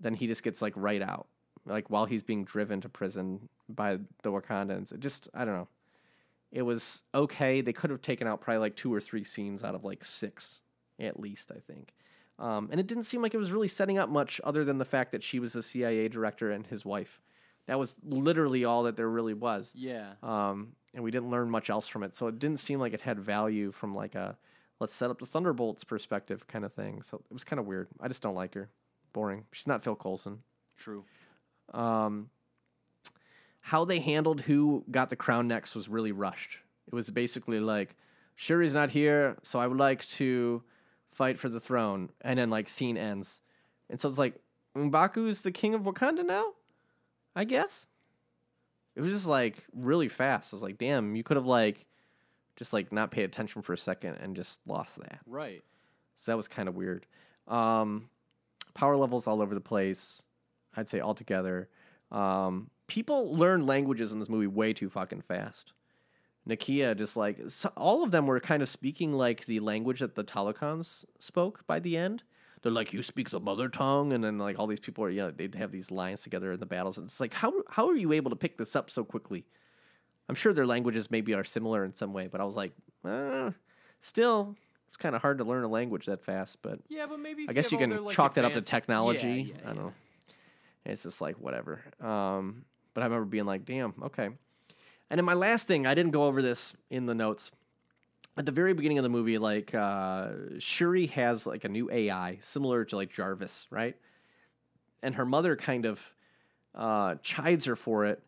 then 0.00 0.14
he 0.14 0.26
just 0.26 0.42
gets 0.42 0.60
like 0.60 0.72
right 0.76 1.02
out, 1.02 1.26
like 1.66 1.88
while 1.90 2.06
he's 2.06 2.22
being 2.22 2.44
driven 2.44 2.80
to 2.80 2.88
prison 2.88 3.48
by 3.68 3.98
the 4.22 4.30
Wakandans. 4.30 4.92
It 4.92 5.00
just 5.00 5.28
I 5.34 5.44
don't 5.44 5.54
know. 5.54 5.68
It 6.52 6.62
was 6.62 7.02
okay. 7.14 7.60
They 7.60 7.72
could 7.72 7.90
have 7.90 8.02
taken 8.02 8.26
out 8.26 8.40
probably 8.40 8.60
like 8.60 8.76
two 8.76 8.92
or 8.92 9.00
three 9.00 9.24
scenes 9.24 9.64
out 9.64 9.74
of 9.74 9.84
like 9.84 10.04
six, 10.04 10.60
at 10.98 11.18
least. 11.18 11.50
I 11.52 11.60
think. 11.60 11.92
Um, 12.38 12.68
and 12.72 12.80
it 12.80 12.88
didn't 12.88 13.04
seem 13.04 13.22
like 13.22 13.32
it 13.32 13.38
was 13.38 13.52
really 13.52 13.68
setting 13.68 13.96
up 13.96 14.08
much 14.08 14.40
other 14.42 14.64
than 14.64 14.78
the 14.78 14.84
fact 14.84 15.12
that 15.12 15.22
she 15.22 15.38
was 15.38 15.54
a 15.54 15.62
CIA 15.62 16.08
director 16.08 16.50
and 16.50 16.66
his 16.66 16.84
wife. 16.84 17.20
That 17.66 17.78
was 17.78 17.96
literally 18.04 18.64
all 18.64 18.84
that 18.84 18.96
there 18.96 19.08
really 19.08 19.34
was. 19.34 19.72
Yeah. 19.74 20.12
Um, 20.22 20.72
and 20.92 21.02
we 21.02 21.10
didn't 21.10 21.30
learn 21.30 21.50
much 21.50 21.70
else 21.70 21.88
from 21.88 22.02
it. 22.02 22.14
So 22.14 22.26
it 22.28 22.38
didn't 22.38 22.60
seem 22.60 22.78
like 22.78 22.92
it 22.92 23.00
had 23.00 23.18
value 23.18 23.72
from 23.72 23.94
like 23.94 24.14
a 24.14 24.36
let's 24.80 24.94
set 24.94 25.10
up 25.10 25.18
the 25.18 25.26
Thunderbolts 25.26 25.84
perspective 25.84 26.46
kind 26.46 26.64
of 26.64 26.72
thing. 26.72 27.02
So 27.02 27.22
it 27.30 27.32
was 27.32 27.44
kind 27.44 27.60
of 27.60 27.66
weird. 27.66 27.88
I 28.00 28.08
just 28.08 28.22
don't 28.22 28.34
like 28.34 28.54
her. 28.54 28.68
Boring. 29.12 29.44
She's 29.52 29.66
not 29.66 29.82
Phil 29.82 29.94
Coulson. 29.96 30.40
True. 30.76 31.04
Um, 31.72 32.28
how 33.60 33.84
they 33.84 33.98
handled 33.98 34.40
who 34.40 34.84
got 34.90 35.08
the 35.08 35.16
crown 35.16 35.48
next 35.48 35.74
was 35.74 35.88
really 35.88 36.12
rushed. 36.12 36.58
It 36.86 36.94
was 36.94 37.08
basically 37.08 37.60
like, 37.60 37.96
Shuri's 38.36 38.74
not 38.74 38.90
here, 38.90 39.36
so 39.42 39.58
I 39.58 39.66
would 39.66 39.78
like 39.78 40.06
to 40.08 40.62
fight 41.12 41.38
for 41.38 41.48
the 41.48 41.60
throne. 41.60 42.10
And 42.20 42.38
then 42.38 42.50
like 42.50 42.68
scene 42.68 42.98
ends. 42.98 43.40
And 43.88 44.00
so 44.00 44.08
it's 44.08 44.18
like, 44.18 44.34
M'Baku's 44.76 45.40
the 45.40 45.52
king 45.52 45.74
of 45.74 45.82
Wakanda 45.82 46.26
now? 46.26 46.52
I 47.34 47.44
guess. 47.44 47.86
It 48.96 49.00
was 49.00 49.12
just 49.12 49.26
like 49.26 49.56
really 49.72 50.08
fast. 50.08 50.52
I 50.52 50.56
was 50.56 50.62
like, 50.62 50.78
damn, 50.78 51.16
you 51.16 51.22
could 51.22 51.36
have 51.36 51.46
like 51.46 51.86
just 52.56 52.72
like 52.72 52.92
not 52.92 53.10
paid 53.10 53.24
attention 53.24 53.62
for 53.62 53.72
a 53.72 53.78
second 53.78 54.16
and 54.16 54.36
just 54.36 54.60
lost 54.66 54.98
that. 55.00 55.20
Right. 55.26 55.64
So 56.18 56.30
that 56.30 56.36
was 56.36 56.48
kind 56.48 56.68
of 56.68 56.76
weird. 56.76 57.06
Um, 57.48 58.08
power 58.74 58.96
levels 58.96 59.26
all 59.26 59.42
over 59.42 59.54
the 59.54 59.60
place. 59.60 60.22
I'd 60.76 60.88
say 60.88 61.00
altogether. 61.00 61.68
Um, 62.10 62.70
people 62.86 63.36
learn 63.36 63.66
languages 63.66 64.12
in 64.12 64.20
this 64.20 64.28
movie 64.28 64.46
way 64.46 64.72
too 64.72 64.88
fucking 64.88 65.22
fast. 65.22 65.72
Nakia 66.48 66.96
just 66.96 67.16
like 67.16 67.38
so, 67.48 67.72
all 67.76 68.04
of 68.04 68.10
them 68.10 68.26
were 68.26 68.38
kind 68.38 68.62
of 68.62 68.68
speaking 68.68 69.12
like 69.12 69.46
the 69.46 69.60
language 69.60 70.00
that 70.00 70.14
the 70.14 70.24
Talokans 70.24 71.04
spoke 71.18 71.66
by 71.66 71.80
the 71.80 71.96
end. 71.96 72.22
They're 72.64 72.72
like, 72.72 72.94
"You 72.94 73.02
speak 73.02 73.28
the 73.28 73.40
mother 73.40 73.68
tongue," 73.68 74.14
and 74.14 74.24
then 74.24 74.38
like 74.38 74.58
all 74.58 74.66
these 74.66 74.80
people 74.80 75.04
are, 75.04 75.10
yeah, 75.10 75.30
they'd 75.36 75.54
have 75.54 75.70
these 75.70 75.90
lines 75.90 76.22
together 76.22 76.52
in 76.52 76.60
the 76.60 76.66
battles, 76.66 76.96
and 76.96 77.06
it's 77.06 77.20
like, 77.20 77.34
how 77.34 77.52
how 77.68 77.86
are 77.90 77.94
you 77.94 78.12
able 78.12 78.30
to 78.30 78.36
pick 78.36 78.56
this 78.56 78.74
up 78.74 78.90
so 78.90 79.04
quickly? 79.04 79.44
I'm 80.30 80.34
sure 80.34 80.54
their 80.54 80.66
languages 80.66 81.10
maybe 81.10 81.34
are 81.34 81.44
similar 81.44 81.84
in 81.84 81.94
some 81.94 82.14
way, 82.14 82.26
but 82.26 82.40
I 82.40 82.44
was 82.44 82.56
like, 82.56 82.72
uh, 83.04 83.50
still, 84.00 84.56
it's 84.88 84.96
kind 84.96 85.14
of 85.14 85.20
hard 85.20 85.36
to 85.38 85.44
learn 85.44 85.62
a 85.62 85.68
language 85.68 86.06
that 86.06 86.24
fast. 86.24 86.56
But 86.62 86.80
Yeah, 86.88 87.04
but 87.06 87.20
maybe 87.20 87.44
I 87.46 87.52
guess 87.52 87.70
you 87.70 87.76
all 87.76 87.82
can 87.82 87.90
their, 87.90 88.00
like, 88.00 88.16
chalk 88.16 88.32
that 88.34 88.46
up 88.46 88.54
to 88.54 88.62
technology. 88.62 89.28
Yeah, 89.28 89.54
yeah, 89.56 89.62
I 89.64 89.66
don't 89.66 89.76
yeah. 89.76 89.82
know. 89.82 89.92
It's 90.86 91.02
just 91.02 91.20
like 91.20 91.36
whatever. 91.36 91.82
Um, 92.00 92.64
but 92.94 93.02
I 93.02 93.04
remember 93.04 93.26
being 93.26 93.44
like, 93.44 93.66
damn, 93.66 93.92
okay. 94.04 94.30
And 95.10 95.18
then 95.18 95.26
my 95.26 95.34
last 95.34 95.66
thing, 95.66 95.86
I 95.86 95.94
didn't 95.94 96.12
go 96.12 96.24
over 96.24 96.40
this 96.40 96.72
in 96.88 97.04
the 97.04 97.14
notes. 97.14 97.50
At 98.36 98.46
the 98.46 98.52
very 98.52 98.74
beginning 98.74 98.98
of 98.98 99.04
the 99.04 99.10
movie, 99.10 99.38
like 99.38 99.74
uh, 99.74 100.30
Shuri 100.58 101.06
has 101.08 101.46
like 101.46 101.64
a 101.64 101.68
new 101.68 101.90
AI 101.90 102.38
similar 102.42 102.84
to 102.86 102.96
like 102.96 103.10
Jarvis, 103.12 103.66
right? 103.70 103.96
And 105.02 105.14
her 105.14 105.24
mother 105.24 105.54
kind 105.54 105.84
of 105.84 106.00
uh, 106.74 107.14
chides 107.22 107.66
her 107.66 107.76
for 107.76 108.06
it, 108.06 108.22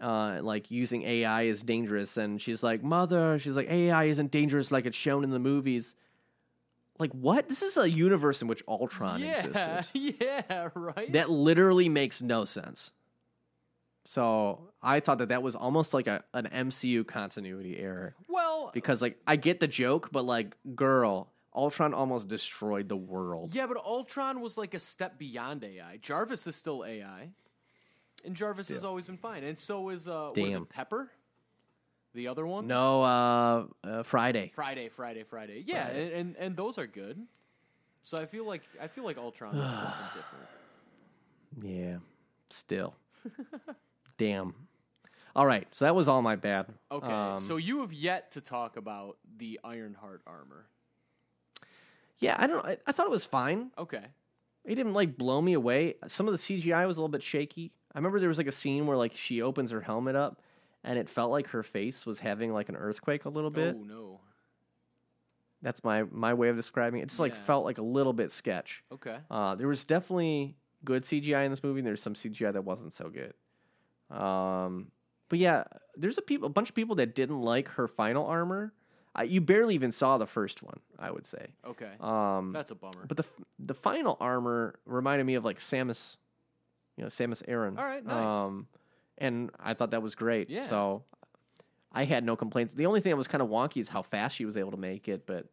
uh, 0.00 0.40
like 0.42 0.70
using 0.70 1.02
AI 1.04 1.44
is 1.44 1.62
dangerous. 1.62 2.18
And 2.18 2.40
she's 2.40 2.62
like, 2.62 2.82
"Mother," 2.82 3.38
she's 3.38 3.56
like, 3.56 3.70
"AI 3.70 4.04
isn't 4.04 4.30
dangerous 4.30 4.70
like 4.70 4.84
it's 4.84 4.96
shown 4.96 5.24
in 5.24 5.30
the 5.30 5.38
movies." 5.38 5.94
Like 6.98 7.12
what? 7.12 7.48
This 7.48 7.62
is 7.62 7.76
a 7.76 7.90
universe 7.90 8.42
in 8.42 8.48
which 8.48 8.62
Ultron 8.68 9.20
Yeah, 9.20 9.46
existed. 9.46 9.86
yeah, 10.20 10.68
right. 10.74 11.12
That 11.12 11.30
literally 11.30 11.88
makes 11.88 12.20
no 12.20 12.44
sense. 12.44 12.90
So 14.06 14.70
I 14.80 15.00
thought 15.00 15.18
that 15.18 15.30
that 15.30 15.42
was 15.42 15.56
almost 15.56 15.92
like 15.92 16.06
a 16.06 16.22
an 16.32 16.48
MCU 16.52 17.04
continuity 17.04 17.76
error 17.76 18.14
well, 18.28 18.70
because 18.72 19.02
like 19.02 19.18
I 19.26 19.34
get 19.34 19.58
the 19.58 19.66
joke, 19.66 20.10
but 20.12 20.24
like 20.24 20.56
girl, 20.76 21.32
Ultron 21.54 21.92
almost 21.92 22.28
destroyed 22.28 22.88
the 22.88 22.96
world. 22.96 23.52
yeah, 23.52 23.66
but 23.66 23.76
Ultron 23.78 24.40
was 24.40 24.56
like 24.56 24.74
a 24.74 24.78
step 24.78 25.18
beyond 25.18 25.64
AI. 25.64 25.96
Jarvis 25.96 26.46
is 26.46 26.54
still 26.54 26.84
AI, 26.84 27.30
and 28.24 28.36
Jarvis 28.36 28.68
has 28.68 28.84
always 28.84 29.06
been 29.06 29.16
fine, 29.16 29.42
and 29.42 29.58
so 29.58 29.88
is 29.88 30.06
uh, 30.06 30.30
Damn. 30.34 30.62
it, 30.62 30.68
Pepper, 30.68 31.10
the 32.14 32.28
other 32.28 32.46
one. 32.46 32.68
No, 32.68 33.02
uh, 33.02 33.64
uh 33.82 34.02
Friday. 34.04 34.52
Friday, 34.54 34.88
Friday, 34.88 35.24
Friday. 35.24 35.64
Yeah. 35.66 35.88
And, 35.88 36.12
and 36.12 36.36
and 36.36 36.56
those 36.56 36.78
are 36.78 36.86
good. 36.86 37.20
So 38.04 38.18
I 38.18 38.26
feel 38.26 38.46
like 38.46 38.62
I 38.80 38.86
feel 38.86 39.02
like 39.02 39.18
Ultron 39.18 39.56
is 39.56 39.72
something 39.72 39.90
different. 40.14 40.46
Yeah, 41.60 41.96
still. 42.50 42.94
Damn. 44.18 44.54
All 45.34 45.46
right, 45.46 45.66
so 45.72 45.84
that 45.84 45.94
was 45.94 46.08
all 46.08 46.22
my 46.22 46.36
bad. 46.36 46.66
Okay, 46.90 47.06
Um, 47.12 47.38
so 47.38 47.56
you 47.56 47.80
have 47.80 47.92
yet 47.92 48.30
to 48.32 48.40
talk 48.40 48.76
about 48.78 49.18
the 49.36 49.60
Ironheart 49.62 50.22
armor. 50.26 50.66
yeah, 52.18 52.36
I 52.38 52.46
don't. 52.46 52.64
I, 52.64 52.78
I 52.86 52.92
thought 52.92 53.06
it 53.06 53.10
was 53.10 53.26
fine. 53.26 53.70
Okay. 53.76 54.02
It 54.64 54.74
didn't 54.74 54.94
like 54.94 55.16
blow 55.18 55.40
me 55.42 55.52
away. 55.52 55.94
Some 56.08 56.26
of 56.26 56.32
the 56.32 56.38
CGI 56.38 56.86
was 56.86 56.96
a 56.96 57.00
little 57.00 57.10
bit 57.12 57.22
shaky. 57.22 57.70
I 57.94 57.98
remember 57.98 58.18
there 58.18 58.28
was 58.30 58.38
like 58.38 58.46
a 58.46 58.52
scene 58.52 58.86
where 58.86 58.96
like 58.96 59.12
she 59.14 59.42
opens 59.42 59.70
her 59.70 59.80
helmet 59.82 60.16
up, 60.16 60.40
and 60.82 60.98
it 60.98 61.08
felt 61.08 61.30
like 61.30 61.48
her 61.48 61.62
face 61.62 62.06
was 62.06 62.18
having 62.18 62.52
like 62.52 62.68
an 62.70 62.76
earthquake 62.76 63.26
a 63.26 63.28
little 63.28 63.50
bit. 63.50 63.76
Oh 63.78 63.84
no. 63.84 64.20
That's 65.62 65.84
my 65.84 66.04
my 66.04 66.32
way 66.34 66.48
of 66.48 66.56
describing 66.56 67.00
it. 67.00 67.04
It 67.04 67.08
just 67.08 67.20
like 67.20 67.34
Yeah. 67.34 67.42
felt 67.44 67.64
like 67.66 67.78
a 67.78 67.82
little 67.82 68.12
bit 68.14 68.32
sketch. 68.32 68.82
Okay. 68.92 69.18
Uh, 69.30 69.54
there 69.54 69.68
was 69.68 69.84
definitely 69.84 70.56
good 70.84 71.02
CGI 71.04 71.44
in 71.44 71.50
this 71.50 71.62
movie. 71.62 71.80
and 71.80 71.86
There's 71.86 72.02
some 72.02 72.14
CGI 72.14 72.52
that 72.54 72.64
wasn't 72.64 72.92
so 72.94 73.08
good. 73.10 73.34
Um, 74.10 74.90
but 75.28 75.38
yeah, 75.38 75.64
there's 75.96 76.18
a 76.18 76.22
people, 76.22 76.46
a 76.46 76.50
bunch 76.50 76.68
of 76.68 76.74
people 76.74 76.94
that 76.96 77.14
didn't 77.14 77.40
like 77.40 77.68
her 77.70 77.88
final 77.88 78.26
armor. 78.26 78.72
Uh, 79.18 79.22
you 79.22 79.40
barely 79.40 79.74
even 79.74 79.90
saw 79.92 80.18
the 80.18 80.26
first 80.26 80.62
one, 80.62 80.78
I 80.98 81.10
would 81.10 81.26
say. 81.26 81.46
Okay. 81.66 81.90
Um, 82.00 82.52
That's 82.52 82.70
a 82.70 82.74
bummer. 82.74 83.06
but 83.08 83.16
the 83.16 83.24
the 83.58 83.72
final 83.74 84.16
armor 84.20 84.74
reminded 84.84 85.24
me 85.24 85.34
of 85.36 85.44
like 85.44 85.58
Samus, 85.58 86.16
you 86.96 87.02
know, 87.02 87.08
Samus 87.08 87.42
Aran. 87.48 87.78
All 87.78 87.84
right, 87.84 88.04
nice. 88.04 88.24
Um, 88.46 88.66
and 89.18 89.50
I 89.58 89.72
thought 89.74 89.92
that 89.92 90.02
was 90.02 90.14
great. 90.14 90.50
Yeah. 90.50 90.64
So 90.64 91.02
I 91.92 92.04
had 92.04 92.24
no 92.24 92.36
complaints. 92.36 92.74
The 92.74 92.84
only 92.86 93.00
thing 93.00 93.10
that 93.10 93.16
was 93.16 93.26
kind 93.26 93.40
of 93.40 93.48
wonky 93.48 93.78
is 93.78 93.88
how 93.88 94.02
fast 94.02 94.36
she 94.36 94.44
was 94.44 94.56
able 94.58 94.72
to 94.72 94.76
make 94.76 95.08
it, 95.08 95.24
but 95.26 95.46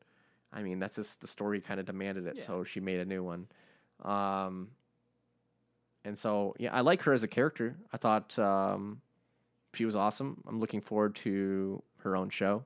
I 0.51 0.61
mean 0.61 0.79
that's 0.79 0.97
just 0.97 1.21
the 1.21 1.27
story 1.27 1.61
kind 1.61 1.79
of 1.79 1.85
demanded 1.85 2.27
it, 2.27 2.35
Yeah. 2.39 2.43
so 2.45 2.63
she 2.65 2.81
made 2.81 2.99
a 2.99 3.05
new 3.05 3.23
one. 3.23 3.47
Um, 4.03 4.71
and 6.05 6.17
so 6.17 6.55
yeah, 6.59 6.73
I 6.73 6.81
like 6.81 7.01
her 7.03 7.13
as 7.13 7.23
a 7.23 7.27
character. 7.27 7.75
I 7.91 7.97
thought 7.97 8.37
um, 8.39 9.01
she 9.73 9.85
was 9.85 9.95
awesome. 9.95 10.41
I'm 10.47 10.59
looking 10.59 10.81
forward 10.81 11.15
to 11.17 11.81
her 11.97 12.15
own 12.15 12.29
show, 12.29 12.63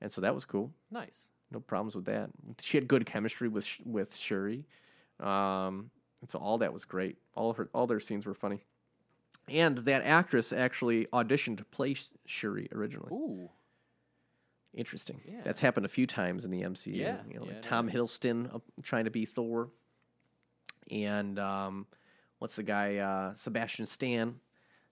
and 0.00 0.12
so 0.12 0.20
that 0.20 0.34
was 0.34 0.44
cool 0.44 0.70
nice. 0.90 1.30
no 1.50 1.60
problems 1.60 1.94
with 1.94 2.04
that. 2.06 2.30
She 2.60 2.76
had 2.76 2.88
good 2.88 3.06
chemistry 3.06 3.48
with 3.48 3.66
with 3.84 4.16
Shuri, 4.16 4.64
um, 5.20 5.90
and 6.20 6.28
so 6.30 6.38
all 6.38 6.58
that 6.58 6.72
was 6.72 6.84
great. 6.84 7.16
All 7.34 7.50
of 7.50 7.56
her 7.56 7.68
all 7.72 7.86
their 7.86 8.00
scenes 8.00 8.26
were 8.26 8.34
funny, 8.34 8.64
and 9.48 9.78
that 9.78 10.02
actress 10.02 10.52
actually 10.52 11.06
auditioned 11.06 11.58
to 11.58 11.64
play 11.64 11.94
Sh- 11.94 12.10
Shuri 12.26 12.68
originally. 12.72 13.10
Ooh. 13.12 13.50
Interesting. 14.72 15.20
Yeah. 15.26 15.40
That's 15.42 15.58
happened 15.58 15.84
a 15.84 15.88
few 15.88 16.06
times 16.06 16.44
in 16.44 16.52
the 16.52 16.62
MCU. 16.62 16.94
Yeah, 16.94 17.16
you 17.28 17.40
know, 17.40 17.44
yeah, 17.44 17.54
like 17.54 17.62
Tom 17.62 17.88
has. 17.88 18.00
Hiddleston 18.00 18.54
uh, 18.54 18.58
trying 18.82 19.04
to 19.06 19.10
be 19.10 19.26
Thor, 19.26 19.68
and 20.90 21.40
um, 21.40 21.86
what's 22.40 22.56
the 22.56 22.64
guy 22.64 22.96
uh, 22.96 23.34
Sebastian 23.36 23.86
Stan 23.86 24.34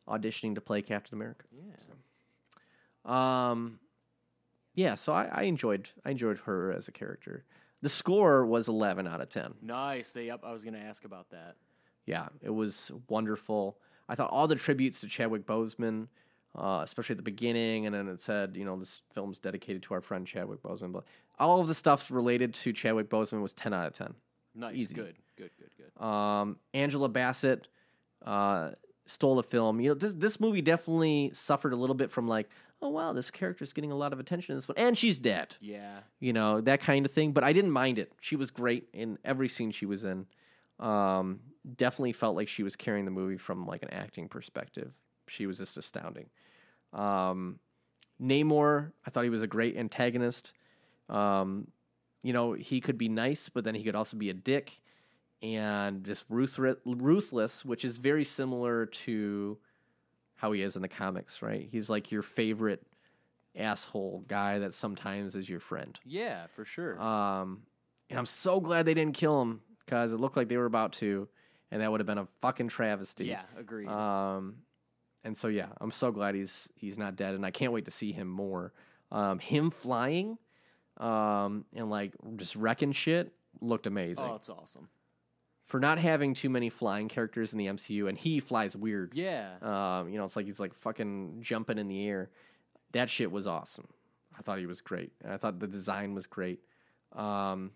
auditioning 0.09 0.55
to 0.55 0.61
play 0.61 0.81
Captain 0.81 1.17
America. 1.17 1.45
Yeah. 1.53 3.51
Um, 3.51 3.79
yeah, 4.75 4.95
so 4.95 5.13
I, 5.13 5.29
I 5.31 5.43
enjoyed 5.43 5.91
I 6.05 6.11
enjoyed 6.11 6.39
her 6.45 6.73
as 6.73 6.89
a 6.89 6.93
character. 6.93 7.45
The 7.83 7.89
score 7.89 8.47
was 8.47 8.69
eleven 8.69 9.07
out 9.09 9.21
of 9.21 9.29
ten. 9.29 9.55
Nice. 9.61 10.13
They 10.13 10.31
up. 10.31 10.45
I 10.45 10.53
was 10.53 10.65
gonna 10.65 10.79
ask 10.79 11.05
about 11.05 11.31
that. 11.31 11.57
Yeah, 12.07 12.29
it 12.43 12.51
was 12.51 12.91
wonderful. 13.09 13.79
I 14.09 14.15
thought 14.15 14.31
all 14.31 14.47
the 14.47 14.57
tributes 14.57 15.01
to 15.01 15.09
Chadwick 15.09 15.47
Boseman, 15.47 16.09
uh, 16.55 16.81
especially 16.83 17.15
at 17.15 17.19
the 17.19 17.23
beginning, 17.23 17.87
and 17.87 17.95
then 17.95 18.09
it 18.09 18.21
said, 18.21 18.57
you 18.57 18.65
know, 18.65 18.79
this 18.79 19.03
film's 19.15 19.39
dedicated 19.39 19.83
to 19.85 19.95
our 19.95 20.01
friend 20.01 20.27
Chadwick 20.27 20.63
Boseman. 20.63 20.93
But 20.93 21.05
all 21.39 21.61
of 21.61 21.67
the 21.67 21.75
stuff 21.75 22.11
related 22.11 22.55
to 22.55 22.73
Chadwick 22.73 23.11
Boseman 23.11 23.43
was 23.43 23.53
ten 23.53 23.75
out 23.75 23.87
of 23.87 23.93
ten. 23.93 24.15
Nice. 24.55 24.77
Easy. 24.77 24.95
Good. 24.95 25.17
Good. 25.37 25.51
Good. 25.59 25.71
Good. 25.77 26.05
Um, 26.05 26.57
Angela 26.75 27.09
Bassett 27.09 27.69
uh, 28.25 28.71
stole 29.07 29.37
the 29.37 29.43
film. 29.43 29.81
You 29.81 29.91
know, 29.91 29.95
this 29.95 30.13
this 30.15 30.41
movie 30.41 30.63
definitely 30.63 31.31
suffered 31.35 31.73
a 31.73 31.77
little 31.77 31.95
bit 31.95 32.11
from 32.11 32.29
like, 32.29 32.49
oh 32.83 32.91
wow, 32.91 33.13
this 33.13 33.31
character's 33.31 33.73
getting 33.73 33.93
a 33.93 33.97
lot 33.97 34.13
of 34.13 34.21
attention 34.21 34.53
in 34.53 34.59
this 34.59 34.69
one, 34.69 34.77
and 34.77 34.97
she's 34.97 35.19
dead. 35.19 35.55
Yeah. 35.61 36.01
You 36.21 36.33
know 36.33 36.61
that 36.63 36.81
kind 36.81 37.07
of 37.07 37.13
thing. 37.13 37.33
But 37.33 37.45
I 37.45 37.53
didn't 37.53 37.71
mind 37.71 37.99
it. 37.99 38.13
She 38.21 38.37
was 38.37 38.51
great 38.51 38.89
in 38.93 39.19
every 39.25 39.49
scene 39.49 39.73
she 39.73 39.87
was 39.87 40.05
in. 40.05 40.27
Um, 40.79 41.41
definitely 41.77 42.13
felt 42.13 42.37
like 42.37 42.49
she 42.49 42.63
was 42.63 42.77
carrying 42.77 43.05
the 43.05 43.11
movie 43.11 43.39
from 43.39 43.67
like 43.67 43.83
an 43.83 43.91
acting 43.93 44.29
perspective. 44.29 44.93
She 45.29 45.47
was 45.47 45.59
just 45.59 45.77
astounding. 45.77 46.31
Um, 46.93 47.59
Namor, 48.21 48.93
I 49.07 49.11
thought 49.11 49.25
he 49.25 49.31
was 49.31 49.43
a 49.43 49.47
great 49.47 49.77
antagonist. 49.77 50.53
Um, 51.09 51.69
you 52.23 52.33
know, 52.33 52.53
he 52.53 52.81
could 52.81 52.99
be 52.99 53.09
nice, 53.09 53.49
but 53.49 53.65
then 53.65 53.75
he 53.75 53.83
could 53.85 53.95
also 53.95 54.17
be 54.17 54.31
a 54.31 54.35
dick 54.35 54.81
and 55.43 56.05
just 56.05 56.25
ruthless, 56.29 56.77
ruthless, 56.85 57.65
which 57.65 57.85
is 57.85 57.99
very 57.99 58.25
similar 58.25 58.87
to 58.87 59.59
how 60.35 60.53
he 60.53 60.63
is 60.63 60.77
in 60.77 60.83
the 60.83 60.89
comics, 60.89 61.43
right? 61.43 61.69
He's 61.71 61.89
like 61.89 62.11
your 62.11 62.23
favorite 62.23 62.83
asshole 63.57 64.25
guy 64.29 64.59
that 64.61 64.75
sometimes 64.75 65.35
is 65.35 65.49
your 65.49 65.61
friend. 65.61 65.99
Yeah. 66.05 66.47
For 66.55 66.65
sure. 66.65 67.01
Um, 67.01 67.63
and 68.11 68.19
I'm 68.19 68.27
so 68.27 68.61
glad 68.61 68.87
they 68.87 68.95
didn't 68.95 69.15
kill 69.15 69.41
him 69.43 69.61
because 69.85 70.13
it 70.13 70.21
looked 70.21 70.37
like 70.37 70.49
they 70.49 70.57
were 70.57 70.67
about 70.67 70.93
to, 70.95 71.29
and 71.71 71.83
that 71.83 71.91
would 71.91 72.01
have 72.01 72.07
been 72.07 72.19
a 72.19 72.27
fucking 72.41 72.69
travesty. 72.69 73.27
yeah. 73.27 73.43
Agreed. 73.59 73.89
Um, 73.89 74.57
and 75.25 75.37
so 75.37 75.49
yeah, 75.49 75.67
I'm 75.81 75.91
so 75.91 76.11
glad 76.13 76.35
he's 76.35 76.69
he's 76.75 76.97
not 76.97 77.17
dead, 77.17 77.35
and 77.35 77.45
I 77.45 77.51
can't 77.51 77.73
wait 77.73 77.85
to 77.87 77.91
see 77.91 78.13
him 78.13 78.29
more. 78.29 78.73
Um, 79.11 79.39
him 79.39 79.71
flying, 79.71 80.39
um, 80.99 81.65
and 81.75 81.91
like 81.91 82.13
just 82.37 82.57
wrecking 82.57 82.93
shit 82.93 83.33
looked 83.61 83.87
amazing 83.87 84.25
oh, 84.25 84.35
it's 84.37 84.49
awesome. 84.49 84.89
for 85.67 85.81
not 85.81 85.99
having 85.99 86.35
too 86.35 86.51
many 86.51 86.71
flying 86.71 87.09
characters 87.09 87.53
in 87.53 87.59
the 87.59 87.67
MCU, 87.67 88.09
and 88.09 88.17
he 88.17 88.41
flies 88.41 88.77
weird. 88.77 89.13
Yeah. 89.15 89.51
Um, 89.63 90.09
you 90.09 90.19
know, 90.19 90.25
it's 90.25 90.37
like 90.37 90.47
he's 90.47 90.61
like 90.61 90.75
fucking 90.75 91.39
jumping 91.41 91.79
in 91.79 91.89
the 91.89 92.07
air. 92.07 92.31
That 92.93 93.11
shit 93.11 93.31
was 93.31 93.47
awesome. 93.47 93.89
I 94.39 94.43
thought 94.43 94.59
he 94.59 94.67
was 94.67 94.81
great. 94.81 95.13
And 95.23 95.33
I 95.33 95.37
thought 95.37 95.59
the 95.59 95.67
design 95.67 96.15
was 96.15 96.27
great. 96.27 96.61
Um, 97.15 97.73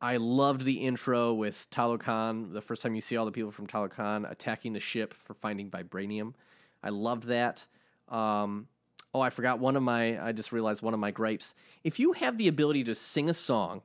I 0.00 0.16
loved 0.16 0.64
the 0.64 0.74
intro 0.74 1.34
with 1.34 1.66
Talokan. 1.70 2.52
The 2.52 2.62
first 2.62 2.82
time 2.82 2.94
you 2.94 3.00
see 3.00 3.16
all 3.16 3.26
the 3.26 3.32
people 3.32 3.50
from 3.50 3.66
Talokan 3.66 4.30
attacking 4.30 4.72
the 4.72 4.80
ship 4.80 5.14
for 5.14 5.34
finding 5.34 5.70
vibranium. 5.70 6.34
I 6.82 6.90
loved 6.90 7.24
that. 7.24 7.66
Um, 8.08 8.66
oh, 9.14 9.20
I 9.20 9.30
forgot 9.30 9.58
one 9.58 9.76
of 9.76 9.82
my. 9.82 10.22
I 10.22 10.32
just 10.32 10.52
realized 10.52 10.82
one 10.82 10.94
of 10.94 11.00
my 11.00 11.10
gripes. 11.10 11.54
If 11.84 11.98
you 11.98 12.12
have 12.12 12.38
the 12.38 12.48
ability 12.48 12.84
to 12.84 12.94
sing 12.94 13.28
a 13.28 13.34
song 13.34 13.82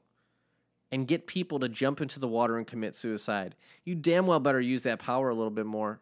and 0.91 1.07
get 1.07 1.27
people 1.27 1.59
to 1.59 1.69
jump 1.69 2.01
into 2.01 2.19
the 2.19 2.27
water 2.27 2.57
and 2.57 2.67
commit 2.67 2.95
suicide, 2.95 3.55
you 3.83 3.95
damn 3.95 4.27
well 4.27 4.39
better 4.39 4.61
use 4.61 4.83
that 4.83 4.99
power 4.99 5.29
a 5.29 5.35
little 5.35 5.51
bit 5.51 5.65
more. 5.65 5.99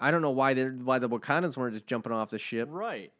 I 0.00 0.10
don't 0.10 0.22
know 0.22 0.30
why 0.30 0.54
they 0.54 0.64
why 0.64 0.98
the 0.98 1.08
Wakandans 1.08 1.56
weren't 1.56 1.74
just 1.74 1.86
jumping 1.86 2.12
off 2.12 2.30
the 2.30 2.38
ship. 2.38 2.68
Right. 2.70 3.12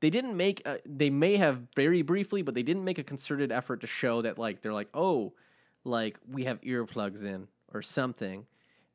They 0.00 0.10
didn't 0.10 0.36
make. 0.36 0.64
A, 0.66 0.78
they 0.86 1.10
may 1.10 1.36
have 1.36 1.62
very 1.74 2.02
briefly, 2.02 2.42
but 2.42 2.54
they 2.54 2.62
didn't 2.62 2.84
make 2.84 2.98
a 2.98 3.04
concerted 3.04 3.50
effort 3.50 3.80
to 3.80 3.86
show 3.86 4.22
that 4.22 4.38
like 4.38 4.62
they're 4.62 4.72
like 4.72 4.88
oh, 4.94 5.32
like 5.84 6.18
we 6.30 6.44
have 6.44 6.60
earplugs 6.60 7.22
in 7.22 7.48
or 7.72 7.82
something. 7.82 8.46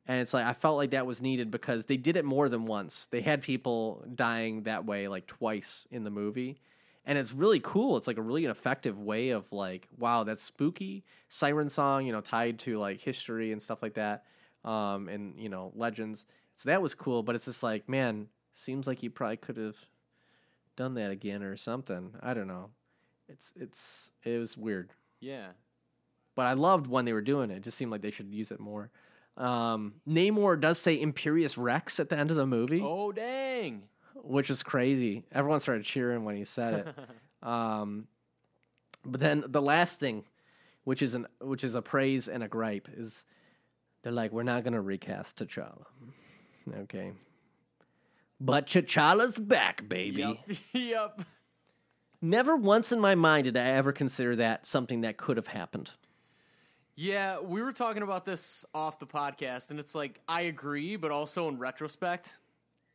And 0.06 0.20
it's 0.20 0.34
like 0.34 0.44
I 0.44 0.52
felt 0.52 0.76
like 0.76 0.90
that 0.90 1.06
was 1.06 1.22
needed 1.22 1.50
because 1.50 1.86
they 1.86 1.96
did 1.96 2.16
it 2.16 2.24
more 2.24 2.48
than 2.48 2.66
once. 2.66 3.08
They 3.10 3.22
had 3.22 3.42
people 3.42 4.04
dying 4.14 4.64
that 4.64 4.84
way 4.84 5.08
like 5.08 5.26
twice 5.26 5.86
in 5.90 6.04
the 6.04 6.10
movie. 6.10 6.58
And 7.06 7.18
it's 7.18 7.32
really 7.32 7.60
cool. 7.60 7.96
It's 7.96 8.06
like 8.06 8.16
a 8.16 8.22
really 8.22 8.44
an 8.44 8.50
effective 8.50 8.98
way 8.98 9.30
of 9.30 9.50
like, 9.52 9.88
wow, 9.98 10.24
that's 10.24 10.42
spooky. 10.42 11.04
Siren 11.28 11.68
song, 11.68 12.06
you 12.06 12.12
know, 12.12 12.20
tied 12.20 12.58
to 12.60 12.78
like 12.78 13.00
history 13.00 13.52
and 13.52 13.60
stuff 13.60 13.82
like 13.82 13.94
that. 13.94 14.24
Um, 14.64 15.08
and 15.08 15.38
you 15.38 15.48
know, 15.48 15.72
legends. 15.74 16.24
So 16.54 16.68
that 16.70 16.80
was 16.80 16.94
cool, 16.94 17.22
but 17.22 17.34
it's 17.34 17.46
just 17.46 17.62
like, 17.62 17.88
man, 17.88 18.28
seems 18.54 18.86
like 18.86 19.02
you 19.02 19.10
probably 19.10 19.36
could 19.36 19.56
have 19.56 19.76
done 20.76 20.94
that 20.94 21.10
again 21.10 21.42
or 21.42 21.56
something. 21.56 22.12
I 22.22 22.34
don't 22.34 22.46
know. 22.46 22.70
It's 23.28 23.52
it's 23.56 24.10
it 24.22 24.38
was 24.38 24.56
weird. 24.56 24.92
Yeah. 25.20 25.48
But 26.34 26.46
I 26.46 26.54
loved 26.54 26.86
when 26.86 27.04
they 27.04 27.12
were 27.12 27.22
doing 27.22 27.50
it. 27.50 27.58
It 27.58 27.62
just 27.62 27.78
seemed 27.78 27.92
like 27.92 28.02
they 28.02 28.10
should 28.10 28.32
use 28.32 28.50
it 28.50 28.60
more. 28.60 28.90
Um, 29.36 29.94
Namor 30.08 30.60
does 30.60 30.78
say 30.78 31.00
Imperious 31.00 31.58
Rex 31.58 31.98
at 31.98 32.08
the 32.08 32.16
end 32.16 32.30
of 32.30 32.36
the 32.36 32.46
movie, 32.46 32.80
Oh 32.82 33.10
dang. 33.12 33.82
which 34.14 34.48
is 34.48 34.62
crazy. 34.62 35.24
Everyone 35.32 35.60
started 35.60 35.84
cheering 35.84 36.24
when 36.24 36.36
he 36.36 36.44
said 36.44 36.86
it. 36.86 36.94
um, 37.48 38.06
but 39.04 39.20
then 39.20 39.44
the 39.48 39.60
last 39.62 39.98
thing, 39.98 40.24
which 40.84 41.02
is 41.02 41.14
an 41.14 41.26
which 41.40 41.64
is 41.64 41.74
a 41.74 41.82
praise 41.82 42.28
and 42.28 42.42
a 42.44 42.48
gripe, 42.48 42.88
is 42.96 43.24
they're 44.02 44.12
like, 44.12 44.32
we're 44.32 44.44
not 44.44 44.62
gonna 44.64 44.80
recast 44.80 45.38
T'Challa. 45.38 45.84
Okay. 46.82 47.12
But 48.40 48.66
T'Challa's 48.66 49.38
back, 49.38 49.88
baby. 49.88 50.40
Yep. 50.46 50.58
yep. 50.72 51.20
Never 52.22 52.56
once 52.56 52.92
in 52.92 53.00
my 53.00 53.14
mind 53.14 53.44
did 53.44 53.56
I 53.56 53.70
ever 53.72 53.92
consider 53.92 54.36
that 54.36 54.64
something 54.66 55.02
that 55.02 55.16
could 55.16 55.36
have 55.36 55.46
happened. 55.46 55.90
Yeah, 56.96 57.40
we 57.40 57.60
were 57.62 57.72
talking 57.72 58.02
about 58.02 58.24
this 58.24 58.64
off 58.74 58.98
the 58.98 59.06
podcast, 59.06 59.70
and 59.70 59.80
it's 59.80 59.94
like 59.94 60.20
I 60.28 60.42
agree, 60.42 60.96
but 60.96 61.10
also 61.10 61.48
in 61.48 61.58
retrospect, 61.58 62.36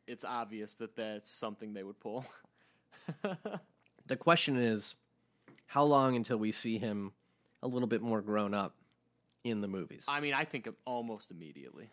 it's 0.08 0.24
obvious 0.24 0.76
that 0.76 0.96
that's 0.96 1.30
something 1.30 1.74
they 1.74 1.84
would 1.84 2.00
pull. 2.00 2.26
The 4.10 4.18
question 4.18 4.58
is, 4.58 4.96
how 5.68 5.84
long 5.84 6.16
until 6.16 6.38
we 6.38 6.52
see 6.52 6.80
him 6.80 7.14
a 7.62 7.68
little 7.68 7.88
bit 7.88 8.02
more 8.02 8.22
grown 8.22 8.56
up 8.56 8.76
in 9.44 9.62
the 9.62 9.68
movies? 9.68 10.06
I 10.08 10.20
mean, 10.20 10.34
I 10.34 10.46
think 10.46 10.68
almost 10.84 11.30
immediately. 11.30 11.90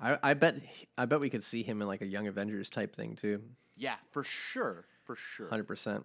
I, 0.00 0.18
I 0.22 0.34
bet 0.34 0.60
I 0.98 1.06
bet 1.06 1.18
we 1.18 1.30
could 1.30 1.42
see 1.42 1.62
him 1.62 1.80
in 1.80 1.88
like 1.88 2.02
a 2.02 2.06
Young 2.06 2.28
Avengers 2.28 2.68
type 2.68 2.94
thing 2.94 3.16
too. 3.16 3.42
Yeah, 3.74 3.96
for 4.10 4.22
sure, 4.22 4.84
for 5.04 5.16
sure. 5.16 5.48
Hundred 5.48 5.66
percent. 5.66 6.04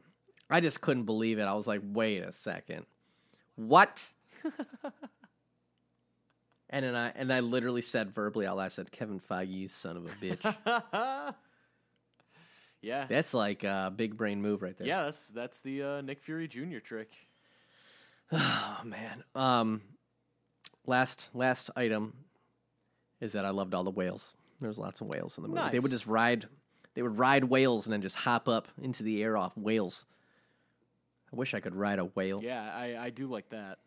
I 0.49 0.61
just 0.61 0.79
couldn't 0.79 1.03
believe 1.03 1.37
it. 1.37 1.43
I 1.43 1.53
was 1.53 1.67
like, 1.67 1.81
wait 1.83 2.23
a 2.23 2.31
second, 2.31 2.85
what? 3.55 4.09
and 6.69 6.85
then 6.85 6.95
I 6.95 7.11
and 7.15 7.31
I 7.31 7.39
literally 7.41 7.81
said 7.81 8.13
verbally 8.13 8.45
out 8.45 8.57
loud, 8.57 8.65
I 8.65 8.69
said, 8.69 8.91
Kevin 8.91 9.19
Feige, 9.19 9.51
you 9.51 9.67
son 9.67 9.97
of 9.97 10.05
a 10.05 10.09
bitch. 10.09 10.55
yeah, 12.81 13.05
That's 13.07 13.33
like 13.33 13.63
a 13.63 13.91
big 13.95 14.17
brain 14.17 14.41
move 14.41 14.61
right 14.61 14.77
there. 14.77 14.87
yeah. 14.87 15.03
That's 15.05 15.27
that's 15.29 15.61
the 15.61 15.83
uh, 15.83 16.01
Nick 16.01 16.21
Fury 16.21 16.47
Jr. 16.47 16.79
trick. 16.79 17.11
Oh 18.31 18.79
man. 18.83 19.23
Um, 19.35 19.81
last 20.87 21.29
last 21.33 21.69
item 21.75 22.13
is 23.21 23.33
that 23.33 23.45
I 23.45 23.51
loved 23.51 23.73
all 23.75 23.83
the 23.83 23.91
whales. 23.91 24.33
There's 24.59 24.77
lots 24.79 25.01
of 25.01 25.07
whales 25.07 25.37
in 25.37 25.43
the 25.43 25.49
movie. 25.49 25.69
They 25.71 25.79
would 25.79 25.91
just 25.91 26.07
ride. 26.07 26.45
They 26.95 27.01
would 27.01 27.17
ride 27.17 27.43
whales 27.43 27.85
and 27.85 27.93
then 27.93 28.01
just 28.01 28.15
hop 28.15 28.47
up 28.49 28.67
into 28.81 29.03
the 29.03 29.21
air 29.23 29.37
off 29.37 29.55
whales. 29.57 30.05
I 31.31 31.35
wish 31.35 31.53
I 31.53 31.59
could 31.59 31.75
ride 31.75 31.99
a 31.99 32.05
whale. 32.05 32.41
Yeah, 32.43 32.63
I, 32.73 32.95
I 32.97 33.09
do 33.09 33.27
like 33.27 33.49
that. 33.49 33.79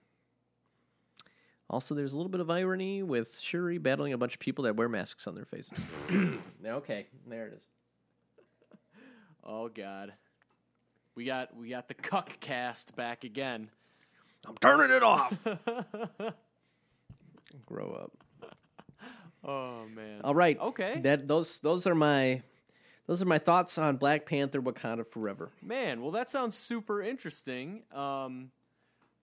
Also, 1.69 1.95
there's 1.95 2.13
a 2.13 2.17
little 2.17 2.31
bit 2.31 2.41
of 2.41 2.49
irony 2.49 3.03
with 3.03 3.41
Shuri 3.41 3.79
battling 3.79 4.13
a 4.13 4.19
bunch 4.19 4.35
of 4.35 4.41
people 4.41 4.65
that 4.65 4.77
wear 4.77 4.89
masks 4.89 5.27
on 5.27 5.35
their 5.35 5.45
faces. 5.45 5.79
okay, 6.65 7.07
there 7.27 7.49
it 7.49 7.55
is. 7.55 7.67
Oh 9.43 9.69
God, 9.69 10.13
we 11.17 11.25
got 11.25 11.57
we 11.57 11.69
got 11.69 11.89
the 11.89 11.95
cuck 11.95 12.39
cast 12.41 12.95
back 12.97 13.25
again. 13.25 13.69
I'm 14.47 14.57
turning 14.57 14.95
it 14.95 15.03
off. 15.03 15.37
Grow 17.67 17.93
up. 17.93 18.13
Oh 19.45 19.87
man. 19.95 20.21
All 20.23 20.35
right. 20.35 20.59
Okay. 20.61 21.01
That 21.03 21.29
those 21.29 21.59
those 21.59 21.87
are 21.87 21.95
my 21.95 22.43
those 23.07 23.23
are 23.23 23.27
my 23.27 23.39
thoughts 23.39 23.79
on 23.79 23.97
Black 23.97 24.27
Panther: 24.27 24.61
Wakanda 24.61 25.07
Forever. 25.07 25.51
Man, 25.63 26.01
well, 26.03 26.11
that 26.13 26.29
sounds 26.29 26.57
super 26.57 27.03
interesting. 27.03 27.83
Um, 27.93 28.51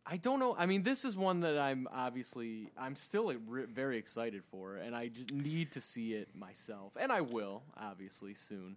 I 0.06 0.18
don't 0.18 0.40
know. 0.40 0.56
I 0.58 0.66
mean, 0.66 0.84
this 0.84 1.06
is 1.06 1.16
one 1.16 1.40
that 1.42 1.58
I'm 1.58 1.88
obviously 1.92 2.70
I'm 2.78 2.96
still 2.96 3.34
re- 3.48 3.66
very 3.66 3.98
excited 3.98 4.44
for, 4.52 4.76
and 4.76 4.96
I 4.96 5.08
just 5.08 5.32
need 5.32 5.72
to 5.74 5.82
see 5.82 6.14
it 6.14 6.30
myself, 6.36 6.94
and 7.00 7.12
I 7.12 7.22
will 7.22 7.64
obviously 7.78 8.34
soon. 8.34 8.76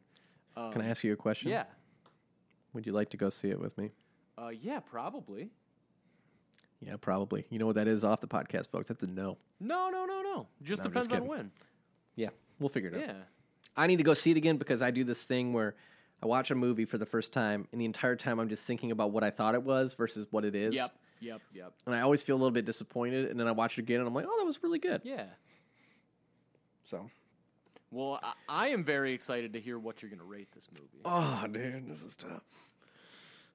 Um, 0.57 0.73
Can 0.73 0.83
I 0.83 0.89
ask 0.89 1.03
you 1.03 1.13
a 1.13 1.17
question? 1.17 1.51
Yeah. 1.51 1.65
Would 2.73 2.87
you 2.87 2.93
like 2.93 3.11
to 3.11 3.17
go 3.17 3.29
see 3.29 3.49
it 3.49 3.59
with 3.59 3.77
me? 3.77 3.91
Uh, 4.39 4.49
yeah, 4.49 4.81
probably. 4.81 5.51
Yeah, 6.81 6.97
probably. 7.01 7.45
You 7.51 7.59
know 7.59 7.67
what 7.67 7.77
that 7.77 7.89
is 7.89 8.05
off 8.05 8.21
the 8.21 8.29
podcast, 8.29 8.71
folks. 8.71 8.89
That's 8.89 9.03
a 9.03 9.07
no. 9.07 9.39
No, 9.61 9.89
no, 9.91 10.05
no, 10.05 10.23
no. 10.23 10.47
Just 10.63 10.83
No, 10.83 10.89
depends 10.91 11.09
just 11.09 11.21
on 11.21 11.27
when. 11.27 11.51
Yeah, 12.15 12.29
we'll 12.61 12.69
figure 12.69 12.91
it 12.91 12.95
out. 12.95 13.01
Yeah. 13.01 13.15
I 13.77 13.87
need 13.87 13.97
to 13.97 14.03
go 14.05 14.15
see 14.15 14.31
it 14.31 14.37
again 14.37 14.57
because 14.59 14.81
I 14.81 14.91
do 14.91 15.03
this 15.05 15.23
thing 15.25 15.53
where 15.53 15.75
I 16.23 16.27
watch 16.27 16.51
a 16.51 16.55
movie 16.55 16.85
for 16.85 16.99
the 16.99 17.07
first 17.07 17.33
time, 17.33 17.67
and 17.73 17.81
the 17.81 17.85
entire 17.85 18.17
time 18.17 18.39
I'm 18.39 18.49
just 18.49 18.65
thinking 18.65 18.91
about 18.91 19.11
what 19.11 19.25
I 19.25 19.31
thought 19.31 19.55
it 19.55 19.63
was 19.63 19.95
versus 19.95 20.27
what 20.31 20.45
it 20.45 20.55
is. 20.55 20.75
Yep. 20.75 20.95
Yep. 21.21 21.41
Yep. 21.55 21.73
And 21.87 21.95
I 21.95 22.01
always 22.03 22.23
feel 22.23 22.37
a 22.37 22.39
little 22.39 22.51
bit 22.51 22.65
disappointed, 22.65 23.31
and 23.31 23.39
then 23.39 23.49
I 23.49 23.53
watch 23.53 23.79
it 23.79 23.83
again, 23.83 24.01
and 24.01 24.09
I'm 24.09 24.15
like, 24.15 24.27
oh, 24.29 24.37
that 24.39 24.45
was 24.45 24.63
really 24.63 24.79
good. 24.79 25.01
Yeah. 25.05 25.25
So. 26.85 27.11
Well, 27.91 28.21
I, 28.23 28.33
I 28.49 28.69
am 28.69 28.85
very 28.85 29.13
excited 29.13 29.53
to 29.55 29.61
hear 29.61 29.79
what 29.79 30.03
you're 30.03 30.11
going 30.11 30.21
to 30.21 30.25
rate 30.25 30.49
this 30.55 30.69
movie. 30.73 31.03
Oh, 31.05 31.47
dude, 31.47 31.89
this 31.89 32.03
is 32.03 32.17
tough. 32.17 32.43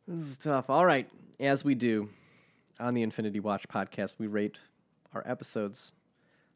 This 0.08 0.28
is 0.28 0.38
tough. 0.38 0.70
All 0.70 0.86
right, 0.86 1.08
as 1.40 1.64
we 1.64 1.76
do 1.76 2.10
on 2.80 2.94
the 2.94 3.04
Infinity 3.04 3.40
Watch 3.40 3.68
podcast, 3.68 4.14
we 4.18 4.28
rate 4.28 4.58
our 5.14 5.24
episodes, 5.26 5.92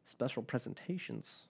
special 0.06 0.42
presentations, 0.42 1.42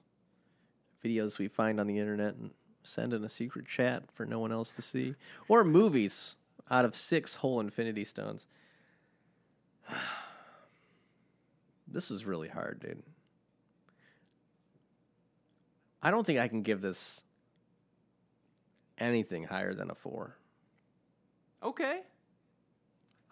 videos 1.04 1.38
we 1.38 1.48
find 1.48 1.80
on 1.80 1.86
the 1.86 1.98
internet 1.98 2.34
and 2.34 2.50
send 2.82 3.14
in 3.14 3.24
a 3.24 3.28
secret 3.28 3.66
chat 3.66 4.02
for 4.12 4.26
no 4.26 4.38
one 4.38 4.52
else 4.52 4.70
to 4.72 4.82
see, 4.82 5.14
or 5.48 5.64
movies 5.64 6.36
out 6.70 6.84
of 6.84 6.94
six 6.94 7.34
whole 7.34 7.60
Infinity 7.60 8.04
Stones. 8.04 8.46
This 11.88 12.10
was 12.10 12.24
really 12.24 12.48
hard, 12.48 12.80
dude. 12.80 13.02
I 16.02 16.10
don't 16.10 16.26
think 16.26 16.38
I 16.38 16.48
can 16.48 16.62
give 16.62 16.80
this 16.80 17.22
anything 18.98 19.44
higher 19.44 19.72
than 19.72 19.90
a 19.90 19.94
four. 19.94 20.36
Okay. 21.62 22.00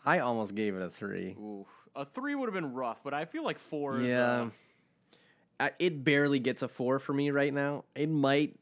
I 0.05 0.19
almost 0.21 0.55
gave 0.55 0.77
it 0.77 0.83
a 0.83 0.91
three. 0.91 1.37
Oof. 1.41 1.67
A 1.97 2.05
three 2.05 2.35
would 2.35 2.47
have 2.47 2.55
been 2.55 2.73
rough, 2.73 3.03
but 3.03 3.15
I 3.15 3.25
feel 3.25 3.45
like 3.45 3.59
four 3.59 4.01
is. 4.01 4.11
Yeah. 4.11 4.43
Uh, 4.43 4.51
I, 5.61 5.71
it 5.79 6.05
barely 6.05 6.41
gets 6.41 6.63
a 6.63 6.69
four 6.69 6.99
for 6.99 7.13
me 7.13 7.31
right 7.31 7.55
now. 7.55 7.85
It 7.95 8.09
might, 8.09 8.57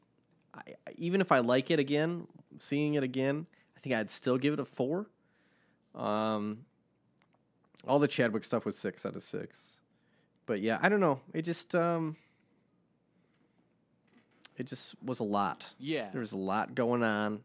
I, 0.53 0.61
even 0.95 1.21
if 1.21 1.31
I 1.31 1.39
like 1.39 1.71
it 1.71 1.79
again, 1.79 2.27
seeing 2.59 2.93
it 2.93 3.03
again, 3.03 3.47
I 3.75 3.79
think 3.79 3.95
I'd 3.95 4.11
still 4.11 4.37
give 4.37 4.53
it 4.53 4.59
a 4.59 4.65
four. 4.65 5.07
Um, 5.95 6.65
all 7.87 7.99
the 7.99 8.07
Chadwick 8.07 8.43
stuff 8.43 8.65
was 8.65 8.77
six 8.77 9.05
out 9.05 9.15
of 9.15 9.23
six, 9.23 9.59
but 10.45 10.61
yeah, 10.61 10.79
I 10.81 10.89
don't 10.89 10.99
know. 10.99 11.19
It 11.33 11.41
just, 11.43 11.73
um, 11.75 12.15
it 14.57 14.67
just 14.67 14.95
was 15.03 15.19
a 15.19 15.23
lot. 15.23 15.65
yeah. 15.79 16.09
There 16.11 16.21
was 16.21 16.31
a 16.33 16.37
lot 16.37 16.75
going 16.75 17.03
on, 17.03 17.33
and 17.33 17.41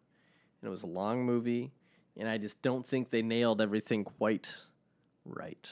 it 0.62 0.68
was 0.68 0.82
a 0.82 0.86
long 0.86 1.24
movie, 1.24 1.72
and 2.16 2.28
I 2.28 2.38
just 2.38 2.60
don't 2.62 2.86
think 2.86 3.10
they 3.10 3.22
nailed 3.22 3.60
everything 3.60 4.04
quite 4.04 4.52
right. 5.24 5.68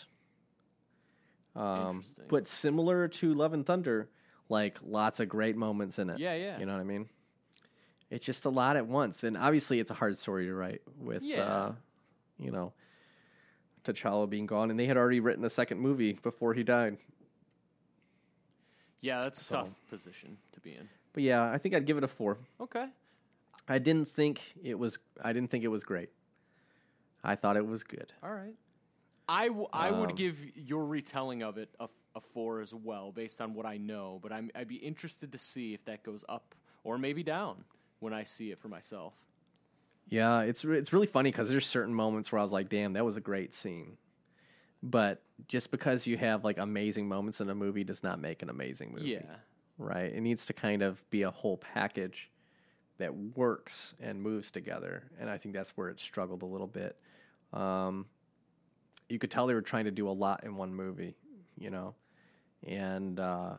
Um, 1.55 2.05
but 2.29 2.47
similar 2.47 3.09
to 3.09 3.35
Love 3.35 3.53
and 3.55 3.65
Thunder, 3.65 4.09
like 4.49 4.79
lots 4.85 5.21
of 5.21 5.29
great 5.29 5.57
moments 5.57 5.99
in 5.99 6.11
it. 6.11 6.19
Yeah, 6.19 6.35
yeah. 6.35 6.59
You 6.59 6.67
know 6.67 6.73
what 6.75 6.81
I 6.81 6.85
mean? 6.85 7.09
It's 8.11 8.25
just 8.25 8.45
a 8.45 8.51
lot 8.51 8.77
at 8.77 8.87
once, 8.87 9.25
and 9.25 9.37
obviously 9.37 9.81
it's 9.81 9.91
a 9.91 9.95
hard 9.95 10.19
story 10.19 10.47
to 10.47 10.55
write 10.55 10.83
with, 10.99 11.23
Yeah. 11.23 11.43
uh, 11.43 11.73
you 12.39 12.51
know, 12.53 12.73
T'Challa 13.93 14.29
being 14.29 14.47
gone, 14.47 14.71
and 14.71 14.79
they 14.79 14.87
had 14.87 14.97
already 14.97 15.21
written 15.21 15.45
a 15.45 15.51
second 15.51 15.79
movie 15.81 16.15
before 16.15 16.55
he 16.55 16.63
died. 16.63 16.99
Yeah, 19.01 19.23
that's 19.23 19.41
a 19.41 19.45
So- 19.45 19.57
tough 19.57 19.75
position 19.89 20.39
to 20.53 20.61
be 20.61 20.75
in. 20.75 20.89
But 21.13 21.23
yeah, 21.23 21.51
I 21.51 21.59
think 21.59 21.75
I'd 21.75 21.87
give 21.87 21.97
it 21.97 22.05
a 22.05 22.09
four. 22.09 22.39
Okay. 22.61 22.89
I 23.69 23.79
didn't 23.79 24.09
think 24.09 24.41
it 24.63 24.75
was. 24.79 24.99
I 25.23 25.33
didn't 25.33 25.51
think 25.51 25.65
it 25.65 25.69
was 25.69 25.83
great. 25.83 26.11
I 27.25 27.35
thought 27.37 27.57
it 27.57 27.67
was 27.67 27.83
good. 27.83 28.13
All 28.23 28.33
right. 28.35 28.55
I, 29.29 29.49
w- 29.49 29.67
I 29.73 29.91
would 29.91 30.11
Um, 30.11 30.15
give 30.17 30.57
your 30.57 30.85
retelling 30.87 31.43
of 31.43 31.59
it 31.59 31.69
a, 31.81 31.85
f- 31.85 31.91
a 32.15 32.21
four 32.21 32.61
as 32.61 32.73
well, 32.73 33.11
based 33.11 33.41
on 33.41 33.55
what 33.55 33.67
I 33.67 33.77
know. 33.77 34.21
But 34.23 34.33
I'm, 34.33 34.53
I'd 34.55 34.69
be 34.69 34.77
interested 34.77 35.33
to 35.33 35.39
see 35.39 35.75
if 35.75 35.85
that 35.87 36.05
goes 36.05 36.25
up 36.29 36.55
or 36.85 36.97
maybe 36.97 37.25
down 37.25 37.65
when 37.99 38.13
I 38.13 38.23
see 38.23 38.53
it 38.53 38.59
for 38.61 38.69
myself. 38.69 39.15
Yeah, 40.09 40.41
it's 40.43 40.65
re- 40.65 40.79
it's 40.79 40.93
really 40.93 41.07
funny 41.07 41.31
because 41.31 41.49
there's 41.49 41.67
certain 41.67 41.95
moments 41.95 42.31
where 42.31 42.39
I 42.39 42.43
was 42.43 42.53
like, 42.53 42.69
"Damn, 42.69 42.93
that 42.93 43.05
was 43.05 43.17
a 43.17 43.21
great 43.21 43.53
scene," 43.55 43.97
but 44.83 45.23
just 45.49 45.71
because 45.71 46.07
you 46.07 46.17
have 46.17 46.45
like 46.45 46.59
amazing 46.59 47.09
moments 47.09 47.41
in 47.41 47.51
a 47.51 47.55
movie 47.55 47.85
does 47.85 48.03
not 48.03 48.21
make 48.21 48.43
an 48.43 48.49
amazing 48.51 48.93
movie. 48.93 49.11
Yeah. 49.11 49.37
right? 49.79 50.13
It 50.13 50.21
needs 50.21 50.47
to 50.47 50.53
kind 50.53 50.83
of 50.83 51.03
be 51.11 51.23
a 51.23 51.31
whole 51.31 51.59
package 51.59 52.31
that 52.99 53.15
works 53.37 53.95
and 54.01 54.23
moves 54.23 54.51
together, 54.51 55.05
and 55.21 55.29
I 55.29 55.39
think 55.39 55.55
that's 55.55 55.71
where 55.77 55.89
it 55.89 56.01
struggled 56.01 56.43
a 56.43 56.47
little 56.47 56.67
bit. 56.67 56.97
Um, 57.53 58.07
you 59.09 59.19
could 59.19 59.31
tell 59.31 59.47
they 59.47 59.55
were 59.55 59.61
trying 59.63 59.85
to 59.85 59.91
do 59.91 60.09
a 60.09 60.11
lot 60.11 60.45
in 60.45 60.57
one 60.57 60.75
movie, 60.75 61.17
you 61.59 61.71
know, 61.71 61.95
and 62.67 63.21
uh, 63.21 63.55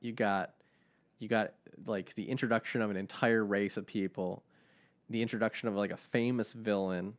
you 0.00 0.12
got 0.12 0.54
you 1.18 1.28
got 1.28 1.54
like 1.86 2.14
the 2.14 2.28
introduction 2.28 2.80
of 2.82 2.90
an 2.90 2.96
entire 2.96 3.44
race 3.44 3.76
of 3.76 3.86
people, 3.86 4.44
the 5.10 5.22
introduction 5.22 5.68
of 5.68 5.74
like 5.74 5.90
a 5.90 5.96
famous 5.96 6.52
villain. 6.52 7.14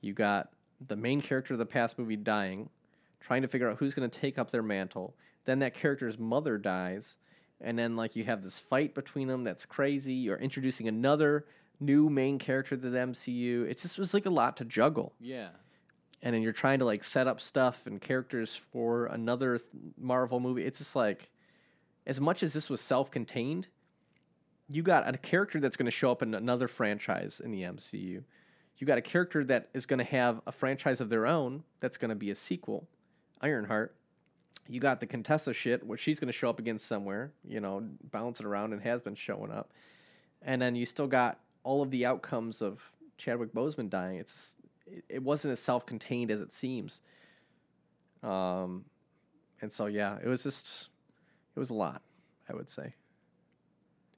You 0.00 0.12
got 0.12 0.50
the 0.86 0.96
main 0.96 1.20
character 1.20 1.54
of 1.54 1.58
the 1.58 1.66
past 1.66 1.98
movie 1.98 2.16
dying, 2.16 2.68
trying 3.20 3.42
to 3.42 3.48
figure 3.48 3.70
out 3.70 3.78
who's 3.78 3.94
going 3.94 4.08
to 4.08 4.20
take 4.20 4.38
up 4.38 4.50
their 4.50 4.62
mantle. 4.62 5.14
Then 5.44 5.58
that 5.60 5.74
character's 5.74 6.18
mother 6.18 6.56
dies, 6.58 7.16
and 7.60 7.78
then 7.78 7.96
like 7.96 8.16
you 8.16 8.24
have 8.24 8.42
this 8.42 8.58
fight 8.58 8.94
between 8.94 9.28
them 9.28 9.44
that's 9.44 9.64
crazy. 9.66 10.14
You're 10.14 10.36
introducing 10.38 10.88
another 10.88 11.46
new 11.80 12.08
main 12.08 12.38
character 12.38 12.76
to 12.76 12.90
the 12.90 12.98
MCU. 12.98 13.68
It 13.68 13.78
just 13.78 13.98
was 13.98 14.14
like 14.14 14.26
a 14.26 14.30
lot 14.30 14.56
to 14.58 14.64
juggle 14.64 15.12
Yeah. 15.20 15.48
and 16.22 16.34
then 16.34 16.40
you're 16.40 16.52
trying 16.52 16.78
to 16.78 16.84
like 16.84 17.02
set 17.04 17.26
up 17.26 17.40
stuff 17.40 17.78
and 17.86 18.00
characters 18.00 18.58
for 18.72 19.06
another 19.06 19.60
Marvel 19.98 20.38
movie. 20.40 20.64
It's 20.64 20.78
just 20.78 20.94
like, 20.96 21.28
as 22.06 22.20
much 22.20 22.42
as 22.42 22.52
this 22.52 22.70
was 22.70 22.80
self-contained, 22.80 23.66
you 24.68 24.82
got 24.82 25.08
a 25.12 25.18
character 25.18 25.60
that's 25.60 25.76
going 25.76 25.86
to 25.86 25.92
show 25.92 26.10
up 26.10 26.22
in 26.22 26.34
another 26.34 26.68
franchise 26.68 27.40
in 27.44 27.50
the 27.50 27.62
MCU. 27.62 28.22
You 28.78 28.86
got 28.86 28.98
a 28.98 29.02
character 29.02 29.44
that 29.44 29.68
is 29.74 29.86
going 29.86 29.98
to 29.98 30.04
have 30.04 30.40
a 30.46 30.52
franchise 30.52 31.00
of 31.00 31.08
their 31.08 31.26
own 31.26 31.62
that's 31.80 31.96
going 31.96 32.08
to 32.08 32.14
be 32.14 32.30
a 32.30 32.34
sequel, 32.34 32.88
Ironheart. 33.40 33.94
You 34.68 34.80
got 34.80 35.00
the 35.00 35.06
Contessa 35.06 35.52
shit, 35.52 35.86
which 35.86 36.00
she's 36.00 36.18
going 36.18 36.28
to 36.28 36.32
show 36.32 36.48
up 36.48 36.58
again 36.58 36.78
somewhere, 36.78 37.32
you 37.46 37.60
know, 37.60 37.86
bouncing 38.10 38.46
around 38.46 38.72
and 38.72 38.82
has 38.82 39.02
been 39.02 39.14
showing 39.14 39.52
up. 39.52 39.72
And 40.42 40.60
then 40.60 40.74
you 40.74 40.86
still 40.86 41.06
got 41.06 41.38
all 41.62 41.82
of 41.82 41.90
the 41.90 42.06
outcomes 42.06 42.62
of 42.62 42.80
Chadwick 43.18 43.52
Boseman 43.52 43.90
dying. 43.90 44.18
It's 44.18 44.52
it, 45.08 45.22
wasn't 45.22 45.52
as 45.52 45.60
self-contained 45.60 46.30
as 46.30 46.40
it 46.40 46.52
seems. 46.52 47.00
Um, 48.22 48.84
and 49.60 49.70
so 49.70 49.86
yeah, 49.86 50.18
it 50.22 50.28
was 50.28 50.42
just 50.42 50.88
it 51.54 51.60
was 51.60 51.70
a 51.70 51.74
lot, 51.74 52.02
I 52.48 52.54
would 52.54 52.68
say. 52.68 52.94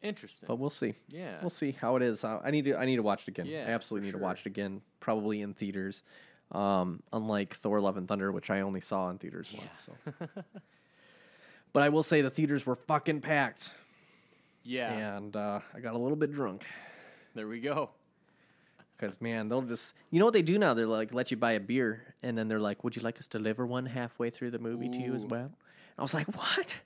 Interesting. 0.06 0.46
But 0.46 0.56
we'll 0.56 0.70
see. 0.70 0.94
yeah. 1.08 1.38
We'll 1.40 1.50
see 1.50 1.72
how 1.72 1.96
it 1.96 2.02
is. 2.02 2.24
I 2.24 2.50
need 2.50 2.64
to 2.64 2.76
I 2.76 2.84
need 2.84 2.96
to 2.96 3.02
watch 3.02 3.22
it 3.22 3.28
again. 3.28 3.46
Yeah, 3.46 3.66
I 3.68 3.70
absolutely 3.70 4.08
need 4.08 4.12
to 4.12 4.22
watch 4.22 4.40
it 4.40 4.46
again, 4.46 4.80
probably 5.00 5.42
in 5.42 5.54
theaters. 5.54 6.02
Um, 6.52 7.02
unlike 7.12 7.56
Thor: 7.56 7.80
Love 7.80 7.96
and 7.96 8.06
Thunder, 8.06 8.30
which 8.30 8.50
I 8.50 8.60
only 8.60 8.80
saw 8.80 9.10
in 9.10 9.18
theaters 9.18 9.54
once. 9.56 9.88
So. 9.88 10.28
but 11.72 11.82
I 11.82 11.88
will 11.88 12.04
say 12.04 12.22
the 12.22 12.30
theaters 12.30 12.64
were 12.64 12.76
fucking 12.76 13.20
packed, 13.20 13.70
yeah. 14.62 15.16
and 15.16 15.34
uh, 15.34 15.60
I 15.74 15.80
got 15.80 15.94
a 15.94 15.98
little 15.98 16.16
bit 16.16 16.32
drunk. 16.32 16.64
There 17.34 17.48
we 17.48 17.60
go. 17.60 17.90
Because 18.96 19.20
man, 19.20 19.48
they'll 19.48 19.62
just 19.62 19.92
you 20.10 20.20
know 20.20 20.24
what 20.24 20.34
they 20.34 20.42
do 20.42 20.56
now? 20.56 20.72
They're 20.72 20.86
like 20.86 21.12
let 21.12 21.30
you 21.30 21.36
buy 21.36 21.52
a 21.52 21.60
beer, 21.60 22.14
and 22.22 22.38
then 22.38 22.48
they're 22.48 22.60
like, 22.60 22.84
"Would 22.84 22.96
you 22.96 23.02
like 23.02 23.18
us 23.18 23.26
to 23.28 23.38
deliver 23.38 23.66
one 23.66 23.84
halfway 23.86 24.30
through 24.30 24.52
the 24.52 24.58
movie 24.58 24.88
to 24.88 24.98
you 24.98 25.14
as 25.14 25.24
well?" 25.24 25.46
And 25.46 25.98
I 25.98 26.02
was 26.02 26.14
like, 26.14 26.28
"What? 26.34 26.78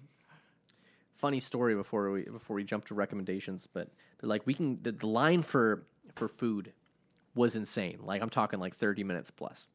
funny 1.16 1.40
story 1.40 1.74
before 1.74 2.10
we 2.10 2.22
before 2.22 2.56
we 2.56 2.64
jump 2.64 2.86
to 2.86 2.94
recommendations, 2.94 3.66
but 3.66 3.88
they're 4.20 4.28
like, 4.28 4.46
"We 4.46 4.54
can." 4.54 4.78
The, 4.82 4.92
the 4.92 5.06
line 5.06 5.42
for 5.42 5.86
for 6.14 6.28
food 6.28 6.72
was 7.34 7.56
insane. 7.56 7.98
Like 8.02 8.22
I'm 8.22 8.30
talking 8.30 8.58
like 8.58 8.76
30 8.76 9.04
minutes 9.04 9.30
plus. 9.30 9.66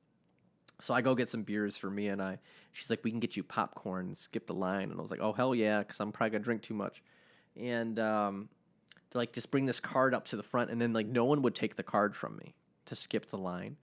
So 0.82 0.94
I 0.94 1.02
go 1.02 1.16
get 1.16 1.30
some 1.30 1.44
beers 1.44 1.78
for 1.78 1.90
Mia 1.90 2.12
and 2.12 2.22
I. 2.22 2.40
She's 2.74 2.90
like, 2.90 3.04
"We 3.04 3.12
can 3.12 3.20
get 3.20 3.38
you 3.38 3.44
popcorn 3.44 4.08
and 4.08 4.18
skip 4.18 4.48
the 4.48 4.54
line." 4.54 4.92
And 4.92 5.00
I 5.00 5.02
was 5.02 5.12
like, 5.12 5.22
"Oh 5.22 5.34
hell 5.34 5.56
yeah!" 5.56 5.80
Because 5.80 6.00
I'm 6.00 6.12
probably 6.12 6.32
gonna 6.32 6.44
drink 6.44 6.62
too 6.62 6.74
much. 6.74 7.02
And 7.56 7.98
um, 8.00 8.50
to 9.12 9.18
like 9.18 9.32
just 9.32 9.52
bring 9.52 9.66
this 9.66 9.80
card 9.80 10.14
up 10.14 10.26
to 10.26 10.36
the 10.36 10.44
front 10.44 10.72
and 10.72 10.82
then 10.82 10.94
like 10.94 11.08
no 11.08 11.26
one 11.26 11.42
would 11.42 11.56
take 11.56 11.76
the 11.76 11.84
card 11.84 12.16
from 12.16 12.38
me 12.38 12.54
to 12.86 12.96
skip 12.96 13.28
the 13.28 13.38
line 13.38 13.78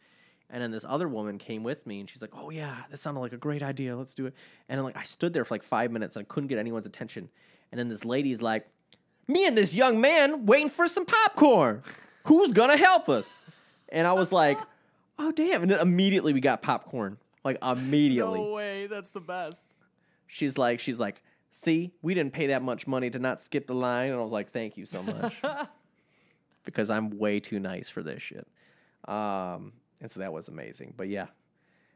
and 0.52 0.62
then 0.62 0.70
this 0.70 0.84
other 0.86 1.08
woman 1.08 1.38
came 1.38 1.64
with 1.64 1.84
me 1.86 1.98
and 1.98 2.08
she's 2.08 2.20
like 2.22 2.30
oh 2.34 2.50
yeah 2.50 2.76
that 2.90 3.00
sounded 3.00 3.20
like 3.20 3.32
a 3.32 3.38
great 3.38 3.62
idea. 3.62 3.96
Let's 3.96 4.14
do 4.14 4.26
it. 4.26 4.34
And 4.68 4.78
I'm 4.78 4.84
like 4.84 4.96
i 4.96 5.02
stood 5.02 5.32
there 5.32 5.44
for 5.44 5.54
like 5.54 5.64
five 5.64 5.90
minutes 5.90 6.14
and 6.14 6.24
i 6.24 6.26
couldn't 6.32 6.48
get 6.48 6.58
anyone's 6.58 6.86
attention. 6.86 7.28
And 7.72 7.78
then 7.78 7.88
this 7.88 8.04
lady's 8.04 8.40
like 8.42 8.68
me 9.26 9.46
and 9.46 9.56
this 9.56 9.72
young 9.74 10.00
man 10.00 10.46
waiting 10.46 10.68
for 10.68 10.86
some 10.86 11.06
popcorn. 11.06 11.82
Who's 12.26 12.52
gonna 12.52 12.76
help 12.76 13.08
us? 13.08 13.26
And 13.88 14.06
i 14.06 14.12
was 14.12 14.30
like 14.30 14.58
oh 15.18 15.32
damn. 15.32 15.62
And 15.62 15.70
then 15.70 15.80
immediately 15.80 16.32
we 16.32 16.40
got 16.40 16.62
popcorn 16.62 17.16
like 17.44 17.58
immediately. 17.62 18.38
No 18.38 18.52
way. 18.52 18.86
That's 18.86 19.10
the 19.10 19.20
best. 19.20 19.74
she's 20.26 20.56
like 20.58 20.78
she's 20.80 20.98
like 20.98 21.22
see 21.50 21.92
we 22.02 22.14
didn't 22.14 22.32
pay 22.32 22.48
that 22.48 22.62
much 22.62 22.86
money 22.86 23.08
to 23.10 23.18
not 23.18 23.40
skip 23.40 23.66
the 23.66 23.74
line. 23.74 24.10
And 24.10 24.18
i 24.20 24.22
was 24.22 24.32
like 24.32 24.52
thank 24.52 24.76
you 24.76 24.84
so 24.84 25.02
much. 25.02 25.34
Because 26.64 26.90
i'm 26.90 27.18
way 27.18 27.40
too 27.40 27.58
nice 27.58 27.88
for 27.88 28.04
this 28.04 28.22
shit. 28.22 28.46
Um 29.08 29.72
and 30.02 30.10
so 30.10 30.20
that 30.20 30.30
was 30.32 30.48
amazing 30.48 30.92
but 30.96 31.08
yeah 31.08 31.26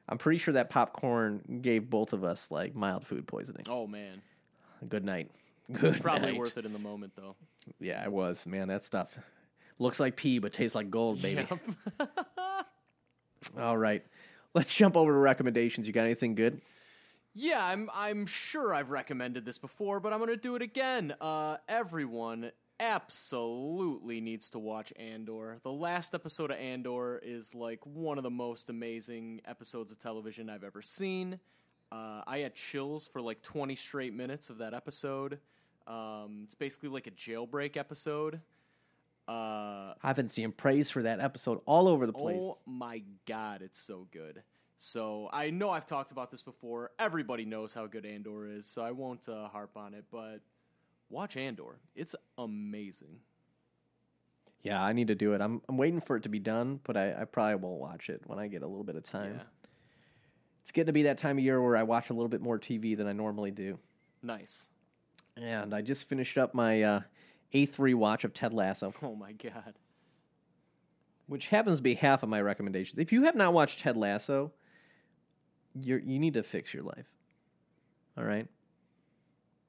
i'm 0.08 0.16
pretty 0.16 0.38
sure 0.38 0.54
that 0.54 0.70
popcorn 0.70 1.58
gave 1.60 1.90
both 1.90 2.12
of 2.14 2.24
us 2.24 2.50
like 2.50 2.74
mild 2.74 3.06
food 3.06 3.26
poisoning 3.26 3.64
Oh 3.68 3.86
man. 3.86 4.22
good 4.88 5.04
night 5.04 5.30
good 5.72 6.00
Probably 6.00 6.30
night. 6.32 6.38
worth 6.38 6.56
it 6.56 6.64
in 6.64 6.72
the 6.72 6.78
moment 6.78 7.12
though. 7.16 7.34
yeah 7.80 8.02
it 8.04 8.10
was 8.12 8.46
man 8.46 8.68
that 8.68 8.84
stuff 8.84 9.18
looks 9.78 10.00
like 10.00 10.16
pee 10.16 10.38
but 10.38 10.52
tastes 10.54 10.74
like 10.74 10.88
gold 10.90 11.20
baby 11.20 11.46
Yep. 11.50 12.08
all 13.58 13.76
right 13.76 14.04
let's 14.54 14.72
jump 14.72 14.96
over 14.96 15.12
to 15.12 15.18
recommendations 15.18 15.86
you 15.86 15.92
got 15.92 16.04
anything 16.04 16.34
good 16.34 16.60
Yeah, 17.34 17.62
I'm 17.64 17.90
I'm 17.92 18.24
sure 18.26 18.72
I've 18.72 18.88
recommended 18.90 19.44
this 19.44 19.58
before, 19.58 20.00
but 20.00 20.12
I'm 20.14 20.18
going 20.20 20.30
to 20.30 20.38
do 20.38 20.56
it 20.56 20.62
again. 20.62 21.14
Uh, 21.20 21.58
everyone 21.68 22.50
absolutely 22.80 24.20
needs 24.20 24.50
to 24.50 24.58
watch 24.58 24.92
Andor. 24.96 25.58
The 25.62 25.72
last 25.72 26.14
episode 26.14 26.50
of 26.50 26.58
Andor 26.58 27.18
is 27.22 27.54
like 27.54 27.80
one 27.84 28.18
of 28.18 28.24
the 28.24 28.30
most 28.30 28.68
amazing 28.68 29.40
episodes 29.46 29.92
of 29.92 29.98
television 29.98 30.50
I've 30.50 30.64
ever 30.64 30.82
seen. 30.82 31.38
Uh, 31.90 32.22
I 32.26 32.38
had 32.38 32.54
chills 32.54 33.06
for 33.06 33.20
like 33.20 33.42
20 33.42 33.74
straight 33.76 34.14
minutes 34.14 34.50
of 34.50 34.58
that 34.58 34.74
episode. 34.74 35.38
Um, 35.86 36.42
it's 36.44 36.54
basically 36.54 36.88
like 36.88 37.06
a 37.06 37.12
jailbreak 37.12 37.76
episode. 37.76 38.40
Uh, 39.28 39.92
i've 40.04 40.14
been 40.14 40.28
seeing 40.28 40.52
praise 40.52 40.88
for 40.88 41.02
that 41.02 41.18
episode 41.18 41.58
all 41.66 41.88
over 41.88 42.06
the 42.06 42.12
place 42.12 42.36
Oh 42.40 42.56
my 42.64 43.02
god, 43.26 43.60
it's 43.60 43.78
so 43.78 44.06
good. 44.12 44.42
So 44.76 45.28
I 45.32 45.50
know 45.50 45.70
I've 45.70 45.86
talked 45.86 46.10
about 46.12 46.30
this 46.30 46.42
before. 46.42 46.90
Everybody 46.98 47.44
knows 47.44 47.74
how 47.74 47.86
good 47.86 48.06
Andor 48.06 48.46
is, 48.46 48.66
so 48.66 48.82
I 48.82 48.92
won't 48.92 49.28
uh, 49.28 49.48
harp 49.48 49.76
on 49.76 49.94
it. 49.94 50.04
But 50.12 50.42
watch 51.10 51.36
Andor; 51.36 51.78
it's 51.94 52.14
amazing. 52.38 53.20
Yeah, 54.62 54.82
I 54.82 54.92
need 54.92 55.08
to 55.08 55.14
do 55.14 55.32
it. 55.34 55.40
I'm 55.40 55.62
I'm 55.68 55.76
waiting 55.76 56.00
for 56.00 56.16
it 56.16 56.24
to 56.24 56.28
be 56.28 56.38
done, 56.40 56.80
but 56.84 56.96
I, 56.96 57.22
I 57.22 57.24
probably 57.24 57.54
won't 57.56 57.80
watch 57.80 58.08
it 58.08 58.22
when 58.26 58.38
I 58.38 58.48
get 58.48 58.62
a 58.62 58.66
little 58.66 58.84
bit 58.84 58.96
of 58.96 59.04
time. 59.04 59.34
Yeah, 59.36 59.42
It's 60.62 60.72
getting 60.72 60.86
to 60.86 60.92
be 60.92 61.04
that 61.04 61.18
time 61.18 61.38
of 61.38 61.44
year 61.44 61.62
where 61.62 61.76
I 61.76 61.84
watch 61.84 62.10
a 62.10 62.12
little 62.14 62.28
bit 62.28 62.40
more 62.40 62.58
TV 62.58 62.96
than 62.96 63.06
I 63.06 63.12
normally 63.12 63.50
do. 63.52 63.78
nice. 64.22 64.68
And 65.38 65.74
I 65.74 65.82
just 65.82 66.08
finished 66.08 66.38
up 66.38 66.54
my 66.54 66.82
uh, 66.82 67.00
eighth 67.52 67.76
rewatch 67.76 68.24
of 68.24 68.32
Ted 68.32 68.54
Lasso, 68.54 68.94
Oh 69.02 69.14
my 69.14 69.32
god. 69.32 69.74
which 71.26 71.48
happens 71.48 71.76
to 71.78 71.82
be 71.82 71.94
half 71.94 72.22
of 72.22 72.28
my 72.30 72.40
recommendations. 72.40 72.98
If 72.98 73.12
you 73.12 73.24
have 73.24 73.34
not 73.36 73.52
watched 73.52 73.80
Ted 73.80 73.96
Lasso, 73.98 74.50
you 75.78 76.00
you 76.04 76.18
need 76.18 76.34
to 76.34 76.42
fix 76.42 76.72
your 76.72 76.84
life. 76.84 77.06
All 78.16 78.24
right, 78.24 78.48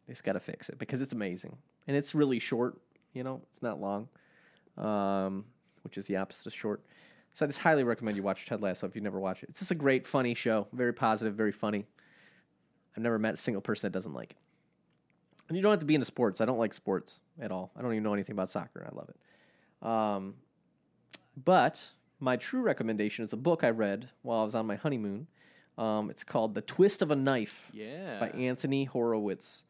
you 0.07 0.13
just 0.13 0.23
got 0.23 0.33
to 0.33 0.39
fix 0.39 0.69
it 0.69 0.77
because 0.79 1.01
it's 1.01 1.13
amazing 1.13 1.55
and 1.87 1.95
it's 1.97 2.15
really 2.15 2.39
short. 2.39 2.77
You 3.13 3.23
know, 3.23 3.41
it's 3.53 3.63
not 3.63 3.79
long, 3.81 4.07
um, 4.77 5.45
which 5.83 5.97
is 5.97 6.05
the 6.05 6.17
opposite 6.17 6.47
of 6.47 6.53
short. 6.53 6.81
So 7.33 7.45
I 7.45 7.47
just 7.47 7.59
highly 7.59 7.83
recommend 7.83 8.17
you 8.17 8.23
watch 8.23 8.45
Ted 8.45 8.61
Lasso 8.61 8.87
if 8.87 8.95
you've 8.95 9.03
never 9.03 9.19
watched 9.19 9.43
it. 9.43 9.49
It's 9.49 9.59
just 9.59 9.71
a 9.71 9.75
great, 9.75 10.07
funny 10.07 10.33
show. 10.33 10.67
Very 10.73 10.93
positive, 10.93 11.35
very 11.35 11.51
funny. 11.51 11.85
I've 12.95 13.03
never 13.03 13.19
met 13.19 13.35
a 13.35 13.37
single 13.37 13.61
person 13.61 13.87
that 13.87 13.93
doesn't 13.97 14.13
like 14.13 14.31
it. 14.31 14.37
And 15.47 15.55
you 15.55 15.61
don't 15.63 15.71
have 15.71 15.79
to 15.79 15.85
be 15.85 15.93
into 15.95 16.05
sports. 16.05 16.41
I 16.41 16.45
don't 16.45 16.57
like 16.57 16.73
sports 16.73 17.19
at 17.39 17.51
all. 17.51 17.71
I 17.77 17.81
don't 17.81 17.91
even 17.91 18.03
know 18.03 18.13
anything 18.13 18.33
about 18.33 18.49
soccer. 18.49 18.87
I 18.91 18.95
love 18.95 19.09
it. 19.09 19.87
Um, 19.87 20.33
but 21.45 21.79
my 22.19 22.35
true 22.37 22.61
recommendation 22.61 23.23
is 23.23 23.33
a 23.33 23.37
book 23.37 23.63
I 23.63 23.69
read 23.69 24.09
while 24.23 24.39
I 24.41 24.43
was 24.43 24.55
on 24.55 24.65
my 24.65 24.75
honeymoon. 24.75 25.27
Um, 25.77 26.09
it's 26.09 26.23
called 26.23 26.55
The 26.55 26.61
Twist 26.63 27.01
of 27.03 27.11
a 27.11 27.15
Knife 27.15 27.69
Yeah. 27.71 28.19
by 28.19 28.29
Anthony 28.29 28.83
Horowitz. 28.85 29.63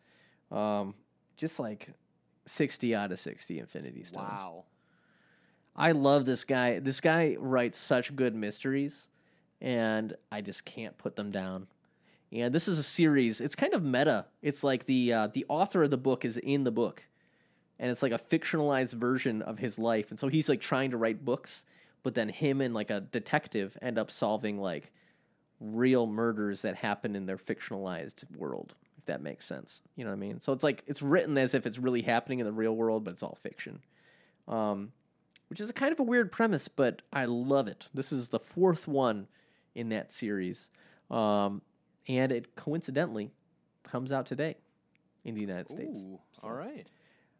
Um, 0.51 0.93
just 1.35 1.59
like 1.59 1.89
60 2.45 2.95
out 2.95 3.11
of 3.11 3.19
60 3.19 3.59
Infinity 3.59 4.03
Stones. 4.03 4.29
wow. 4.29 4.63
I 5.75 5.91
love 5.91 6.25
this 6.25 6.43
guy. 6.43 6.79
This 6.79 6.99
guy 6.99 7.35
writes 7.39 7.77
such 7.77 8.15
good 8.15 8.33
mysteries, 8.33 9.07
and 9.61 10.15
I 10.31 10.41
just 10.41 10.65
can't 10.65 10.97
put 10.97 11.15
them 11.15 11.29
down. 11.29 11.67
And 12.31 12.53
this 12.53 12.67
is 12.67 12.79
a 12.79 12.83
series. 12.83 13.39
It's 13.39 13.55
kind 13.55 13.73
of 13.73 13.83
meta. 13.83 14.25
It's 14.41 14.63
like 14.63 14.85
the 14.85 15.13
uh, 15.13 15.27
the 15.27 15.45
author 15.47 15.83
of 15.83 15.91
the 15.91 15.97
book 15.97 16.25
is 16.25 16.37
in 16.37 16.63
the 16.63 16.71
book, 16.71 17.03
and 17.77 17.91
it's 17.91 18.01
like 18.01 18.11
a 18.11 18.17
fictionalized 18.17 18.93
version 18.93 19.43
of 19.43 19.59
his 19.59 19.77
life. 19.77 20.09
And 20.09 20.19
so 20.19 20.27
he's 20.27 20.49
like 20.49 20.61
trying 20.61 20.91
to 20.91 20.97
write 20.97 21.23
books, 21.23 21.65
but 22.01 22.15
then 22.15 22.27
him 22.27 22.61
and 22.61 22.73
like 22.73 22.89
a 22.89 23.01
detective 23.01 23.77
end 23.81 23.99
up 23.99 24.09
solving 24.09 24.59
like 24.59 24.91
real 25.59 26.07
murders 26.07 26.63
that 26.63 26.75
happen 26.75 27.15
in 27.15 27.27
their 27.27 27.37
fictionalized 27.37 28.23
world. 28.35 28.73
That 29.07 29.21
makes 29.21 29.45
sense, 29.45 29.81
you 29.95 30.03
know 30.03 30.11
what 30.11 30.17
I 30.17 30.19
mean. 30.19 30.39
So 30.39 30.53
it's 30.53 30.63
like 30.63 30.83
it's 30.87 31.01
written 31.01 31.37
as 31.37 31.53
if 31.53 31.65
it's 31.65 31.77
really 31.77 32.01
happening 32.01 32.39
in 32.39 32.45
the 32.45 32.51
real 32.51 32.75
world, 32.75 33.03
but 33.03 33.13
it's 33.13 33.23
all 33.23 33.37
fiction. 33.41 33.79
Um, 34.47 34.91
which 35.49 35.61
is 35.61 35.69
a 35.69 35.73
kind 35.73 35.91
of 35.91 35.99
a 35.99 36.03
weird 36.03 36.31
premise, 36.31 36.67
but 36.67 37.01
I 37.11 37.25
love 37.25 37.67
it. 37.67 37.87
This 37.93 38.11
is 38.11 38.29
the 38.29 38.39
fourth 38.39 38.87
one 38.87 39.27
in 39.75 39.89
that 39.89 40.11
series. 40.11 40.69
Um, 41.09 41.61
and 42.07 42.31
it 42.31 42.55
coincidentally 42.55 43.31
comes 43.83 44.11
out 44.11 44.25
today 44.25 44.55
in 45.23 45.35
the 45.35 45.41
United 45.41 45.69
States. 45.69 45.99
Ooh, 45.99 46.19
all 46.43 46.51
right. 46.51 46.85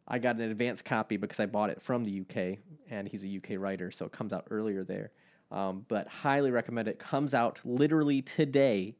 I 0.07 0.19
got 0.19 0.38
an 0.38 0.44
advance 0.44 0.81
copy 0.81 1.18
because 1.18 1.39
I 1.39 1.45
bought 1.45 1.69
it 1.69 1.81
from 1.81 2.06
the 2.06 2.22
UK, 2.22 2.60
and 2.89 3.07
he's 3.07 3.26
a 3.26 3.38
UK 3.38 3.60
writer, 3.60 3.91
so 3.91 4.06
it 4.06 4.14
comes 4.14 4.31
out 4.31 4.45
earlier 4.49 4.84
there. 4.84 5.11
Um, 5.52 5.85
but 5.88 6.07
highly 6.07 6.52
recommend 6.52 6.88
it. 6.88 6.99
Comes 6.99 7.34
out 7.34 7.60
literally 7.65 8.22
today, 8.22 8.95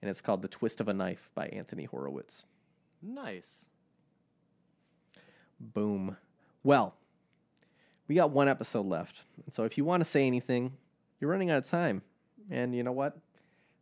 and 0.00 0.10
it's 0.10 0.20
called 0.20 0.42
"The 0.42 0.48
Twist 0.48 0.80
of 0.80 0.88
a 0.88 0.94
Knife" 0.94 1.30
by 1.34 1.46
Anthony 1.48 1.84
Horowitz. 1.84 2.44
Nice. 3.02 3.66
Boom. 5.60 6.16
Well, 6.62 6.94
we 8.08 8.14
got 8.14 8.30
one 8.30 8.48
episode 8.48 8.86
left, 8.86 9.22
and 9.44 9.54
so 9.54 9.64
if 9.64 9.78
you 9.78 9.84
want 9.84 10.02
to 10.02 10.04
say 10.04 10.26
anything, 10.26 10.72
you're 11.20 11.30
running 11.30 11.50
out 11.50 11.58
of 11.58 11.68
time. 11.68 12.02
And 12.50 12.74
you 12.74 12.82
know 12.82 12.92
what? 12.92 13.16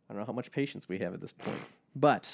I 0.09 0.13
don't 0.13 0.19
know 0.19 0.25
how 0.25 0.33
much 0.33 0.51
patience 0.51 0.87
we 0.87 0.97
have 0.99 1.13
at 1.13 1.21
this 1.21 1.33
point, 1.33 1.57
but 1.95 2.29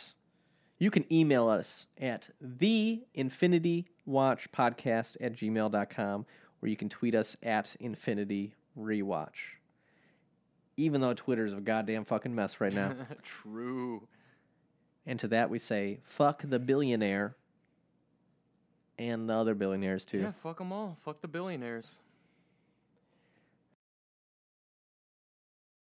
you 0.82 0.90
can 0.90 1.06
email 1.14 1.48
us 1.48 1.86
at 1.99 2.30
the 2.41 3.03
infinity 3.14 3.88
watch 4.06 4.52
podcast 4.52 5.16
at 5.22 5.36
gmail.com 5.36 6.26
or 6.62 6.68
you 6.68 6.76
can 6.76 6.90
tweet 6.90 7.16
us 7.16 7.38
at 7.44 7.76
infinity 7.80 8.56
rewatch. 8.78 9.60
Even 10.77 11.02
though 11.02 11.14
Twitter's 11.14 11.53
a 11.53 11.57
goddamn 11.61 12.06
fucking 12.06 12.34
mess 12.34 12.60
right 12.61 12.73
now. 12.73 12.93
True. 13.23 14.07
and 15.06 15.19
to 15.19 15.27
that 15.30 15.49
we 15.49 15.60
say, 15.60 15.99
fuck 16.03 16.43
the 16.48 16.60
billionaire 16.60 17.35
and 18.98 19.27
the 19.30 19.34
other 19.34 19.53
billionaires 19.56 20.06
too. 20.06 20.19
Yeah, 20.19 20.31
fuck 20.31 20.57
them 20.60 20.72
all. 20.72 20.98
Fuck 21.03 21.22
the 21.22 21.27
billionaires. 21.27 21.99